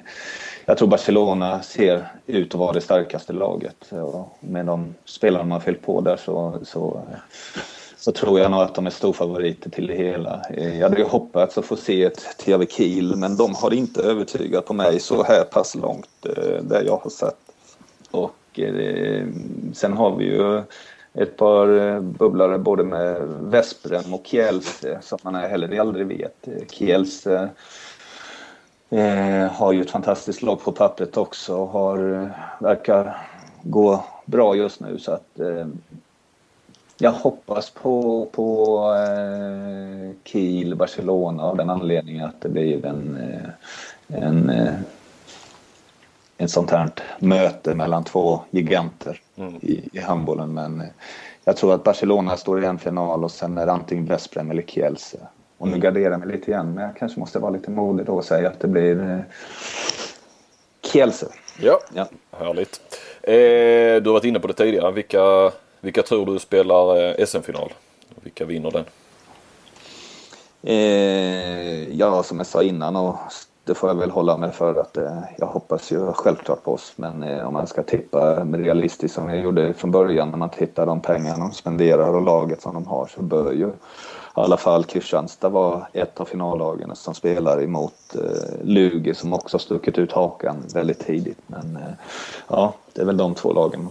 jag 0.65 0.77
tror 0.77 0.87
Barcelona 0.87 1.61
ser 1.61 2.07
ut 2.25 2.53
att 2.53 2.59
vara 2.59 2.73
det 2.73 2.81
starkaste 2.81 3.33
laget. 3.33 3.91
Och 3.91 4.37
med 4.39 4.65
de 4.65 4.95
spelarna 5.05 5.43
man 5.43 5.51
har 5.51 5.59
fyllt 5.59 5.81
på 5.81 6.01
där 6.01 6.17
så, 6.17 6.59
så, 6.63 7.01
så 7.97 8.11
tror 8.11 8.39
jag 8.39 8.51
nog 8.51 8.61
att 8.61 8.75
de 8.75 8.85
är 8.85 8.91
storfavoriter 8.91 9.69
till 9.69 9.87
det 9.87 9.95
hela. 9.95 10.41
Eh, 10.49 10.79
jag 10.79 10.89
hade 10.89 11.01
ju 11.01 11.07
hoppats 11.07 11.57
att 11.57 11.65
få 11.65 11.75
se 11.75 12.03
ett 12.03 12.37
TV 12.37 12.65
Kiel 12.65 13.15
men 13.15 13.37
de 13.37 13.55
har 13.55 13.73
inte 13.73 14.01
övertygat 14.01 14.65
på 14.65 14.73
mig 14.73 14.99
så 14.99 15.23
här 15.23 15.43
pass 15.43 15.75
långt 15.75 16.25
eh, 16.25 16.63
där 16.63 16.83
jag 16.85 16.97
har 16.97 17.09
sett. 17.09 17.37
Och 18.11 18.31
Eh, 18.59 19.25
sen 19.73 19.93
har 19.93 20.15
vi 20.15 20.25
ju 20.25 20.61
ett 21.13 21.37
par 21.37 21.79
eh, 21.79 21.99
bubblare 21.99 22.57
både 22.57 22.83
med 22.83 23.21
Vesprem 23.41 24.13
och 24.13 24.21
Kielse 24.25 24.91
eh, 24.91 24.99
som 25.01 25.19
man 25.23 25.35
heller 25.35 25.79
aldrig 25.79 26.07
vet. 26.07 26.47
Kielse 26.71 27.49
eh, 28.89 29.51
har 29.51 29.71
ju 29.73 29.81
ett 29.81 29.91
fantastiskt 29.91 30.41
lag 30.41 30.63
på 30.63 30.71
pappret 30.71 31.17
också 31.17 31.55
och 31.55 31.67
har, 31.67 32.31
verkar 32.59 33.17
gå 33.63 34.05
bra 34.25 34.55
just 34.55 34.79
nu 34.79 34.99
så 34.99 35.11
att 35.11 35.39
eh, 35.39 35.67
jag 36.97 37.11
hoppas 37.11 37.69
på, 37.69 38.27
på 38.31 38.77
eh, 38.93 40.11
Kiel, 40.23 40.75
Barcelona 40.75 41.43
av 41.43 41.57
den 41.57 41.69
anledningen 41.69 42.25
att 42.25 42.41
det 42.41 42.49
blir 42.49 42.85
en, 42.85 43.17
en 44.07 44.51
ett 46.43 46.51
sånt 46.51 46.71
här 46.71 46.89
möte 47.19 47.75
mellan 47.75 48.03
två 48.03 48.41
giganter 48.49 49.21
mm. 49.35 49.55
i, 49.55 49.89
i 49.93 49.99
handbollen. 49.99 50.53
Men 50.53 50.81
eh, 50.81 50.87
jag 51.43 51.57
tror 51.57 51.73
att 51.73 51.83
Barcelona 51.83 52.37
står 52.37 52.63
i 52.63 52.65
en 52.65 52.79
final 52.79 53.23
och 53.23 53.31
sen 53.31 53.57
är 53.57 53.65
det 53.65 53.71
antingen 53.71 54.05
Vesprem 54.05 54.51
eller 54.51 54.61
Kielse. 54.61 55.17
Och 55.57 55.67
nu 55.67 55.73
mm. 55.73 55.81
garderar 55.81 56.11
jag 56.11 56.19
mig 56.19 56.29
lite 56.29 56.51
igen, 56.51 56.73
men 56.73 56.83
jag 56.83 56.97
kanske 56.97 57.19
måste 57.19 57.39
vara 57.39 57.51
lite 57.51 57.71
modig 57.71 58.05
då 58.05 58.13
och 58.13 58.25
säga 58.25 58.49
att 58.49 58.59
det 58.59 58.67
blir 58.67 59.11
eh, 59.11 59.19
Kielse. 60.91 61.27
Ja, 61.59 61.79
ja. 61.93 62.07
härligt. 62.31 62.81
Eh, 63.21 63.33
du 64.01 64.03
har 64.05 64.13
varit 64.13 64.23
inne 64.23 64.39
på 64.39 64.47
det 64.47 64.53
tidigare. 64.53 64.91
Vilka, 64.91 65.51
vilka 65.79 66.03
tror 66.03 66.25
du 66.25 66.39
spelar 66.39 67.03
eh, 67.19 67.25
SM-final? 67.25 67.73
Vilka 68.23 68.45
vinner 68.45 68.71
den? 68.71 68.85
Eh, 70.63 71.97
ja, 71.97 72.23
som 72.23 72.37
jag 72.37 72.47
sa 72.47 72.63
innan 72.63 72.95
och 72.95 73.15
det 73.63 73.75
får 73.75 73.89
jag 73.89 73.95
väl 73.95 74.11
hålla 74.11 74.37
mig 74.37 74.51
för 74.51 74.75
att 74.75 74.97
eh, 74.97 75.17
jag 75.37 75.47
hoppas 75.47 75.91
ju 75.91 76.13
självklart 76.13 76.63
på 76.63 76.73
oss. 76.73 76.93
Men 76.95 77.23
eh, 77.23 77.47
om 77.47 77.53
man 77.53 77.67
ska 77.67 77.83
tippa 77.83 78.45
realistiskt 78.45 79.15
som 79.15 79.29
jag 79.29 79.39
gjorde 79.39 79.73
från 79.73 79.91
början 79.91 80.29
när 80.29 80.37
man 80.37 80.49
tittar 80.49 80.85
de 80.85 81.01
pengar 81.01 81.37
de 81.37 81.51
spenderar 81.51 82.15
och 82.15 82.21
laget 82.21 82.61
som 82.61 82.73
de 82.73 82.87
har 82.87 83.07
så 83.15 83.21
bör 83.21 83.51
ju 83.51 83.67
i 83.67 84.33
alla 84.33 84.57
fall 84.57 84.83
Kristianstad 84.83 85.49
vara 85.49 85.87
ett 85.93 86.19
av 86.19 86.25
finallagen 86.25 86.95
som 86.95 87.13
spelar 87.13 87.63
emot 87.63 88.15
eh, 88.15 88.63
Lugi 88.63 89.13
som 89.13 89.33
också 89.33 89.59
stuckit 89.59 89.97
ut 89.97 90.11
hakan 90.11 90.63
väldigt 90.73 90.99
tidigt. 90.99 91.39
Men 91.47 91.75
eh, 91.75 91.93
ja, 92.47 92.75
det 92.93 93.01
är 93.01 93.05
väl 93.05 93.17
de 93.17 93.35
två 93.35 93.53
lagen. 93.53 93.89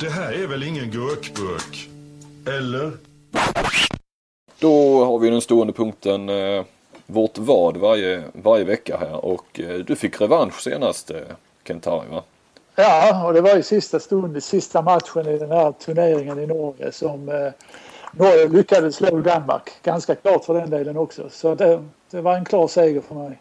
Det 0.00 0.10
här 0.10 0.32
är 0.32 0.46
väl 0.46 0.62
ingen 0.62 0.90
gurkburk? 0.90 1.88
Eller? 2.46 2.92
Då 4.58 5.04
har 5.04 5.18
vi 5.18 5.30
den 5.30 5.40
stående 5.40 5.72
punkten 5.72 6.28
eh, 6.28 6.64
vårt 7.06 7.38
vad 7.38 7.76
varje, 7.76 8.22
varje 8.32 8.64
vecka 8.64 8.96
här 8.96 9.24
och 9.24 9.60
eh, 9.60 9.74
du 9.78 9.96
fick 9.96 10.20
revansch 10.20 10.60
senast 10.60 11.10
eh, 11.10 11.16
Kentari 11.64 12.08
va? 12.10 12.22
Ja, 12.76 13.26
och 13.26 13.32
det 13.32 13.40
var 13.40 13.56
i 13.56 13.62
sista 13.62 14.00
stund, 14.00 14.36
i 14.36 14.40
sista 14.40 14.82
matchen 14.82 15.26
i 15.26 15.38
den 15.38 15.50
här 15.50 15.72
turneringen 15.72 16.38
i 16.38 16.46
Norge 16.46 16.92
som 16.92 17.28
eh, 17.28 17.52
Norge 18.12 18.48
lyckades 18.48 18.96
slå 18.96 19.20
Danmark. 19.20 19.70
Ganska 19.82 20.14
klart 20.14 20.44
för 20.44 20.54
den 20.54 20.70
delen 20.70 20.96
också. 20.96 21.30
Så 21.30 21.54
det, 21.54 21.84
det 22.10 22.20
var 22.20 22.36
en 22.36 22.44
klar 22.44 22.68
seger 22.68 23.00
för 23.00 23.14
mig. 23.14 23.38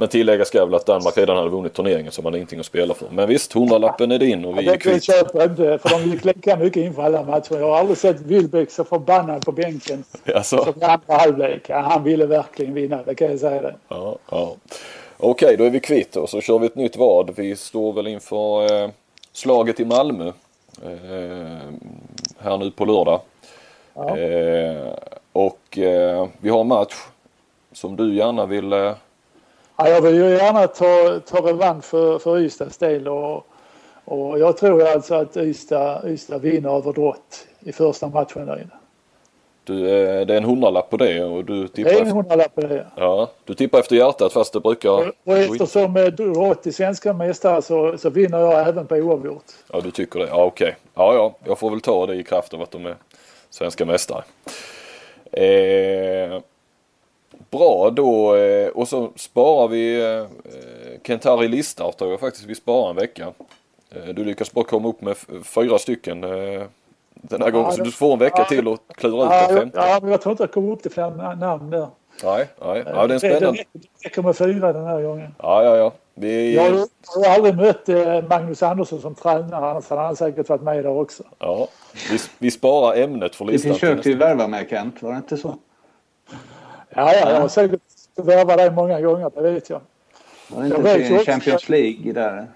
Men 0.00 0.08
tillägga 0.08 0.44
ska 0.44 0.64
väl 0.64 0.74
att 0.74 0.86
Danmark 0.86 1.16
redan 1.18 1.36
hade 1.36 1.48
vunnit 1.48 1.74
turneringen 1.74 2.12
så 2.12 2.22
man 2.22 2.26
hade 2.32 2.38
ingenting 2.38 2.60
att 2.60 2.66
spela 2.66 2.94
för. 2.94 3.06
Men 3.10 3.28
visst, 3.28 3.52
hundralappen 3.52 4.12
är 4.12 4.18
din 4.18 4.44
och 4.44 4.58
vi 4.58 4.62
Ja, 4.62 4.62
är 4.62 4.66
det 4.66 4.72
det 4.72 4.78
kvitt. 4.78 5.04
köper 5.04 5.38
jag 5.40 5.50
inte 5.50 5.78
för 5.78 5.88
de 5.88 6.10
gick 6.10 6.24
lika 6.24 6.56
mycket 6.56 6.82
inför 6.84 7.02
alla 7.02 7.22
matcher. 7.22 7.58
Jag 7.58 7.66
har 7.68 7.76
aldrig 7.78 7.98
sett 7.98 8.20
Wilbäck 8.20 8.70
så 8.70 8.84
förbannad 8.84 9.44
på 9.44 9.52
bänken 9.52 10.04
Alltså, 10.34 10.64
som 10.64 10.74
i 10.80 10.84
andra 10.84 11.14
halvlek. 11.14 11.62
Ja, 11.68 11.78
han 11.80 12.04
ville 12.04 12.26
verkligen 12.26 12.74
vinna, 12.74 13.02
det 13.06 13.14
kan 13.14 13.30
jag 13.30 13.40
säga 13.40 13.62
det. 13.62 13.74
ja, 13.88 14.16
ja. 14.30 14.54
Okej, 15.18 15.56
då 15.56 15.64
är 15.64 15.70
vi 15.70 15.80
kvitt 15.80 16.16
och 16.16 16.28
så 16.30 16.40
kör 16.40 16.58
vi 16.58 16.66
ett 16.66 16.74
nytt 16.76 16.96
vad. 16.96 17.36
Vi 17.36 17.56
står 17.56 17.92
väl 17.92 18.06
inför 18.06 18.82
eh, 18.84 18.90
slaget 19.32 19.80
i 19.80 19.84
Malmö 19.84 20.26
eh, 20.84 21.58
här 22.38 22.58
nu 22.58 22.70
på 22.70 22.84
lördag. 22.84 23.20
Ja. 23.94 24.18
Eh, 24.18 24.92
och 25.32 25.78
eh, 25.78 26.26
vi 26.40 26.48
har 26.50 26.60
en 26.60 26.68
match 26.68 26.94
som 27.72 27.96
du 27.96 28.14
gärna 28.14 28.46
vill 28.46 28.72
eh, 28.72 28.92
Ja, 29.78 29.88
jag 29.88 30.00
vill 30.02 30.14
ju 30.14 30.28
gärna 30.30 30.66
ta, 30.66 31.20
ta 31.26 31.48
revansch 31.48 31.84
för, 31.84 32.18
för 32.18 32.38
Ystads 32.38 32.78
del 32.78 33.08
och, 33.08 33.46
och 34.04 34.38
jag 34.38 34.56
tror 34.56 34.86
alltså 34.86 35.14
att 35.14 35.36
Ystad, 35.36 36.02
Ystad 36.08 36.38
vinner 36.38 36.76
över 36.76 36.92
Drott 36.92 37.46
i 37.60 37.72
första 37.72 38.08
matchen 38.08 38.46
där 38.46 38.56
inne. 38.56 38.70
du, 39.64 39.88
eh, 39.88 40.26
det 40.26 40.34
är 40.34 40.38
en 40.38 40.44
hundralapp 40.44 40.90
på 40.90 40.96
det 40.96 41.24
och 41.24 41.44
du 41.44 41.62
Det 41.62 41.68
tippar, 41.68 41.90
är 41.90 42.00
en 42.00 42.10
hundralapp 42.10 42.54
på 42.54 42.60
det. 42.60 42.86
ja, 42.96 43.30
du 43.44 43.54
tippar 43.54 43.78
efter 43.78 43.96
hjärtat 43.96 44.32
fast 44.32 44.52
det 44.52 44.60
brukar... 44.60 45.12
Och 45.24 45.38
eftersom 45.38 45.96
eh, 45.96 46.04
Drott 46.06 46.66
är 46.66 46.70
svenska 46.70 47.12
mästare 47.12 47.62
så, 47.62 47.98
så 47.98 48.10
vinner 48.10 48.38
jag 48.38 48.68
även 48.68 48.86
på 48.86 48.94
oavgjort. 48.94 49.44
Ja, 49.72 49.80
du 49.80 49.90
tycker 49.90 50.20
det. 50.20 50.26
Ja, 50.26 50.44
okej. 50.44 50.76
Ja, 50.94 51.14
ja, 51.14 51.34
jag 51.44 51.58
får 51.58 51.70
väl 51.70 51.80
ta 51.80 52.06
det 52.06 52.14
i 52.14 52.22
kraft 52.24 52.54
av 52.54 52.62
att 52.62 52.70
de 52.70 52.86
är 52.86 52.96
svenska 53.50 53.84
mästare. 53.84 54.22
Eh, 55.32 56.40
bra 57.50 57.90
då 57.90 58.36
eh, 58.36 58.68
och 58.68 58.88
så 58.88 59.10
sparar 59.16 59.68
vi 59.68 60.00
eh, 60.16 60.26
Kentari 61.06 61.48
listar 61.48 61.92
tror 61.92 62.10
jag 62.10 62.20
faktiskt 62.20 62.46
vi 62.46 62.54
sparar 62.54 62.90
en 62.90 62.96
vecka. 62.96 63.32
Eh, 63.90 64.14
du 64.14 64.24
lyckas 64.24 64.52
bara 64.52 64.64
komma 64.64 64.88
upp 64.88 65.00
med 65.00 65.16
fyra 65.44 65.78
stycken 65.78 66.24
eh, 66.24 66.62
den 67.14 67.42
här 67.42 67.50
gången 67.50 67.72
så 67.72 67.82
du 67.82 67.92
får 67.92 68.12
en 68.12 68.18
vecka 68.18 68.36
ja, 68.38 68.44
till 68.44 68.68
att 68.68 68.80
klura 68.96 69.24
ut 69.24 69.30
Ja, 69.32 69.46
den 69.46 69.50
jag, 69.54 69.60
femte. 69.62 69.78
ja, 69.78 69.98
men 70.02 70.10
jag 70.10 70.20
tror 70.22 70.30
inte 70.30 70.42
jag 70.42 70.52
kommer 70.52 70.72
upp 70.72 70.82
till 70.82 70.90
fler 70.90 71.04
na- 71.10 71.36
namn 71.40 71.70
där. 71.70 71.88
Nej, 72.24 72.46
nej. 72.64 72.82
Ja, 72.86 73.06
det 73.06 73.14
är 73.14 73.18
spännande. 73.18 73.64
det 73.72 73.80
räcker 74.08 74.22
med 74.22 74.36
fyra 74.36 74.72
den 74.72 74.84
här 74.86 75.02
gången. 75.02 75.34
Ja, 75.42 75.64
ja, 75.64 75.76
ja. 75.76 75.92
Vi, 76.14 76.54
Jag 76.56 76.62
har, 76.62 76.86
jag 77.22 77.28
har 77.28 77.34
aldrig 77.36 77.56
mött 77.56 77.88
eh, 77.88 78.22
Magnus 78.28 78.62
Andersson 78.62 79.00
som 79.00 79.14
tränare, 79.14 79.70
annars 79.70 79.88
hade 79.90 80.02
han 80.02 80.16
säkert 80.16 80.48
varit 80.48 80.62
med 80.62 80.84
där 80.84 80.88
också. 81.00 81.22
ja, 81.38 81.68
vi, 82.10 82.18
vi 82.38 82.50
sparar 82.50 82.96
ämnet 82.96 83.34
för 83.36 83.44
Vi 83.44 83.52
listan. 83.52 83.70
till 83.72 83.80
försökte 83.80 84.08
ju 84.10 84.16
värva 84.16 84.46
med 84.46 84.66
Kent, 84.70 85.02
var 85.02 85.10
det 85.10 85.16
inte 85.16 85.36
så? 85.36 85.56
Ja, 86.90 87.14
ja, 87.14 87.30
jag 87.30 87.40
har 87.40 87.48
säkert 87.48 87.80
värvat 88.16 88.58
dig 88.58 88.70
många 88.70 89.00
gånger, 89.00 89.30
det 89.34 89.50
vet 89.50 89.70
jag. 89.70 89.80
Var 90.48 90.62
det 90.62 90.68
Jag 90.68 90.78
inte 90.78 90.98
vet 90.98 91.12
också- 91.12 91.30
Champions 91.32 91.68
League 91.68 92.12
där? 92.12 92.46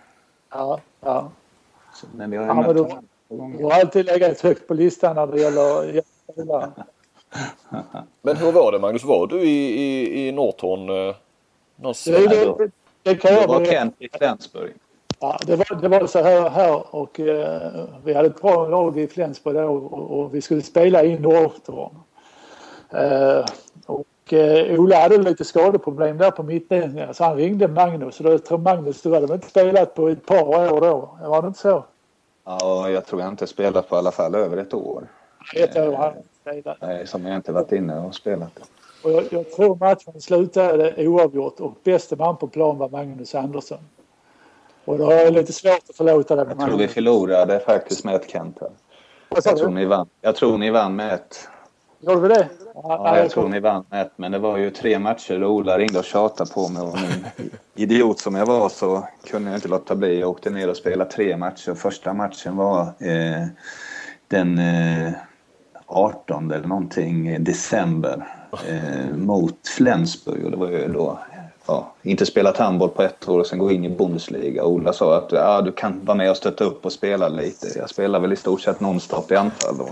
Ja, 0.50 0.80
ja. 1.00 1.30
Så, 1.94 2.06
men 2.14 2.30
vi 2.30 2.36
har 2.36 2.44
ju 2.44 2.48
Ja, 2.48 2.54
men 2.54 2.76
gånger. 2.76 3.58
Du 3.58 3.64
har 3.64 3.70
alltid 3.72 4.06
legat 4.06 4.40
högt 4.40 4.68
på 4.68 4.74
listan 4.74 5.16
när 5.16 5.26
det 5.26 5.40
gäller 5.40 6.02
spelare. 6.32 6.70
Men 8.22 8.36
hur 8.36 8.52
var 8.52 8.72
det 8.72 8.78
Magnus? 8.78 9.04
Var 9.04 9.26
du 9.26 9.40
i, 9.42 9.82
i, 9.82 10.28
i 10.28 10.32
Norrtorn? 10.32 11.08
Eh, 11.08 11.14
någonstans? 11.76 12.16
Det, 12.16 12.28
det, 12.28 12.70
det, 13.02 13.14
det 13.22 13.30
jag 13.30 13.48
var. 13.48 13.64
Kent 13.64 13.94
i 13.98 14.08
Flensburg. 14.18 14.72
Ja, 15.20 15.38
det, 15.46 15.56
var, 15.56 15.80
det 15.80 15.88
var 15.88 16.06
så 16.06 16.18
här, 16.22 16.50
här 16.50 16.94
och 16.94 17.20
eh, 17.20 17.84
vi 18.04 18.14
hade 18.14 18.28
ett 18.28 18.42
bra 18.42 18.68
lag 18.68 18.98
i 18.98 19.06
Flensburg 19.06 19.56
då 19.56 19.62
och, 19.62 20.18
och 20.20 20.34
vi 20.34 20.40
skulle 20.40 20.62
spela 20.62 21.04
i 21.04 21.18
Norrtorn. 21.18 21.94
Eh, 22.90 23.44
eh, 24.30 24.80
Ola 24.80 24.96
hade 24.96 25.18
lite 25.18 25.44
skadeproblem 25.44 26.18
där 26.18 26.30
på 26.30 26.42
mittlinjen 26.42 27.14
så 27.14 27.24
han 27.24 27.36
ringde 27.36 27.68
Magnus 27.68 28.20
och 28.20 28.24
då 28.26 28.38
tror 28.38 28.58
Magnus 28.58 29.02
du 29.02 29.14
hade 29.14 29.34
inte 29.34 29.48
spelat 29.48 29.94
på 29.94 30.08
ett 30.08 30.26
par 30.26 30.72
år 30.72 30.80
då? 30.80 31.18
Var 31.22 31.42
det 31.42 31.48
inte 31.48 31.60
så? 31.60 31.84
Ja, 32.44 32.90
jag 32.90 33.06
tror 33.06 33.20
jag 33.20 33.30
inte 33.30 33.46
spelat 33.46 33.88
på 33.88 33.94
i 33.96 33.98
alla 33.98 34.12
fall 34.12 34.34
över 34.34 34.56
ett 34.56 34.74
år. 34.74 35.08
Ett 35.56 35.76
år 35.76 35.92
han 35.92 36.12
spelat. 36.40 36.76
Nej, 36.80 37.06
som 37.06 37.26
jag 37.26 37.36
inte 37.36 37.52
varit 37.52 37.72
inne 37.72 37.98
och 37.98 38.14
spelat. 38.14 38.58
Och 39.04 39.12
jag, 39.12 39.24
jag 39.30 39.50
tror 39.50 39.76
matchen 39.76 40.20
slutade 40.20 41.06
oavgjort 41.06 41.60
och 41.60 41.74
bäste 41.84 42.16
man 42.16 42.36
på 42.36 42.48
plan 42.48 42.78
var 42.78 42.88
Magnus 42.88 43.34
Andersson. 43.34 43.78
Och 44.84 44.98
då 44.98 45.04
har 45.04 45.12
jag 45.12 45.32
lite 45.32 45.52
svårt 45.52 45.80
att 45.90 45.96
förlåta 45.96 46.36
det. 46.36 46.46
Jag 46.58 46.66
tror 46.68 46.78
vi 46.78 46.88
förlorade 46.88 47.60
faktiskt 47.60 48.04
med 48.04 48.14
ett 48.14 48.30
Kent 48.30 48.58
Jag 49.28 49.44
tror 49.44 49.70
ni 49.70 49.84
vann. 49.84 50.08
Jag 50.20 50.36
tror 50.36 50.58
ni 50.58 50.70
vann 50.70 50.96
med 50.96 51.14
ett. 51.14 51.48
Gjorde 52.06 52.20
vi 52.20 52.28
det? 52.28 52.48
Ja, 52.74 53.18
jag 53.18 53.30
tror 53.30 53.48
ni 53.48 53.60
vann 53.60 53.84
med 53.90 54.02
ett. 54.02 54.12
Men 54.16 54.32
det 54.32 54.38
var 54.38 54.56
ju 54.56 54.70
tre 54.70 54.98
matcher 54.98 55.42
och 55.42 55.50
Ola 55.50 55.78
ringde 55.78 55.98
och 55.98 56.04
tjatade 56.04 56.50
på 56.50 56.68
mig. 56.68 56.82
Och 56.82 56.96
min 56.96 57.50
idiot 57.74 58.18
som 58.18 58.34
jag 58.34 58.46
var 58.46 58.68
så 58.68 59.08
kunde 59.26 59.50
jag 59.50 59.56
inte 59.58 59.68
låta 59.68 59.94
bli. 59.94 60.20
Jag 60.20 60.30
åkte 60.30 60.50
ner 60.50 60.70
och 60.70 60.76
spelade 60.76 61.10
tre 61.10 61.36
matcher. 61.36 61.74
Första 61.74 62.12
matchen 62.12 62.56
var 62.56 62.80
eh, 62.82 63.46
den 64.28 64.58
eh, 64.58 65.12
18 65.86 66.50
eller 66.50 66.68
någonting 66.68 67.44
december 67.44 68.26
eh, 68.68 69.16
mot 69.16 69.68
Flensburg. 69.76 70.44
Och 70.44 70.50
det 70.50 70.56
var 70.56 70.70
ju 70.70 70.88
då 70.88 71.18
ja, 71.66 71.92
inte 72.02 72.26
spelat 72.26 72.56
handboll 72.56 72.88
på 72.88 73.02
ett 73.02 73.28
år 73.28 73.38
och 73.38 73.46
sen 73.46 73.58
gå 73.58 73.70
in 73.70 73.84
i 73.84 73.90
Bundesliga. 73.90 74.64
Ola 74.64 74.92
sa 74.92 75.16
att 75.16 75.32
ja, 75.32 75.60
du 75.60 75.72
kan 75.72 76.04
vara 76.04 76.16
med 76.16 76.30
och 76.30 76.36
stötta 76.36 76.64
upp 76.64 76.84
och 76.84 76.92
spela 76.92 77.28
lite. 77.28 77.78
Jag 77.78 77.90
spelar 77.90 78.20
väl 78.20 78.32
i 78.32 78.36
stort 78.36 78.60
sett 78.60 78.80
nonstop 78.80 79.32
i 79.32 79.36
anfall 79.36 79.78
då. 79.78 79.88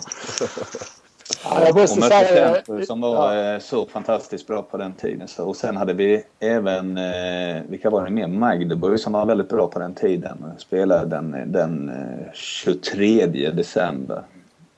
Ja, 1.45 1.61
jag 1.61 1.70
Och 1.70 1.76
måste 1.76 2.01
mötte 2.01 2.26
säga... 2.26 2.87
Som 2.87 3.01
var 3.01 3.55
eh, 3.55 3.59
så 3.59 3.87
fantastiskt 3.87 4.47
bra 4.47 4.62
på 4.62 4.76
den 4.76 4.93
tiden. 4.93 5.28
Så, 5.28 5.45
och 5.45 5.57
sen 5.57 5.76
hade 5.76 5.93
vi 5.93 6.22
även, 6.41 6.99
eh, 6.99 7.62
vilka 7.68 7.91
var 7.91 8.05
det 8.05 8.11
mer? 8.11 8.26
Magdeburg 8.26 9.01
som 9.01 9.12
var 9.12 9.26
väldigt 9.26 9.49
bra 9.49 9.66
på 9.66 9.78
den 9.78 9.95
tiden. 9.95 10.45
Spelade 10.59 11.07
den, 11.07 11.53
den 11.53 11.89
eh, 11.89 12.33
23 12.35 13.26
december. 13.26 14.22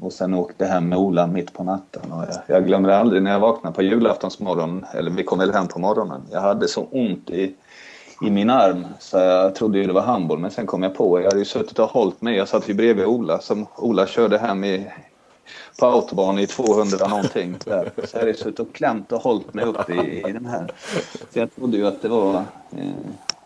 Och 0.01 0.13
sen 0.13 0.35
åkte 0.35 0.67
hem 0.67 0.89
med 0.89 0.99
Ola 0.99 1.27
mitt 1.27 1.53
på 1.53 1.65
natten. 1.65 2.13
Och 2.13 2.25
jag, 2.29 2.57
jag 2.57 2.67
glömmer 2.67 2.89
aldrig 2.89 3.23
när 3.23 3.31
jag 3.31 3.41
vaknade 3.41 3.75
på 3.75 3.83
julaftonsmorgon, 3.83 4.85
eller 4.95 5.11
vi 5.11 5.25
kom 5.25 5.39
väl 5.39 5.53
hem 5.53 5.69
på 5.69 5.79
morgonen. 5.79 6.23
Jag 6.31 6.41
hade 6.41 6.69
så 6.69 6.87
ont 6.91 7.31
i, 7.31 7.55
i 8.23 8.31
min 8.31 8.51
arm 8.51 8.87
så 8.99 9.19
jag 9.19 9.55
trodde 9.55 9.79
ju 9.79 9.87
det 9.87 9.93
var 9.93 10.03
handboll. 10.03 10.39
Men 10.39 10.51
sen 10.51 10.67
kom 10.67 10.83
jag 10.83 10.95
på, 10.95 11.21
jag 11.21 11.25
hade 11.25 11.39
ju 11.39 11.45
suttit 11.45 11.79
och 11.79 11.89
hållit 11.89 12.23
mig. 12.23 12.37
Jag 12.37 12.49
satt 12.49 12.69
ju 12.69 12.75
bredvid 12.75 13.07
Ola 13.07 13.39
som 13.39 13.67
Ola 13.77 14.07
körde 14.07 14.39
hem 14.39 14.65
i, 14.65 14.87
på 15.79 15.87
autobahn 15.87 16.39
i 16.39 16.47
200 16.47 17.09
någonting. 17.09 17.57
Där. 17.65 17.91
Så 18.05 18.17
jag 18.17 18.21
hade 18.21 18.35
suttit 18.35 18.61
och 18.61 18.75
klämt 18.75 19.13
och 19.13 19.21
hållit 19.21 19.55
mig 19.55 19.65
upp 19.65 19.91
i, 19.91 20.25
i 20.29 20.33
den 20.33 20.47
här. 20.47 20.73
Så 21.33 21.39
jag 21.39 21.55
trodde 21.55 21.77
ju 21.77 21.87
att 21.87 22.03
det 22.03 22.09
var 22.09 22.35
eh, 22.77 22.91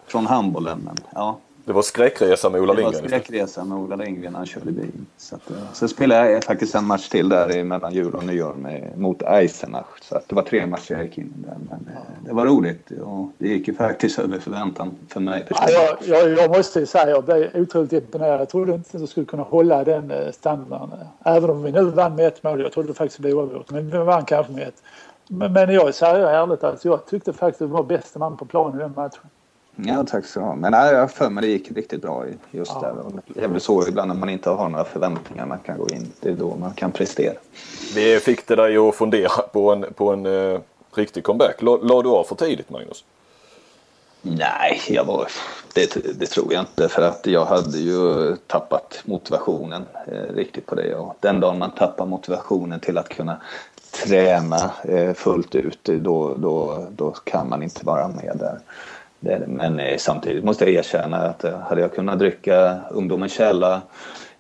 från 0.07 0.27
handbollen. 0.27 0.81
Men 0.85 0.97
ja, 1.15 1.39
det 1.67 1.73
var 1.73 1.83
skräckresa 1.83 2.51
med 2.51 2.61
Ola 2.61 2.75
det 2.75 2.83
var 2.83 2.91
Lindgren. 2.91 3.09
skräckresa 3.09 3.65
med 3.65 3.79
Ola 3.79 3.97
Lindgren 3.97 4.33
när 4.33 4.39
han 4.39 4.47
körde 4.47 4.73
bil. 4.73 4.91
Så, 5.17 5.35
att, 5.37 5.51
eh, 5.51 5.57
så 5.73 5.89
spelade 5.89 6.31
jag 6.31 6.45
faktiskt 6.45 6.75
en 6.75 6.85
match 6.85 7.09
till 7.09 7.29
där 7.29 7.57
i 7.57 7.65
mellan 7.65 7.93
jul 7.95 8.15
och 8.15 8.25
nyår 8.25 8.55
med, 8.55 8.99
mot 8.99 9.23
Eisenach. 9.23 9.87
Så 10.03 10.17
att 10.17 10.29
det 10.29 10.35
var 10.35 10.43
tre 10.43 10.67
matcher 10.67 10.95
jag 10.95 11.05
gick 11.05 11.19
in 11.19 11.35
i 11.39 11.47
där. 11.47 11.57
Men 11.71 11.95
eh, 11.95 12.01
det 12.25 12.33
var 12.33 12.47
roligt 12.47 12.91
och 12.91 13.31
det 13.39 13.49
gick 13.49 13.69
ju 13.69 13.75
faktiskt 13.75 14.19
över 14.19 14.39
förväntan 14.39 14.97
för 15.09 15.21
mig 15.21 15.47
Ja, 15.49 15.55
personligen. 15.57 15.83
jag, 16.01 16.31
jag, 16.31 16.39
jag 16.39 16.57
måste 16.57 16.81
ju 16.81 16.87
säga 16.87 17.11
jag 17.11 17.25
blev 17.25 17.51
otroligt 17.55 17.93
imponerad. 17.93 18.41
Jag 18.41 18.49
trodde 18.49 18.73
inte 18.75 18.97
att 18.97 19.01
jag 19.01 19.09
skulle 19.09 19.27
kunna 19.27 19.43
hålla 19.43 19.85
den 19.85 20.11
eh, 20.11 20.31
standarden. 20.33 20.99
Även 21.25 21.51
om 21.51 21.63
vi 21.63 21.73
nu 21.73 21.85
vann 21.85 22.15
med 22.17 22.27
ett 22.27 22.43
mål. 22.43 22.61
Jag 22.61 22.73
trodde 22.73 22.95
faktiskt 22.95 23.17
det 23.17 23.23
blev 23.23 23.39
oavgjort. 23.39 23.71
Men 23.71 23.91
vi 23.91 23.99
vann 23.99 24.25
kanske 24.25 24.53
med 24.53 24.69
ett. 24.69 24.83
Men, 25.29 25.53
men 25.53 25.71
jag 25.75 25.95
säger 25.95 26.27
ärligt 26.27 26.65
att 26.65 26.85
jag 26.85 27.07
tyckte 27.07 27.33
faktiskt 27.33 27.59
det 27.59 27.67
var 27.67 27.83
bästa 27.83 28.19
man 28.19 28.37
på 28.37 28.45
plan 28.45 28.75
i 28.77 28.79
den 28.79 28.93
matchen. 28.97 29.21
Ja, 29.77 30.05
tack 30.11 30.27
så 30.27 30.41
du 30.41 30.47
ha. 30.47 30.55
Men 30.55 30.73
nej, 30.73 30.93
jag 30.93 31.01
har 31.01 31.07
för 31.09 31.31
mig 31.31 31.43
det 31.43 31.49
gick 31.49 31.71
riktigt 31.73 32.03
bra 32.03 32.27
i- 32.27 32.57
just 32.57 32.73
Ja. 32.75 32.81
där. 32.81 33.21
Det 33.35 33.45
är 33.45 33.49
väl 33.49 33.61
så 33.61 33.89
ibland 33.89 34.09
när 34.09 34.15
man 34.15 34.29
inte 34.29 34.51
har 34.51 34.69
några 34.69 34.85
förväntningar 34.85 35.47
man 35.47 35.59
kan 35.59 35.79
gå 35.79 35.89
in. 35.89 36.13
Det 36.21 36.29
är 36.29 36.33
då 36.35 36.57
man 36.57 36.75
kan 36.75 36.93
prestera. 36.93 37.35
Vi 37.95 38.21
fick 38.21 38.47
det 38.49 38.57
dig 38.57 38.77
att 38.77 38.95
fundera 38.95 39.43
på 39.53 39.73
en, 39.73 39.87
på 39.95 40.13
en 40.13 40.27
eh, 40.27 40.61
riktig 40.95 41.25
comeback. 41.25 41.63
La, 41.63 41.77
la 41.83 42.03
du 42.03 42.09
av 42.09 42.25
för 42.25 42.35
tidigt 42.35 42.71
Magnus? 42.71 43.05
Nej, 44.23 44.81
jag 44.89 45.05
var, 45.05 45.27
det, 45.75 46.19
det 46.21 46.27
tror 46.27 46.53
jag 46.53 46.63
inte. 46.63 46.89
För 46.89 47.03
att 47.03 47.27
jag 47.27 47.45
hade 47.45 47.79
ju 47.79 48.37
tappat 48.47 49.03
motivationen 49.05 49.85
eh, 50.07 50.35
riktigt 50.35 50.67
på 50.67 50.75
det. 50.75 50.95
Och 50.95 51.15
den 51.21 51.41
dagen 51.41 51.59
man 51.59 51.71
tappar 51.71 52.07
motivationen 52.07 52.81
till 52.81 52.99
att 52.99 53.09
kunna 53.09 53.41
träna 54.05 54.71
eh, 54.85 55.13
fullt 55.15 55.55
ut, 55.55 55.85
då, 55.85 56.35
då, 56.35 56.87
då 56.97 57.11
kan 57.11 57.49
man 57.49 57.63
inte 57.63 57.87
vara 57.87 58.09
med 58.09 58.37
där. 58.39 58.59
Det. 59.27 59.43
Men 59.47 59.81
eh, 59.81 59.97
samtidigt 59.99 60.45
måste 60.45 60.65
jag 60.65 60.75
erkänna 60.75 61.17
att 61.17 61.45
eh, 61.45 61.59
hade 61.59 61.81
jag 61.81 61.95
kunnat 61.95 62.19
dricka 62.19 62.79
ungdomens 62.91 63.33
källa 63.33 63.83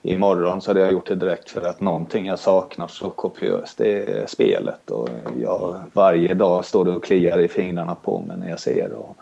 imorgon 0.03 0.61
så 0.61 0.70
hade 0.70 0.80
jag 0.80 0.93
gjort 0.93 1.07
det 1.07 1.14
direkt 1.14 1.51
för 1.51 1.62
att 1.62 1.80
någonting 1.80 2.26
jag 2.26 2.39
saknar 2.39 2.89
så 2.89 3.11
kopiöst 3.11 3.78
det 3.78 4.03
är 4.03 4.26
spelet 4.26 4.91
och 4.91 5.09
jag 5.41 5.80
varje 5.93 6.34
dag 6.34 6.64
står 6.64 6.84
det 6.84 6.91
och 6.91 7.05
kliar 7.05 7.39
i 7.39 7.49
fingrarna 7.49 7.95
på 7.95 8.20
mig 8.20 8.37
när 8.37 8.49
jag 8.49 8.61
ser 8.61 8.93
och 8.93 9.16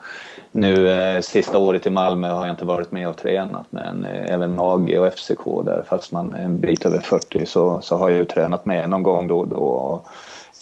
nu 0.53 0.91
eh, 0.91 1.21
sista 1.21 1.59
året 1.59 1.87
i 1.87 1.91
Malmö 1.91 2.29
har 2.29 2.47
jag 2.47 2.53
inte 2.53 2.65
varit 2.65 2.93
med 2.93 3.09
och 3.09 3.17
tränat 3.17 3.67
men 3.71 4.05
eh, 4.05 4.35
även 4.35 4.59
AG 4.59 4.99
och 4.99 5.13
FCK 5.15 5.45
där 5.65 5.85
fast 5.89 6.13
man 6.13 6.35
är 6.35 6.45
en 6.45 6.61
bit 6.61 6.87
över 6.87 6.99
40 6.99 7.47
så, 7.47 7.81
så 7.81 7.97
har 7.97 8.11
jag 8.11 8.19
ju 8.19 8.25
tränat 8.25 8.67
med 8.67 8.91
någon 8.91 9.03
gång 9.03 9.29
då 9.29 9.39
och 9.39 9.49
då. 9.49 9.57
Och, 9.57 10.07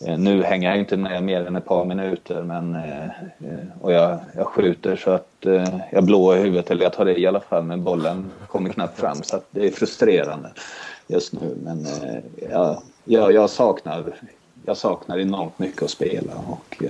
Eh, 0.00 0.18
nu 0.18 0.42
hänger 0.42 0.68
jag 0.68 0.78
inte 0.78 0.96
med 0.96 1.22
mer 1.22 1.46
än 1.46 1.56
ett 1.56 1.64
par 1.64 1.84
minuter 1.84 2.42
men, 2.42 2.74
eh, 2.74 3.04
eh, 3.04 3.64
och 3.80 3.92
jag, 3.92 4.18
jag 4.36 4.46
skjuter 4.46 4.96
så 4.96 5.10
att 5.10 5.28
jag 5.92 6.04
blåar 6.04 6.36
i 6.36 6.40
huvudet 6.40 6.70
eller 6.70 6.82
jag 6.82 6.92
tar 6.92 7.04
det 7.04 7.20
i 7.20 7.26
alla 7.26 7.40
fall 7.40 7.64
men 7.64 7.84
bollen 7.84 8.30
kommer 8.48 8.70
knappt 8.70 9.00
fram 9.00 9.22
så 9.22 9.36
att 9.36 9.46
det 9.50 9.66
är 9.66 9.70
frustrerande 9.70 10.48
just 11.06 11.32
nu. 11.32 11.56
Men 11.62 11.86
jag, 12.50 12.82
jag, 13.04 13.32
jag 13.32 13.50
saknar 13.50 14.04
jag 14.64 14.76
saknar 14.76 15.18
enormt 15.18 15.58
mycket 15.58 15.82
att 15.82 15.90
spela 15.90 16.32
och 16.46 16.82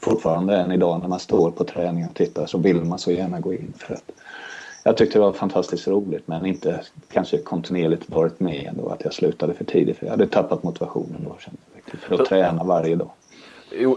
fortfarande 0.00 0.56
än 0.56 0.72
idag 0.72 1.00
när 1.00 1.08
man 1.08 1.20
står 1.20 1.50
på 1.50 1.64
träning 1.64 2.06
och 2.06 2.14
tittar 2.14 2.46
så 2.46 2.58
vill 2.58 2.84
man 2.84 2.98
så 2.98 3.12
gärna 3.12 3.40
gå 3.40 3.52
in 3.52 3.72
för 3.76 3.94
att 3.94 4.10
jag 4.82 4.96
tyckte 4.96 5.18
det 5.18 5.22
var 5.22 5.32
fantastiskt 5.32 5.88
roligt 5.88 6.28
men 6.28 6.46
inte 6.46 6.80
kanske 7.12 7.38
kontinuerligt 7.38 8.10
varit 8.10 8.40
med 8.40 8.66
ändå 8.68 8.88
att 8.88 9.04
jag 9.04 9.14
slutade 9.14 9.54
för 9.54 9.64
tidigt 9.64 9.96
för 9.96 10.06
jag 10.06 10.10
hade 10.10 10.26
tappat 10.26 10.62
motivationen 10.62 11.24
då 11.24 11.36
kände 11.40 11.60
jag, 11.74 11.77
för 11.96 12.20
att 12.20 12.28
träna 12.28 12.64
varje 12.64 12.96
dag. 12.96 13.10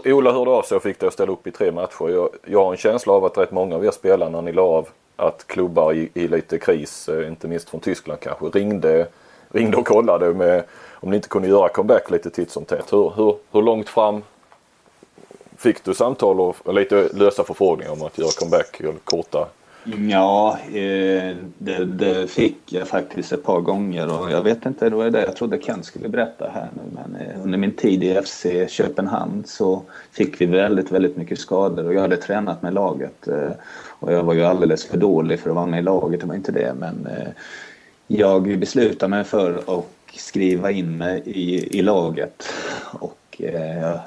Ola 0.04 0.32
hörde 0.32 0.50
av 0.50 0.62
sig 0.62 0.76
och 0.76 0.82
fick 0.82 1.00
dig 1.00 1.06
att 1.06 1.12
ställa 1.12 1.32
upp 1.32 1.46
i 1.46 1.50
tre 1.50 1.72
matcher. 1.72 2.08
Jag, 2.08 2.28
jag 2.44 2.64
har 2.64 2.72
en 2.72 2.78
känsla 2.78 3.12
av 3.12 3.24
att 3.24 3.38
rätt 3.38 3.50
många 3.50 3.74
av 3.76 3.84
er 3.84 3.90
spelare 3.90 4.30
när 4.30 4.42
ni 4.42 4.52
la 4.52 4.62
av 4.62 4.88
att 5.16 5.46
klubbar 5.46 5.92
i, 5.92 6.10
i 6.14 6.28
lite 6.28 6.58
kris, 6.58 7.08
eh, 7.08 7.28
inte 7.28 7.48
minst 7.48 7.70
från 7.70 7.80
Tyskland 7.80 8.20
kanske, 8.20 8.46
ringde, 8.46 9.06
ringde 9.48 9.76
och 9.76 9.86
kollade 9.86 10.34
med 10.34 10.64
om 10.92 11.10
ni 11.10 11.16
inte 11.16 11.28
kunde 11.28 11.48
göra 11.48 11.68
comeback 11.68 12.10
lite 12.10 12.30
titt 12.30 12.50
som 12.50 12.64
tätt. 12.64 12.92
Hur, 12.92 13.12
hur, 13.16 13.36
hur 13.52 13.62
långt 13.62 13.88
fram 13.88 14.22
fick 15.56 15.84
du 15.84 15.94
samtal 15.94 16.40
och 16.40 16.74
lite 16.74 17.08
lösa 17.12 17.44
förfrågningar 17.44 17.92
om 17.92 18.02
att 18.02 18.18
göra 18.18 18.30
comeback 18.38 18.80
eller 18.80 18.92
korta? 19.04 19.48
Ja, 19.84 20.58
eh, 20.66 21.36
det, 21.58 21.84
det, 21.84 22.30
fick 22.30 22.72
jag 22.72 22.88
faktiskt 22.88 23.32
ett 23.32 23.42
par 23.42 23.60
gånger 23.60 24.20
och 24.20 24.30
jag 24.30 24.42
vet 24.42 24.66
inte, 24.66 24.90
det 24.90 24.96
var 24.96 25.10
det 25.10 25.24
jag 25.24 25.36
trodde 25.36 25.58
Ken 25.58 25.82
skulle 25.82 26.08
berätta 26.08 26.50
här 26.54 26.68
nu 26.74 26.82
men 26.94 27.20
eh, 27.20 27.44
under 27.44 27.58
min 27.58 27.76
tid 27.76 28.04
i 28.04 28.20
FC 28.24 28.46
Köpenhamn 28.68 29.42
så 29.46 29.82
fick 30.12 30.40
vi 30.40 30.46
väldigt, 30.46 30.92
väldigt 30.92 31.16
mycket 31.16 31.38
skador 31.38 31.86
och 31.86 31.94
jag 31.94 32.00
hade 32.00 32.16
tränat 32.16 32.62
med 32.62 32.74
laget 32.74 33.28
eh, 33.28 33.50
och 33.98 34.12
jag 34.12 34.22
var 34.22 34.34
ju 34.34 34.44
alldeles 34.44 34.84
för 34.84 34.98
dålig 34.98 35.40
för 35.40 35.50
att 35.50 35.56
vara 35.56 35.66
med 35.66 35.80
i 35.80 35.82
laget, 35.82 36.20
det 36.20 36.26
var 36.26 36.34
inte 36.34 36.52
det 36.52 36.74
men 36.78 37.06
eh, 37.06 37.28
jag 38.06 38.58
beslutade 38.58 39.10
mig 39.10 39.24
för 39.24 39.78
att 39.78 39.86
skriva 40.14 40.70
in 40.70 40.96
mig 40.96 41.22
i, 41.24 41.78
i 41.78 41.82
laget. 41.82 42.48
Och 42.92 43.18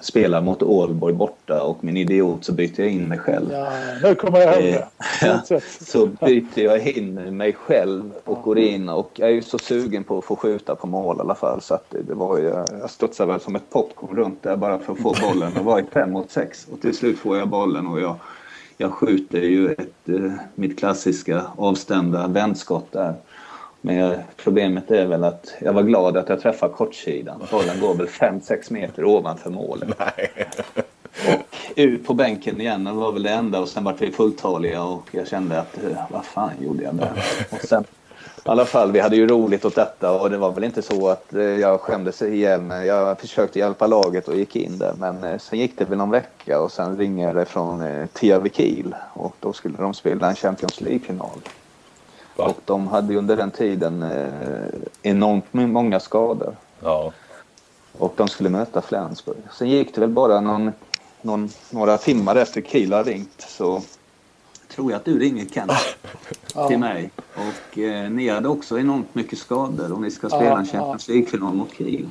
spela 0.01 0.37
jag 0.37 0.43
mot 0.43 0.63
Ålborg 0.63 1.13
borta 1.45 1.63
och 1.63 1.83
min 1.83 1.97
idiot 1.97 2.45
så 2.45 2.53
byter 2.53 2.79
jag 2.79 2.89
in 2.89 3.07
mig 3.07 3.17
själv. 3.17 3.51
Ja, 3.51 3.69
nu 4.03 4.15
kommer 4.15 4.39
jag 4.39 4.61
ihåg 4.61 4.85
det. 5.21 5.27
Eh, 5.27 5.59
så 5.81 6.05
byter 6.05 6.59
jag 6.59 6.87
in 6.87 7.37
mig 7.37 7.53
själv 7.53 8.11
och 8.23 8.41
går 8.41 8.59
in 8.59 8.89
och 8.89 9.11
jag 9.15 9.29
är 9.29 9.33
ju 9.33 9.41
så 9.41 9.57
sugen 9.57 10.03
på 10.03 10.17
att 10.17 10.25
få 10.25 10.35
skjuta 10.35 10.75
på 10.75 10.87
mål 10.87 11.17
i 11.17 11.19
alla 11.19 11.35
fall. 11.35 11.61
Så 11.61 11.73
att 11.73 11.95
det 12.07 12.13
var 12.13 12.37
ju, 12.37 12.43
jag 12.79 12.89
studsade 12.89 13.31
väl 13.31 13.41
som 13.41 13.55
ett 13.55 13.69
popcorn 13.69 14.15
runt 14.15 14.43
där 14.43 14.55
bara 14.55 14.79
för 14.79 14.93
att 14.93 14.99
få 14.99 15.15
bollen. 15.21 15.51
Det 15.53 15.63
var 15.63 15.79
ett 15.79 15.89
fem 15.93 16.11
mot 16.11 16.31
sex 16.31 16.67
och 16.71 16.81
till 16.81 16.95
slut 16.95 17.19
får 17.19 17.37
jag 17.37 17.47
bollen 17.47 17.87
och 17.87 18.01
jag, 18.01 18.15
jag 18.77 18.91
skjuter 18.91 19.41
ju 19.41 19.71
ett, 19.71 20.09
eh, 20.09 20.31
mitt 20.55 20.79
klassiska 20.79 21.41
avstämda 21.55 22.27
vändskott 22.27 22.91
där. 22.91 23.13
Men 23.81 24.17
problemet 24.37 24.91
är 24.91 25.05
väl 25.05 25.23
att 25.23 25.53
jag 25.61 25.73
var 25.73 25.83
glad 25.83 26.17
att 26.17 26.29
jag 26.29 26.41
träffade 26.41 26.73
kortsidan. 26.73 27.41
Bollen 27.51 27.79
går 27.79 27.93
väl 27.93 28.07
5-6 28.07 28.73
meter 28.73 29.05
ovanför 29.05 29.49
målet. 29.49 29.89
Nej. 29.99 30.47
Och 31.27 31.57
ut 31.75 32.05
på 32.05 32.13
bänken 32.13 32.61
igen. 32.61 32.83
Det 32.83 32.91
var 32.91 33.11
väl 33.11 33.23
det 33.23 33.29
enda 33.29 33.59
och 33.59 33.69
sen 33.69 33.83
var 33.83 33.95
vi 33.99 34.11
fulltaliga 34.11 34.83
och 34.83 35.09
jag 35.11 35.27
kände 35.27 35.59
att 35.59 35.77
eh, 35.77 35.97
vad 36.09 36.25
fan 36.25 36.51
gjorde 36.59 36.83
jag 36.83 36.95
där? 36.95 37.25
Och 37.49 37.67
sen, 37.67 37.83
I 37.83 38.49
alla 38.49 38.65
fall, 38.65 38.91
vi 38.91 38.99
hade 38.99 39.15
ju 39.15 39.27
roligt 39.27 39.65
åt 39.65 39.75
detta 39.75 40.11
och 40.21 40.29
det 40.29 40.37
var 40.37 40.51
väl 40.51 40.63
inte 40.63 40.81
så 40.81 41.09
att 41.09 41.33
eh, 41.33 41.41
jag 41.41 41.81
skämdes 41.81 42.21
ihjäl 42.21 42.61
mig. 42.61 42.87
Jag 42.87 43.19
försökte 43.19 43.59
hjälpa 43.59 43.87
laget 43.87 44.27
och 44.27 44.35
gick 44.35 44.55
in 44.55 44.77
där 44.77 44.93
men 44.97 45.23
eh, 45.23 45.37
sen 45.37 45.59
gick 45.59 45.77
det 45.77 45.85
väl 45.85 45.97
någon 45.97 46.11
vecka 46.11 46.61
och 46.61 46.71
sen 46.71 46.97
ringer 46.97 47.33
det 47.33 47.45
från 47.45 48.07
Tia 48.13 48.49
Kiel 48.53 48.95
och 49.13 49.35
då 49.39 49.53
skulle 49.53 49.77
de 49.77 49.93
spela 49.93 50.29
en 50.29 50.35
Champions 50.35 50.81
League-final. 50.81 51.39
Va? 52.35 52.45
Och 52.45 52.57
de 52.65 52.87
hade 52.87 53.13
ju 53.13 53.19
under 53.19 53.37
den 53.37 53.51
tiden 53.51 54.03
eh, 54.03 54.79
enormt 55.01 55.53
många 55.53 55.99
skador. 55.99 56.55
Ja. 56.83 57.11
Och 57.97 58.13
de 58.15 58.27
skulle 58.27 58.49
möta 58.49 58.81
Flensburg. 58.81 59.37
Sen 59.51 59.69
gick 59.69 59.95
det 59.95 60.01
väl 60.01 60.09
bara 60.09 60.41
någon, 60.41 60.71
någon, 61.25 61.49
några 61.69 61.97
timmar 61.97 62.35
efter 62.35 62.61
Kiel 62.61 62.93
har 62.93 63.03
ringt 63.03 63.45
så 63.47 63.81
tror 64.75 64.91
jag 64.91 64.97
att 64.97 65.05
du 65.05 65.19
ringer 65.19 65.45
Kent 65.45 65.71
ja. 66.55 66.67
till 66.67 66.79
mig. 66.79 67.09
Och 67.35 67.77
eh, 67.77 68.09
ni 68.09 68.29
hade 68.29 68.49
också 68.49 68.79
enormt 68.79 69.15
mycket 69.15 69.39
skador 69.39 69.91
och 69.93 70.01
ni 70.01 70.11
ska 70.11 70.27
spela 70.27 70.45
ja, 70.45 70.59
en 70.59 70.65
Champions 70.65 71.07
League-final 71.07 71.53
mot 71.53 71.73
Kiel. 71.77 72.09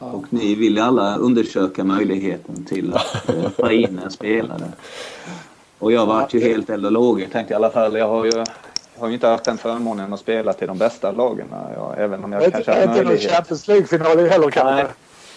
Ja. 0.00 0.06
Och 0.06 0.24
ni 0.30 0.54
ville 0.54 0.82
alla 0.82 1.16
undersöka 1.16 1.84
möjligheten 1.84 2.64
till 2.64 2.94
att 2.94 3.28
eh, 3.28 3.50
ta 3.50 3.72
in 3.72 4.00
en 4.04 4.10
spelare. 4.10 4.72
Och 5.78 5.92
jag 5.92 6.06
vart 6.06 6.34
ju 6.34 6.40
helt 6.40 6.70
eld 6.70 6.86
och 6.86 6.92
lågor. 6.92 7.26
Tänkte 7.32 7.54
i 7.54 7.56
alla 7.56 7.70
fall, 7.70 7.96
jag 7.96 8.08
har 8.08 8.24
ju 8.24 8.44
har 8.98 9.08
ju 9.08 9.14
inte 9.14 9.26
haft 9.26 9.44
den 9.44 9.58
förmånen 9.58 10.12
att 10.12 10.20
spela 10.20 10.52
till 10.52 10.66
de 10.66 10.78
bästa 10.78 11.12
lagen. 11.12 11.46
Ja, 11.50 11.94
även 11.94 12.24
om 12.24 12.32
jag 12.32 12.44
inte, 12.44 12.50
kanske 12.50 12.70
har 12.70 12.86
möjlighet. 12.86 13.12
Inte 13.12 13.26
någon 13.26 13.36
Champions 13.36 13.68
League-final 13.68 14.28
heller 14.28 14.50
kanske? 14.50 14.86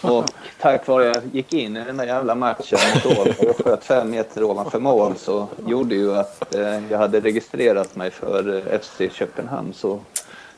Och 0.02 0.26
tack 0.60 0.88
vare 0.88 1.10
att 1.12 1.16
jag 1.16 1.36
gick 1.36 1.54
in 1.54 1.78
i 1.78 1.86
den 1.86 1.98
där 1.98 2.06
jävla 2.06 2.36
matchen 2.36 2.80
mot 2.96 3.06
Ålborg 3.06 3.50
och 3.50 3.66
sköt 3.66 3.84
fem 3.84 4.10
meter 4.10 4.44
ovanför 4.44 4.80
mål 4.80 5.16
så 5.16 5.48
gjorde 5.68 5.96
ju 5.96 6.16
att 6.16 6.56
eh, 6.56 6.92
jag 6.92 6.98
hade 6.98 7.20
registrerat 7.20 7.96
mig 7.96 8.12
för 8.12 8.56
eh, 8.56 8.80
FC 8.80 9.02
Köpenhamn 9.12 9.74
så, 9.74 9.90
så 9.90 10.00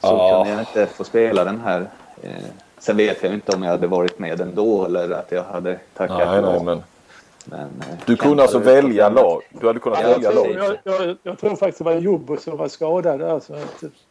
ja. 0.02 0.44
kunde 0.44 0.50
jag 0.50 0.62
inte 0.62 0.94
få 0.94 1.04
spela 1.04 1.44
den 1.44 1.62
här. 1.62 1.90
Eh, 2.24 2.32
sen 2.80 2.98
vet 2.98 3.24
jag 3.24 3.34
inte 3.34 3.56
om 3.56 3.64
jag 3.64 3.72
hade 3.72 3.88
varit 3.88 4.20
med 4.20 4.42
ändå 4.42 4.86
eller 4.86 5.10
att 5.10 5.32
jag 5.32 5.44
hade 5.44 5.80
tackat 5.94 6.18
nej, 6.18 6.42
nej, 6.42 6.64
men 6.64 6.84
men, 7.46 7.60
eh, 7.62 7.98
du 8.06 8.16
kunde 8.16 8.44
alltså 8.44 8.60
välja 8.60 9.10
lag? 9.10 9.42
Du 9.50 9.68
hade 9.68 9.80
kunnat 9.80 10.00
ja, 10.02 10.08
välja 10.08 10.32
lag? 10.32 10.52
Jag, 10.52 10.78
jag, 10.84 11.18
jag, 11.24 11.40
tror 11.40 11.56
faktiskt 11.56 11.78
det 11.78 11.84
var 11.84 11.94
Jobbo 11.94 12.38
som 12.38 12.58
var 12.58 12.68
skadad. 12.68 13.22
Alltså. 13.22 13.58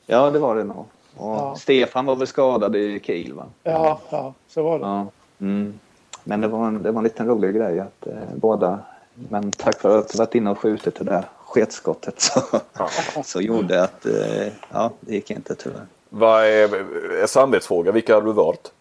Ja, 0.07 0.31
det 0.31 0.39
var 0.39 0.57
det 0.57 0.65
nog. 0.65 0.85
Ja. 1.19 1.55
Stefan 1.59 2.07
var 2.07 2.17
väl 2.17 2.27
skadad 2.27 2.77
i 2.77 3.01
Kiel 3.01 3.33
va? 3.33 3.45
Ja, 3.63 4.01
ja 4.11 4.35
så 4.49 4.63
var 4.63 4.79
det. 4.79 4.85
Ja. 4.85 5.07
Mm. 5.41 5.79
Men 6.25 6.41
det 6.41 6.49
var, 6.49 6.67
en, 6.67 6.83
det 6.83 6.91
var 6.91 6.99
en 6.99 7.05
liten 7.05 7.27
rolig 7.27 7.55
grej 7.55 7.81
att 7.81 8.07
eh, 8.07 8.13
båda... 8.35 8.79
Men 9.15 9.51
tack 9.51 9.83
vare 9.83 9.99
att 9.99 10.09
du 10.09 10.19
varit 10.19 10.35
inne 10.35 10.51
och 10.51 10.59
skjutit 10.59 10.95
det 10.95 11.05
där 11.05 11.25
sketskottet 11.47 12.21
så, 12.21 12.43
ja. 12.79 12.89
så 13.25 13.41
gjorde 13.41 13.83
att 13.83 14.07
eh, 14.07 14.47
ja, 14.73 14.93
det 15.01 15.15
gick 15.15 15.31
inte 15.31 15.55
tyvärr. 15.55 15.87
Vad 16.09 16.45
är, 16.45 16.75
är 17.23 17.27
samvetsfråga? 17.27 17.93
Vilka 17.93 18.15
har 18.15 18.23
du 18.23 18.33
valt? 18.33 18.73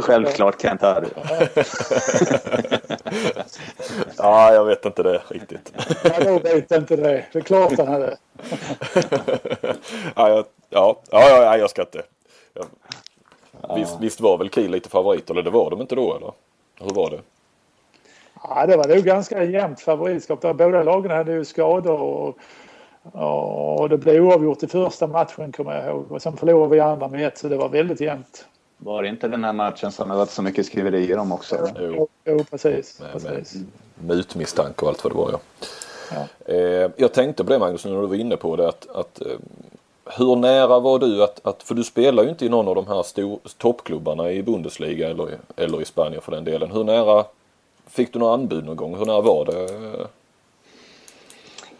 Självklart 0.00 0.62
Kent 0.62 0.80
Harry. 0.80 1.08
ja, 4.16 4.54
jag 4.54 4.64
vet 4.64 4.84
inte 4.84 5.02
det 5.02 5.22
riktigt. 5.28 5.72
ja, 6.04 6.12
jag 6.24 6.42
vet 6.42 6.70
inte 6.70 6.96
det. 6.96 7.24
Det 7.32 7.38
är 7.38 7.42
klart 7.42 7.78
han 7.78 7.88
hade. 7.88 8.16
ja, 10.14 10.44
ja, 10.44 10.46
ja, 10.70 11.02
ja, 11.10 11.56
jag 11.56 11.70
ska 11.70 11.82
inte. 11.82 12.02
Ja. 13.62 13.74
Visst, 13.74 14.00
visst 14.00 14.20
var 14.20 14.38
väl 14.38 14.50
Kiel 14.50 14.70
lite 14.70 14.88
favorit 14.88 15.30
eller 15.30 15.42
det 15.42 15.50
var 15.50 15.70
de 15.70 15.80
inte 15.80 15.94
då 15.94 16.16
eller? 16.16 16.32
Hur 16.80 16.94
var 16.94 17.10
det? 17.10 17.20
Ja, 18.42 18.66
det 18.66 18.76
var 18.76 18.88
nog 18.88 19.04
ganska 19.04 19.44
jämnt 19.44 19.80
favoritskap. 19.80 20.40
Båda 20.40 20.82
lagen 20.82 21.10
hade 21.10 21.32
ju 21.32 21.44
skador 21.44 22.00
och, 22.00 22.38
och 23.78 23.88
det 23.88 23.98
blev 23.98 24.24
oavgjort 24.24 24.62
i 24.62 24.66
första 24.66 25.06
matchen 25.06 25.52
kommer 25.52 25.74
jag 25.74 25.86
ihåg. 25.86 26.12
Och 26.12 26.22
sen 26.22 26.36
förlorade 26.36 26.74
vi 26.74 26.80
andra 26.80 27.08
med 27.08 27.26
ett 27.26 27.38
så 27.38 27.48
det 27.48 27.56
var 27.56 27.68
väldigt 27.68 28.00
jämnt. 28.00 28.46
Var 28.78 29.02
det 29.02 29.08
inte 29.08 29.28
den 29.28 29.44
här 29.44 29.52
matchen 29.52 29.92
som 29.92 30.08
det 30.08 30.14
varit 30.14 30.30
så 30.30 30.42
mycket 30.42 30.66
skriverier 30.66 31.18
om 31.18 31.32
också? 31.32 31.68
Jo, 31.80 32.08
jo 32.24 32.44
precis. 32.50 33.00
Med, 33.00 33.12
precis. 33.12 33.54
Med 33.54 34.16
mutmisstanke 34.16 34.84
och 34.84 34.88
allt 34.88 35.04
vad 35.04 35.12
det 35.12 35.16
var 35.16 35.30
ja. 35.30 35.40
ja. 36.12 36.52
Eh, 36.54 36.90
jag 36.96 37.12
tänkte 37.12 37.44
på 37.44 37.50
det 37.50 37.58
Magnus 37.58 37.84
när 37.84 38.00
du 38.00 38.06
var 38.06 38.14
inne 38.14 38.36
på 38.36 38.56
det 38.56 38.68
att, 38.68 38.86
att 38.94 39.20
eh, 39.20 39.26
hur 40.06 40.36
nära 40.36 40.80
var 40.80 40.98
du 40.98 41.22
att, 41.22 41.46
att, 41.46 41.62
för 41.62 41.74
du 41.74 41.84
spelar 41.84 42.22
ju 42.22 42.28
inte 42.28 42.46
i 42.46 42.48
någon 42.48 42.68
av 42.68 42.74
de 42.74 42.86
här 42.86 43.02
stor, 43.02 43.38
toppklubbarna 43.58 44.30
i 44.30 44.42
Bundesliga 44.42 45.10
eller, 45.10 45.28
eller 45.56 45.82
i 45.82 45.84
Spanien 45.84 46.22
för 46.22 46.32
den 46.32 46.44
delen. 46.44 46.70
Hur 46.70 46.84
nära 46.84 47.24
fick 47.86 48.12
du 48.12 48.18
några 48.18 48.34
anbud 48.34 48.64
någon 48.64 48.76
gång? 48.76 48.96
Hur 48.98 49.06
nära 49.06 49.20
var 49.20 49.44
det? 49.44 49.68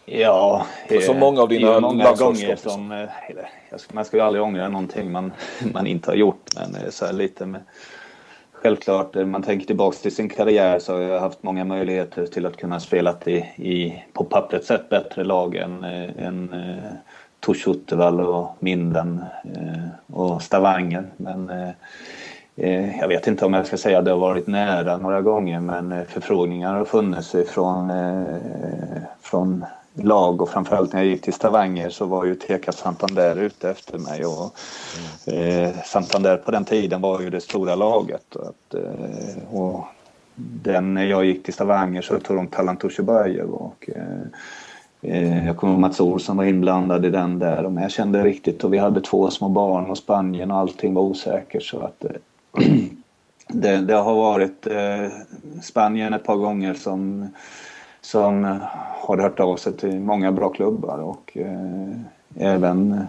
Ja, 0.09 0.65
så 1.05 1.13
många 1.13 1.41
av 1.41 1.49
dina 1.49 1.79
många 1.79 2.13
gånger 2.13 2.55
som, 2.55 2.91
eh, 2.91 3.09
man 3.91 4.05
ska 4.05 4.17
ju 4.17 4.23
aldrig 4.23 4.43
ångra 4.43 4.69
någonting 4.69 5.11
man, 5.11 5.31
man 5.73 5.87
inte 5.87 6.11
har 6.11 6.15
gjort, 6.15 6.49
men 6.55 6.75
eh, 6.75 6.89
så 6.89 7.05
här 7.05 7.13
lite 7.13 7.45
med 7.45 7.61
Självklart, 8.51 9.15
eh, 9.15 9.25
man 9.25 9.43
tänker 9.43 9.67
tillbaks 9.67 10.01
till 10.01 10.15
sin 10.15 10.29
karriär 10.29 10.79
så 10.79 10.93
har 10.93 11.01
jag 11.01 11.19
haft 11.19 11.43
många 11.43 11.65
möjligheter 11.65 12.25
till 12.25 12.45
att 12.45 12.57
kunna 12.57 12.79
spela 12.79 13.15
i, 13.25 13.35
i 13.55 14.03
på 14.13 14.23
pappret 14.23 14.65
sett 14.65 14.89
bättre 14.89 15.23
lag 15.23 15.55
än, 15.55 15.83
än 15.83 16.55
Tors 17.47 17.67
och 17.67 18.55
Minden 18.59 19.23
eh, 19.43 20.15
och 20.17 20.41
Stavanger. 20.41 21.03
Men 21.17 21.49
eh, 21.49 21.69
eh, 22.55 22.99
jag 22.99 23.07
vet 23.07 23.27
inte 23.27 23.45
om 23.45 23.53
jag 23.53 23.67
ska 23.67 23.77
säga 23.77 23.99
att 23.99 24.05
det 24.05 24.11
har 24.11 24.17
varit 24.17 24.47
nära 24.47 24.97
några 24.97 25.21
gånger 25.21 25.59
men 25.59 26.05
förfrågningar 26.05 26.73
har 26.73 26.85
funnits 26.85 27.35
från, 27.47 27.91
från 29.21 29.65
lag 29.93 30.41
och 30.41 30.49
framförallt 30.49 30.93
när 30.93 30.99
jag 30.99 31.09
gick 31.09 31.21
till 31.21 31.33
Stavanger 31.33 31.89
så 31.89 32.05
var 32.05 32.25
ju 32.25 32.35
Teka 32.35 32.71
Santander 32.71 33.35
ute 33.35 33.69
efter 33.69 33.97
mig 33.97 34.25
och 34.25 34.55
mm. 35.27 35.63
eh, 35.63 35.83
Santander 35.85 36.37
på 36.37 36.51
den 36.51 36.65
tiden 36.65 37.01
var 37.01 37.21
ju 37.21 37.29
det 37.29 37.41
stora 37.41 37.75
laget. 37.75 38.35
Och, 38.35 38.47
att, 38.47 38.73
eh, 38.73 39.55
och 39.59 39.85
den, 40.35 40.93
när 40.93 41.05
jag 41.05 41.25
gick 41.25 41.43
till 41.43 41.53
Stavanger 41.53 42.01
så 42.01 42.19
tog 42.19 42.37
de 42.37 42.47
Talant 42.47 42.83
och 42.83 43.89
eh, 43.95 44.27
Eh, 45.01 45.47
jag 45.47 45.57
kommer 45.57 45.73
ihåg 45.73 45.81
Mats 45.81 45.99
Olsson 45.99 46.37
var 46.37 46.43
inblandad 46.43 47.05
i 47.05 47.09
den 47.09 47.39
där 47.39 47.65
och 47.65 47.81
jag 47.81 47.91
kände 47.91 48.23
riktigt 48.23 48.63
och 48.63 48.73
vi 48.73 48.77
hade 48.77 49.01
två 49.01 49.29
små 49.29 49.49
barn 49.49 49.85
och 49.85 49.97
Spanien 49.97 50.51
och 50.51 50.57
allting 50.57 50.93
var 50.93 51.01
osäkert 51.01 51.63
så 51.63 51.79
att 51.79 52.05
eh, 52.05 52.11
det, 53.47 53.77
det, 53.77 53.93
har 53.93 54.15
varit 54.15 54.67
eh, 54.67 55.11
Spanien 55.61 56.13
ett 56.13 56.23
par 56.23 56.35
gånger 56.35 56.73
som 56.73 57.27
som 58.01 58.59
har 59.01 59.17
hört 59.17 59.39
av 59.39 59.55
sig 59.55 59.73
till 59.73 59.99
många 59.99 60.31
bra 60.31 60.49
klubbar 60.49 60.97
och 60.97 61.37
även 62.35 63.05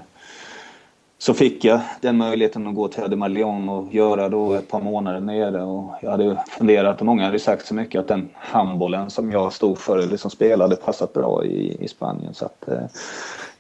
så 1.19 1.35
fick 1.35 1.65
jag 1.65 1.81
den 2.01 2.17
möjligheten 2.17 2.67
att 2.67 2.75
gå 2.75 2.89
till 2.89 3.03
Ademar 3.03 3.29
Leon 3.29 3.69
och 3.69 3.95
göra 3.95 4.29
då 4.29 4.55
ett 4.55 4.69
par 4.69 4.81
månader 4.81 5.21
nere 5.21 5.63
och 5.63 5.95
jag 6.03 6.11
hade 6.11 6.45
funderat 6.59 7.01
och 7.01 7.07
många 7.07 7.25
hade 7.25 7.39
sagt 7.39 7.67
så 7.67 7.75
mycket 7.75 8.01
att 8.01 8.09
den 8.09 8.29
handbollen 8.35 9.11
som 9.11 9.33
jag 9.33 9.53
stod 9.53 9.79
för 9.79 9.99
eller 9.99 10.17
som 10.17 10.31
spelade 10.31 10.77
passat 10.77 11.13
bra 11.13 11.45
i, 11.45 11.85
i 11.85 11.89
Spanien 11.89 12.35
så 12.35 12.45
att 12.45 12.69
eh, 12.69 12.85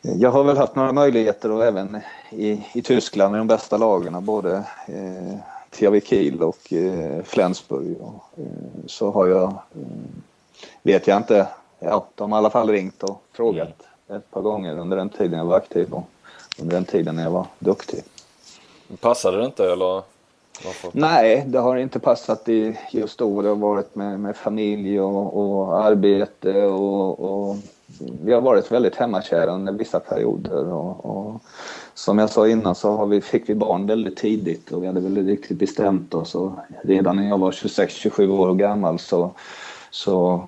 jag 0.03 0.31
har 0.31 0.45
väl 0.45 0.57
haft 0.57 0.77
några 0.77 0.93
möjligheter 0.93 1.51
och 1.51 1.65
även 1.65 2.01
i, 2.31 2.63
i 2.75 2.83
Tyskland 2.83 3.33
med 3.33 3.41
de 3.41 3.47
bästa 3.47 3.77
lagen 3.77 4.25
både 4.25 4.57
eh, 4.87 5.39
THW 5.71 6.01
Kiel 6.01 6.43
och 6.43 6.73
eh, 6.73 7.23
Flensburg 7.25 7.97
och, 8.01 8.25
eh, 8.37 8.87
så 8.87 9.11
har 9.11 9.27
jag 9.27 9.43
eh, 9.49 9.81
vet 10.83 11.07
jag 11.07 11.17
inte. 11.17 11.49
Ja, 11.79 12.07
de 12.15 12.33
har 12.33 12.39
i 12.39 12.41
alla 12.41 12.51
fall 12.51 12.71
ringt 12.71 13.03
och 13.03 13.23
frågat 13.33 13.69
mm. 14.09 14.21
ett 14.21 14.31
par 14.31 14.41
gånger 14.41 14.79
under 14.79 14.97
den 14.97 15.09
tiden 15.09 15.39
jag 15.39 15.47
var 15.47 15.57
aktiv 15.57 15.93
och 15.93 16.09
under 16.61 16.77
den 16.77 16.85
tiden 16.85 17.19
jag 17.19 17.31
var 17.31 17.47
duktig. 17.59 18.03
Passade 19.01 19.39
det 19.39 19.45
inte 19.45 19.73
eller? 19.73 20.03
Varför? 20.65 20.91
Nej, 20.93 21.45
det 21.47 21.59
har 21.59 21.77
inte 21.77 21.99
passat 21.99 22.49
i 22.49 22.79
just 22.91 23.19
då. 23.19 23.43
Det 23.43 23.49
har 23.49 23.57
varit 23.57 23.95
med, 23.95 24.21
med 24.21 24.37
familj 24.37 25.01
och, 25.01 25.37
och 25.37 25.85
arbete 25.85 26.65
och, 26.65 27.21
och, 27.21 27.57
vi 28.23 28.33
har 28.33 28.41
varit 28.41 28.73
väldigt 28.73 28.97
hemmakära 28.97 29.53
under 29.53 29.73
vissa 29.73 30.01
perioder. 30.01 30.73
Och, 30.73 31.05
och, 31.05 31.43
som 31.95 32.19
jag 32.19 32.31
sa 32.31 32.49
innan 32.49 32.75
så 32.75 32.97
har 32.97 33.07
vi, 33.07 33.21
fick 33.21 33.49
vi 33.49 33.55
barn 33.55 33.87
väldigt 33.87 34.17
tidigt 34.17 34.73
och 34.73 34.83
vi 34.83 34.87
hade 34.87 35.01
väl 35.01 35.27
riktigt 35.27 35.59
bestämt 35.59 36.15
oss. 36.15 36.35
Och 36.35 36.53
redan 36.83 37.17
när 37.17 37.29
jag 37.29 37.39
var 37.39 37.51
26-27 37.51 38.29
år 38.29 38.55
gammal 38.55 38.99
så, 38.99 39.31
så 39.91 40.45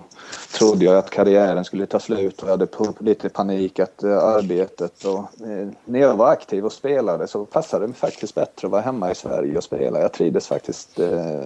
trodde 0.53 0.85
jag 0.85 0.97
att 0.97 1.09
karriären 1.09 1.65
skulle 1.65 1.85
ta 1.85 1.99
slut 1.99 2.41
och 2.41 2.49
jag 2.49 2.51
hade 2.51 2.67
lite 2.99 3.29
panik 3.29 3.79
att 3.79 4.03
uh, 4.03 4.17
arbetet 4.17 5.05
och 5.05 5.19
uh, 5.47 5.69
när 5.85 5.99
jag 5.99 6.15
var 6.15 6.31
aktiv 6.31 6.65
och 6.65 6.71
spelade 6.71 7.27
så 7.27 7.45
passade 7.45 7.83
det 7.83 7.87
mig 7.87 7.97
faktiskt 7.97 8.35
bättre 8.35 8.67
att 8.67 8.71
vara 8.71 8.81
hemma 8.81 9.11
i 9.11 9.15
Sverige 9.15 9.57
och 9.57 9.63
spela. 9.63 9.99
Jag 10.01 10.11
trivdes 10.11 10.47
faktiskt 10.47 10.99
uh, 10.99 11.41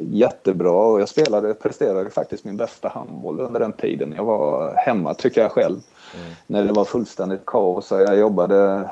jättebra 0.00 0.72
och 0.72 1.00
jag 1.00 1.08
spelade, 1.08 1.54
presterade 1.54 2.10
faktiskt 2.10 2.44
min 2.44 2.56
bästa 2.56 2.88
handboll 2.88 3.40
under 3.40 3.60
den 3.60 3.72
tiden 3.72 4.14
jag 4.16 4.24
var 4.24 4.74
hemma 4.76 5.14
tycker 5.14 5.40
jag 5.40 5.52
själv. 5.52 5.78
Mm. 6.14 6.32
När 6.46 6.64
det 6.64 6.72
var 6.72 6.84
fullständigt 6.84 7.46
kaos 7.46 7.92
och 7.92 8.00
jag 8.00 8.18
jobbade 8.18 8.90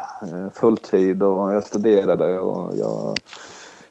fulltid 0.55 1.23
och 1.23 1.55
jag 1.55 1.65
studerade 1.65 2.39
och 2.39 2.77
jag 2.77 3.17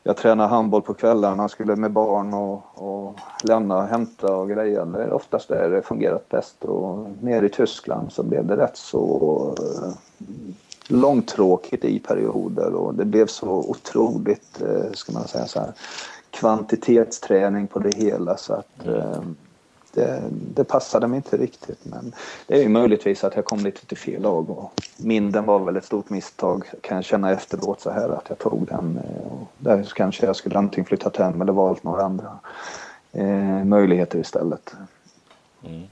jag 0.08 0.18
tränade 0.18 0.50
handboll 0.50 0.82
på 0.82 0.94
kvällarna, 0.94 1.50
skulle 1.50 1.76
med 1.76 1.92
barn 1.92 2.34
och, 2.34 2.62
och 2.74 3.20
lämna 3.44 3.78
och 3.78 3.84
hämta 3.84 4.36
och 4.36 4.50
greja. 4.50 4.86
Det 4.86 5.04
är 5.04 5.14
oftast 5.14 5.48
där 5.48 5.70
det 5.70 5.82
fungerat 5.82 6.30
bäst. 6.30 6.64
Och 6.64 7.08
nere 7.22 7.46
i 7.46 7.50
Tyskland 7.50 8.12
så 8.12 8.24
blev 8.24 8.46
det 8.46 8.58
rätt 8.58 8.78
så 8.78 9.56
eh, 9.60 9.94
långtråkigt 10.88 11.86
i 11.86 12.00
perioder 12.00 12.74
och 12.74 12.96
det 12.96 13.06
blev 13.06 13.28
så 13.28 13.50
otroligt, 13.50 14.62
eh, 14.62 14.92
ska 14.94 15.14
man 15.14 15.28
säga 15.28 15.46
så 15.46 15.60
här, 15.60 15.74
kvantitetsträning 16.30 17.68
på 17.68 17.80
det 17.80 17.96
hela 17.96 18.38
så 18.38 18.54
att 18.54 18.88
uh, 18.88 19.22
det, 19.96 20.24
det, 20.30 20.64
passade 20.64 21.08
mig 21.08 21.18
inte 21.18 21.38
riktigt. 21.38 21.80
Men 21.86 22.14
det 22.48 22.56
är 22.56 22.62
ju 22.62 22.70
möjligtvis 22.70 23.24
att 23.24 23.36
jag 23.36 23.46
kom 23.46 23.60
lite 23.60 23.86
till 23.86 23.98
fel 23.98 24.22
lag. 24.22 24.50
Och 24.50 24.72
Minden 24.98 25.46
var 25.46 25.60
väl 25.60 25.78
ett 25.78 25.86
stort 25.86 26.10
misstag 26.10 26.64
kan 26.82 26.96
jag 26.96 27.06
känna 27.06 27.32
efteråt 27.32 27.82
så 27.82 27.92
här 27.92 28.10
att 28.10 28.26
jag 28.30 28.40
tog 28.40 28.68
den. 28.68 29.00
Eh, 29.04 29.32
och 29.32 29.48
där 29.58 29.92
kanske 29.96 30.26
jag 30.26 30.36
skulle 30.36 30.58
antingen 30.58 30.86
flyttat 30.86 31.18
hem 31.18 31.42
eller 31.42 31.54
valt 31.54 31.84
några 31.84 32.04
andra 32.04 32.40
eh, 33.12 33.64
möjligheter 33.64 34.20
istället. 34.20 34.74
Mm. 35.66 35.84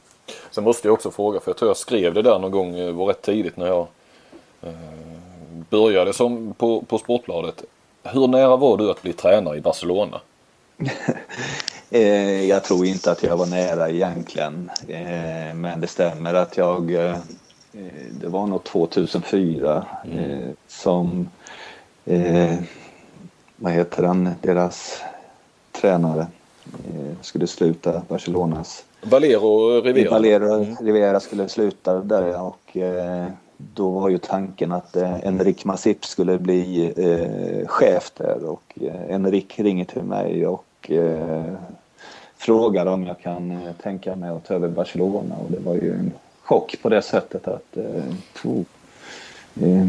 Sen 0.51 0.63
måste 0.63 0.87
jag 0.87 0.93
också 0.93 1.11
fråga, 1.11 1.39
för 1.39 1.51
jag 1.51 1.57
tror 1.57 1.69
jag 1.69 1.77
skrev 1.77 2.13
det 2.13 2.21
där 2.21 2.39
någon 2.39 2.51
gång, 2.51 2.75
eh, 2.75 2.91
var 2.91 3.05
rätt 3.05 3.21
tidigt 3.21 3.57
när 3.57 3.67
jag 3.67 3.87
eh, 4.61 4.73
började 5.69 6.13
som 6.13 6.53
på, 6.53 6.81
på 6.81 6.97
Sportbladet. 6.97 7.63
Hur 8.03 8.27
nära 8.27 8.57
var 8.57 8.77
du 8.77 8.91
att 8.91 9.01
bli 9.01 9.13
tränare 9.13 9.57
i 9.57 9.61
Barcelona? 9.61 10.21
Eh, 11.93 12.45
jag 12.45 12.63
tror 12.63 12.85
inte 12.85 13.11
att 13.11 13.23
jag 13.23 13.37
var 13.37 13.45
nära 13.45 13.89
egentligen. 13.89 14.71
Eh, 14.87 15.53
men 15.55 15.81
det 15.81 15.87
stämmer 15.87 16.33
att 16.33 16.57
jag, 16.57 16.93
eh, 16.93 17.17
det 18.21 18.27
var 18.27 18.47
nog 18.47 18.63
2004 18.63 19.85
mm. 20.05 20.55
som, 20.67 21.29
vad 23.55 23.71
heter 23.71 24.03
han, 24.03 24.29
deras 24.41 25.01
tränare 25.71 26.27
skulle 27.21 27.47
sluta 27.47 28.01
Barcelonas. 28.07 28.85
Valero 29.01 29.81
Rivera. 29.81 30.11
Valero 30.11 30.53
mm. 30.53 30.75
Rivera 30.75 31.19
skulle 31.19 31.49
sluta 31.49 31.99
där 31.99 32.41
och 32.41 32.77
då 33.57 33.89
var 33.89 34.09
ju 34.09 34.17
tanken 34.17 34.71
att 34.71 34.95
eh, 34.95 35.27
Enrik 35.27 35.65
Masip 35.65 36.05
skulle 36.05 36.39
bli 36.39 36.93
eh, 36.97 37.67
chef 37.67 38.11
där 38.17 38.45
och 38.45 38.73
eh, 38.81 39.15
Enrik 39.15 39.59
ringer 39.59 39.85
till 39.85 40.03
mig 40.03 40.47
och 40.47 40.91
eh, 40.91 41.53
frågar 42.45 42.85
om 42.85 43.03
jag 43.03 43.19
kan 43.19 43.51
eh, 43.51 43.73
tänka 43.83 44.15
mig 44.15 44.29
att 44.29 44.45
ta 44.45 44.53
över 44.53 44.67
Barcelona 44.67 45.35
och 45.35 45.51
det 45.51 45.59
var 45.59 45.73
ju 45.73 45.93
en 45.93 46.11
chock 46.41 46.75
på 46.81 46.89
det 46.89 47.01
sättet 47.01 47.47
att 47.47 47.77
eh, 47.77 48.03
tro, 48.33 48.65
eh, 49.61 49.87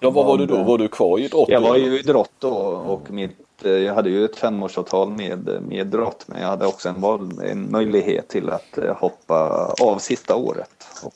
Ja, 0.00 0.10
vad 0.10 0.26
var 0.26 0.38
du 0.38 0.46
då? 0.46 0.62
Var 0.62 0.78
du 0.78 0.88
kvar 0.88 1.18
i 1.18 1.24
idrott? 1.24 1.48
Jag 1.48 1.60
var 1.60 1.76
ju 1.76 1.96
i 1.96 1.98
idrott 1.98 2.32
då 2.38 2.50
och 2.86 3.10
mitt, 3.10 3.36
jag 3.62 3.94
hade 3.94 4.10
ju 4.10 4.24
ett 4.24 4.36
femårsavtal 4.36 5.10
med, 5.10 5.62
med 5.68 5.78
idrott 5.78 6.24
men 6.26 6.40
jag 6.40 6.48
hade 6.48 6.66
också 6.66 6.88
en, 6.88 7.00
val, 7.00 7.40
en 7.44 7.70
möjlighet 7.70 8.28
till 8.28 8.50
att 8.50 8.78
hoppa 8.96 9.66
av 9.80 9.98
sista 9.98 10.36
året. 10.36 10.86
Och, 11.04 11.14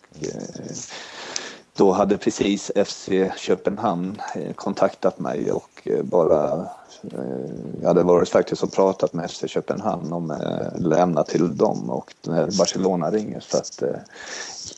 då 1.77 1.93
hade 1.93 2.17
precis 2.17 2.73
FC 2.85 3.09
Köpenhamn 3.37 4.21
kontaktat 4.55 5.19
mig 5.19 5.53
och 5.53 5.89
bara 6.03 6.69
Eh, 7.05 7.51
jag 7.81 7.89
hade 7.89 8.03
varit 8.03 8.29
faktiskt 8.29 8.63
och 8.63 8.73
pratat 8.73 9.13
med 9.13 9.31
FC 9.31 9.45
Köpenhamn 9.47 10.13
om 10.13 10.31
att 10.31 10.43
eh, 10.43 10.81
lämna 10.81 11.25
till 11.25 11.57
dem 11.57 11.91
och 11.91 12.15
när 12.27 12.59
Barcelona 12.59 13.11
ringer 13.11 13.41
så 13.41 13.57
att 13.57 13.83
eh, 13.83 13.97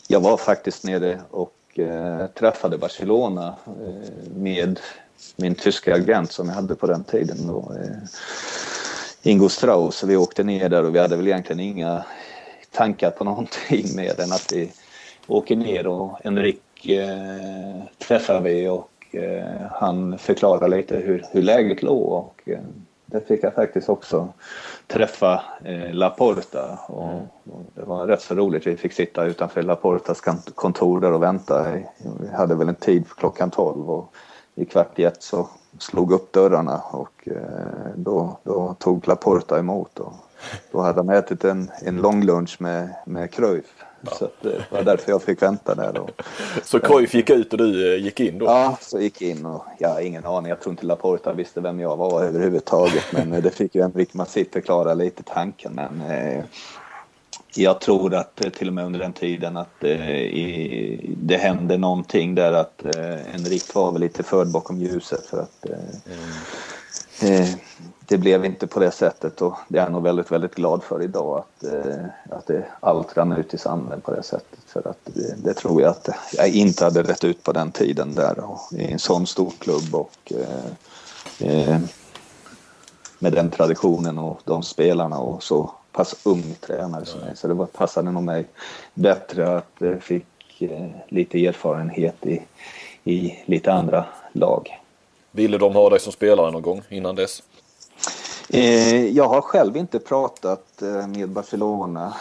jag 0.08 0.20
var 0.20 0.36
faktiskt 0.36 0.84
nere 0.84 1.20
och 1.30 1.78
eh, 1.78 2.26
träffade 2.26 2.78
Barcelona 2.78 3.54
med 4.36 4.80
min 5.36 5.54
tyska 5.54 5.94
agent 5.94 6.32
som 6.32 6.48
jag 6.48 6.54
hade 6.54 6.74
på 6.74 6.86
den 6.86 7.04
tiden 7.04 7.46
då, 7.46 7.72
Ingo 9.22 9.48
Strauss. 9.48 10.04
Vi 10.04 10.16
åkte 10.16 10.42
ner 10.42 10.68
där 10.68 10.84
och 10.84 10.94
vi 10.94 10.98
hade 10.98 11.16
väl 11.16 11.26
egentligen 11.26 11.60
inga 11.60 12.04
tankar 12.70 13.10
på 13.10 13.24
någonting 13.30 13.96
mer 13.96 14.20
än 14.20 14.32
att 14.32 14.52
vi 14.52 14.72
åker 15.26 15.56
ner 15.56 15.86
och 15.86 16.26
Enrik 16.26 16.86
eh, 16.86 17.82
träffar 17.98 18.40
vi 18.40 18.68
och 18.68 18.90
Eh, 19.16 19.66
han 19.70 20.18
förklarade 20.18 20.76
lite 20.76 20.96
hur, 20.96 21.24
hur 21.30 21.42
läget 21.42 21.82
låg 21.82 22.12
och 22.12 22.42
eh, 22.44 22.58
där 23.06 23.20
fick 23.20 23.44
jag 23.44 23.54
faktiskt 23.54 23.88
också 23.88 24.28
träffa 24.86 25.42
eh, 25.64 25.92
Laporta 25.92 26.78
och, 26.88 27.08
mm. 27.08 27.22
och, 27.44 27.62
det 27.74 27.82
var 27.84 28.06
rätt 28.06 28.22
så 28.22 28.34
roligt. 28.34 28.66
Vi 28.66 28.76
fick 28.76 28.92
sitta 28.92 29.24
utanför 29.24 29.62
Laportas 29.62 30.20
kontor 30.54 31.00
där 31.00 31.12
och 31.12 31.22
vänta. 31.22 31.66
Vi 32.20 32.28
hade 32.36 32.54
väl 32.54 32.68
en 32.68 32.74
tid 32.74 33.06
för 33.06 33.14
klockan 33.14 33.50
12 33.50 33.90
och 33.90 34.14
i 34.54 34.64
kvart 34.64 34.98
i 34.98 35.04
ett 35.04 35.22
så 35.22 35.48
slog 35.78 36.12
upp 36.12 36.32
dörrarna 36.32 36.82
och 36.92 37.28
då, 37.94 38.38
då 38.42 38.74
tog 38.78 39.08
Laporta 39.08 39.58
emot 39.58 39.98
och 39.98 40.12
då 40.72 40.80
hade 40.80 40.98
han 40.98 41.10
ätit 41.10 41.44
en, 41.44 41.70
en 41.82 41.96
lång 41.96 42.24
lunch 42.24 42.56
med, 42.60 42.88
med 43.06 43.30
Cruyff 43.30 43.84
så 44.12 44.28
det 44.40 44.64
var 44.70 44.82
därför 44.82 45.10
jag 45.12 45.22
fick 45.22 45.42
vänta 45.42 45.74
där. 45.74 45.92
Då. 45.92 46.08
Så 46.62 46.80
Cruyff 46.80 47.14
gick 47.14 47.30
ut 47.30 47.52
och 47.52 47.58
du 47.58 47.94
eh, 47.94 48.04
gick 48.04 48.20
in 48.20 48.38
då? 48.38 48.46
Ja, 48.46 48.78
så 48.80 49.00
gick 49.00 49.22
in 49.22 49.46
och 49.46 49.64
jag 49.78 49.88
har 49.88 50.00
ingen 50.00 50.24
aning. 50.24 50.48
Jag 50.48 50.60
tror 50.60 50.70
inte 50.70 50.86
Laporta 50.86 51.32
visste 51.32 51.60
vem 51.60 51.80
jag 51.80 51.96
var 51.96 52.22
överhuvudtaget. 52.22 53.04
Men 53.12 53.32
eh, 53.32 53.42
det 53.42 53.50
fick 53.50 53.74
ju 53.74 53.82
Enric 53.82 54.14
Masip 54.14 54.52
förklara 54.52 54.94
lite 54.94 55.22
tanken. 55.22 55.72
Men 55.72 56.10
eh, 56.10 56.44
jag 57.56 57.80
tror 57.80 58.14
att 58.14 58.36
till 58.36 58.68
och 58.68 58.74
med 58.74 58.84
under 58.84 59.00
den 59.00 59.12
tiden 59.12 59.56
att 59.56 59.84
eh, 59.84 60.10
i, 60.20 61.14
det 61.22 61.36
hände 61.36 61.78
någonting 61.78 62.34
där 62.34 62.52
att 62.52 62.84
eh, 62.84 63.34
Enrique 63.34 63.72
var 63.74 63.92
väl 63.92 64.00
lite 64.00 64.22
förd 64.22 64.48
bakom 64.48 64.80
ljuset 64.80 65.26
för 65.26 65.38
att 65.38 65.70
eh, 65.70 65.78
mm 66.06 66.18
det 68.06 68.18
blev 68.18 68.44
inte 68.44 68.66
på 68.66 68.80
det 68.80 68.90
sättet 68.90 69.42
och 69.42 69.54
det 69.68 69.78
är 69.78 69.82
jag 69.82 69.92
nog 69.92 70.02
väldigt, 70.02 70.32
väldigt 70.32 70.54
glad 70.54 70.82
för 70.82 71.02
idag 71.02 71.38
att, 71.38 71.64
eh, 71.64 72.04
att 72.30 72.46
det, 72.46 72.64
allt 72.80 73.16
rann 73.16 73.32
ut 73.32 73.54
i 73.54 73.58
sanden 73.58 74.00
på 74.00 74.14
det 74.14 74.22
sättet. 74.22 74.58
För 74.66 74.88
att 74.88 74.98
det, 75.04 75.34
det, 75.44 75.54
tror 75.54 75.82
jag 75.82 75.90
att 75.90 76.08
jag 76.36 76.48
inte 76.48 76.84
hade 76.84 77.02
rätt 77.02 77.24
ut 77.24 77.42
på 77.42 77.52
den 77.52 77.70
tiden 77.70 78.14
där 78.14 78.38
och, 78.38 78.72
i 78.72 78.92
en 78.92 78.98
sån 78.98 79.26
stor 79.26 79.52
klubb 79.58 79.94
och 79.94 80.32
eh, 80.32 81.48
eh, 81.50 81.78
med 83.18 83.32
den 83.32 83.50
traditionen 83.50 84.18
och 84.18 84.40
de 84.44 84.62
spelarna 84.62 85.18
och 85.18 85.42
så 85.42 85.70
pass 85.92 86.14
ung 86.22 86.54
tränare 86.60 87.04
som 87.04 87.20
mig. 87.20 87.36
Så 87.36 87.48
det 87.48 87.54
var, 87.54 87.66
passade 87.66 88.10
nog 88.10 88.22
mig 88.22 88.46
bättre 88.94 89.56
att 89.56 89.72
jag 89.78 90.02
fick 90.02 90.62
eh, 90.62 90.88
lite 91.08 91.46
erfarenhet 91.46 92.26
i, 92.26 92.42
i 93.04 93.38
lite 93.46 93.72
andra 93.72 94.04
lag. 94.32 94.83
Ville 95.34 95.58
de 95.58 95.74
ha 95.74 95.90
dig 95.90 96.00
som 96.00 96.12
spelare 96.12 96.50
någon 96.50 96.62
gång 96.62 96.82
innan 96.88 97.14
dess? 97.14 97.42
Eh, 98.50 99.06
jag 99.06 99.28
har 99.28 99.40
själv 99.40 99.76
inte 99.76 99.98
pratat 99.98 100.82
eh, 100.82 101.06
med 101.06 101.28
Barcelona. 101.28 102.14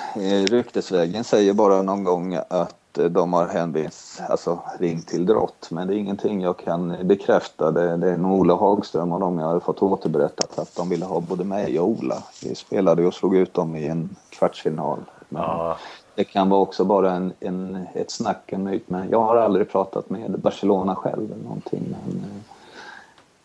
Ryktesvägen 0.50 1.24
säger 1.24 1.54
bara 1.54 1.82
någon 1.82 2.04
gång 2.04 2.38
att 2.50 2.76
Eh, 2.98 3.06
de 3.06 3.34
har 3.34 3.48
hänvis, 3.48 4.22
alltså 4.30 4.60
ringt 4.80 5.08
till 5.08 5.26
Drott. 5.26 5.68
Men 5.72 5.88
det 5.88 5.96
är 5.96 5.98
ingenting 5.98 6.42
jag 6.42 6.58
kan 6.58 6.96
bekräfta. 7.04 7.72
Det, 7.72 7.98
det 7.98 8.10
är 8.10 8.18
nog 8.18 8.40
Ola 8.40 8.56
Hagström 8.56 9.12
och 9.12 9.20
de 9.20 9.40
jag 9.40 9.48
har 9.48 9.60
fått 9.60 9.82
återberättat 9.82 10.60
att 10.60 10.76
de 10.76 10.90
ville 10.90 11.06
ha 11.06 11.20
både 11.20 11.44
mig 11.44 11.80
och 11.80 11.88
Ola. 11.88 12.24
Vi 12.44 12.56
spelade 12.56 13.06
och 13.06 13.14
slog 13.14 13.36
ut 13.36 13.54
dem 13.54 13.76
i 13.76 13.88
en 13.88 14.16
kvartsfinal. 14.30 15.00
Ja. 15.30 15.78
Det 16.16 16.24
kan 16.24 16.50
vara 16.50 16.62
också 16.62 16.86
bara 16.86 17.12
en, 17.12 17.34
en, 17.40 17.88
ett 17.94 18.12
snack, 18.12 18.52
en 18.52 18.64
myt. 18.64 18.90
Men 18.90 19.10
jag 19.10 19.22
har 19.22 19.36
aldrig 19.36 19.72
pratat 19.72 20.10
med 20.10 20.40
Barcelona 20.40 20.96
själv 20.96 21.32
eller 21.32 21.44
någonting. 21.44 21.84
Men, 21.90 22.18
eh, 22.18 22.53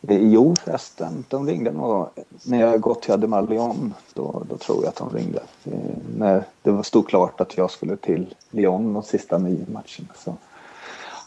Jo 0.00 0.54
förresten, 0.64 1.24
de 1.28 1.46
ringde 1.46 1.72
nog 1.72 2.08
när 2.42 2.60
jag 2.60 2.80
gått 2.80 3.02
till 3.02 3.12
Ademar 3.12 3.42
Lyon. 3.42 3.94
Då, 4.14 4.42
då 4.50 4.56
tror 4.56 4.78
jag 4.82 4.88
att 4.88 4.96
de 4.96 5.10
ringde. 5.10 5.42
Eh, 5.64 5.72
när 6.16 6.44
det 6.62 6.70
var 6.70 6.82
stod 6.82 7.08
klart 7.08 7.40
att 7.40 7.56
jag 7.56 7.70
skulle 7.70 7.96
till 7.96 8.34
Lyon 8.50 8.94
de 8.94 9.02
sista 9.02 9.38
nio 9.38 9.66
matcherna. 9.68 10.14
Så. 10.16 10.34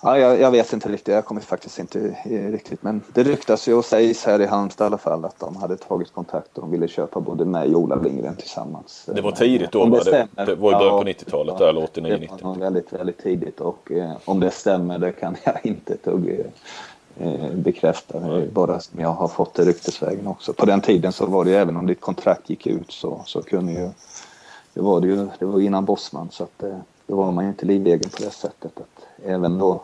Ja, 0.04 0.20
jag, 0.20 0.40
jag, 0.40 0.52
vet 0.52 0.74
inte 0.74 0.90
riktigt, 0.90 1.14
jag 1.14 1.26
kommer 1.26 1.42
faktiskt 1.42 1.80
inte 1.80 2.00
riktigt. 2.26 2.84
Men 2.84 3.02
det 3.14 3.24
ryktas 3.24 3.68
ju 3.68 3.74
och 3.74 3.86
sägs 3.86 4.26
här 4.26 4.42
i 4.42 4.46
Halmstad 4.46 4.86
i 4.86 4.88
alla 4.88 4.98
fall 4.98 5.26
att 5.26 5.40
de 5.40 5.56
hade 5.56 5.78
tagit 5.78 6.14
kontakt 6.14 6.58
och 6.58 6.74
ville 6.74 6.88
köpa 6.88 7.20
både 7.20 7.46
mig 7.46 7.76
och 7.76 7.82
Ola 7.82 7.96
Lindgren 7.96 8.36
tillsammans. 8.36 9.10
Det 9.16 9.22
var 9.22 9.32
tidigt 9.32 9.72
då? 9.72 9.86
Det, 9.86 10.02
stämmer, 10.02 10.46
det, 10.46 10.56
var 10.56 10.72
i 10.72 10.76
början 10.76 11.04
på 11.04 11.10
90-talet 11.10 11.56
ja, 11.60 11.70
eller 11.70 11.82
89-90? 11.82 12.30
Det 12.38 12.44
var 12.44 12.56
väldigt, 12.56 12.94
väldigt 12.94 13.18
tidigt 13.18 13.62
och 13.62 13.92
eh, 13.92 14.12
om 14.26 14.40
det 14.40 14.52
stämmer 14.52 15.00
det 15.00 15.12
kan 15.12 15.36
jag 15.44 15.60
inte 15.64 15.98
tugga 15.98 16.34
Eh, 17.20 17.52
bekräftat. 17.54 18.24
Det 18.24 18.42
är 18.42 18.48
Bara 18.48 18.80
som 18.80 19.00
jag 19.00 19.14
har 19.14 19.28
fått 19.28 19.54
det 19.54 19.66
ryktesvägen 19.66 20.28
också. 20.28 20.54
På 20.54 20.66
den 20.66 20.82
tiden 20.82 21.12
så 21.14 21.26
var 21.26 21.46
det 21.46 21.50
ju 21.50 21.56
även 21.56 21.78
om 21.78 21.88
ditt 21.88 22.02
kontrakt 22.02 22.50
gick 22.50 22.68
ut 22.68 22.92
så, 22.92 23.22
så 23.26 23.42
kunde 23.42 23.72
ju... 23.72 23.90
Det 24.74 24.82
var 24.82 25.02
det 25.02 25.08
ju, 25.08 25.28
det 25.40 25.46
var 25.46 25.60
innan 25.60 25.86
Bosman 25.86 26.30
så 26.32 26.44
att 26.44 26.64
eh, 26.64 26.78
då 27.08 27.16
var 27.16 27.32
man 27.32 27.44
ju 27.44 27.50
inte 27.50 27.66
livegen 27.66 28.10
på 28.10 28.24
det 28.24 28.32
sättet. 28.32 28.72
Att 28.78 29.06
även 29.26 29.58
då 29.58 29.82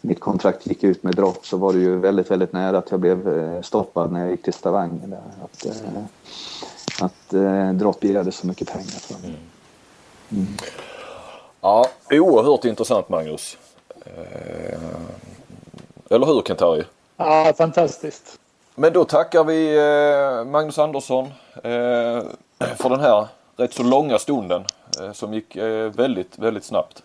mitt 0.00 0.20
kontrakt 0.20 0.66
gick 0.66 0.84
ut 0.84 1.02
med 1.02 1.14
dropp 1.14 1.46
så 1.46 1.56
var 1.56 1.72
det 1.72 1.78
ju 1.78 1.96
väldigt, 1.96 2.30
väldigt 2.30 2.52
nära 2.52 2.78
att 2.78 2.90
jag 2.90 3.00
blev 3.00 3.38
eh, 3.38 3.62
stoppad 3.62 4.12
när 4.12 4.20
jag 4.20 4.30
gick 4.30 4.42
till 4.42 4.52
Stavanger. 4.52 5.06
Där. 5.06 5.22
Att, 5.44 5.66
att 7.02 7.34
eh, 7.34 7.72
Drott 7.72 8.00
begärde 8.00 8.32
så 8.32 8.46
mycket 8.46 8.72
pengar 8.72 8.84
för 8.84 9.14
mig. 9.14 9.38
Mm. 10.30 10.42
Mm. 10.42 10.56
Ja, 11.60 11.86
oerhört 12.10 12.64
intressant 12.64 13.08
Magnus. 13.08 13.58
Eh, 14.06 15.31
eller 16.12 16.26
hur 16.26 16.42
Kent-Harry? 16.42 16.84
Ja, 17.16 17.52
fantastiskt. 17.56 18.38
Men 18.74 18.92
då 18.92 19.04
tackar 19.04 19.44
vi 19.44 19.76
eh, 19.76 20.44
Magnus 20.44 20.78
Andersson 20.78 21.26
eh, 21.54 22.22
för 22.76 22.88
den 22.88 23.00
här 23.00 23.26
rätt 23.56 23.72
så 23.72 23.82
långa 23.82 24.18
stunden 24.18 24.64
eh, 25.00 25.12
som 25.12 25.34
gick 25.34 25.56
väldigt, 25.96 26.38
väldigt 26.38 26.64
snabbt. 26.64 27.02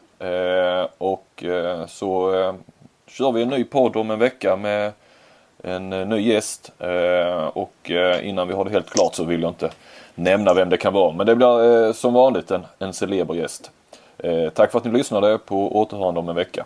Och 0.98 1.44
så 1.88 2.32
kör 3.08 3.32
vi 3.32 3.42
en 3.42 3.50
ny 3.50 3.64
podd 3.64 3.96
om 3.96 4.12
en 4.12 4.20
vecka 4.20 4.56
med 4.56 4.92
en 5.64 5.90
ny 5.90 6.22
gäst. 6.22 6.72
Och 7.54 7.92
innan 8.22 8.48
vi 8.48 8.54
har 8.54 8.66
det 8.66 8.72
helt 8.72 8.90
klart 8.90 9.16
så 9.16 9.24
vill 9.24 9.42
jag 9.42 9.52
inte 9.52 9.72
nämna 10.16 10.54
vem 10.54 10.70
det 10.70 10.78
kan 10.78 10.94
vara. 10.94 11.12
Men 11.14 11.26
det 11.26 11.36
blir 11.36 11.94
som 11.94 12.14
vanligt 12.14 12.52
en, 12.52 12.66
en 12.80 12.94
celeber 12.94 13.34
gäst. 13.34 13.72
Tack 14.54 14.72
för 14.72 14.78
att 14.78 14.86
ni 14.86 14.92
lyssnade 14.92 15.38
på 15.38 15.80
återhörande 15.80 16.20
om 16.20 16.30
en 16.30 16.36
vecka. 16.36 16.66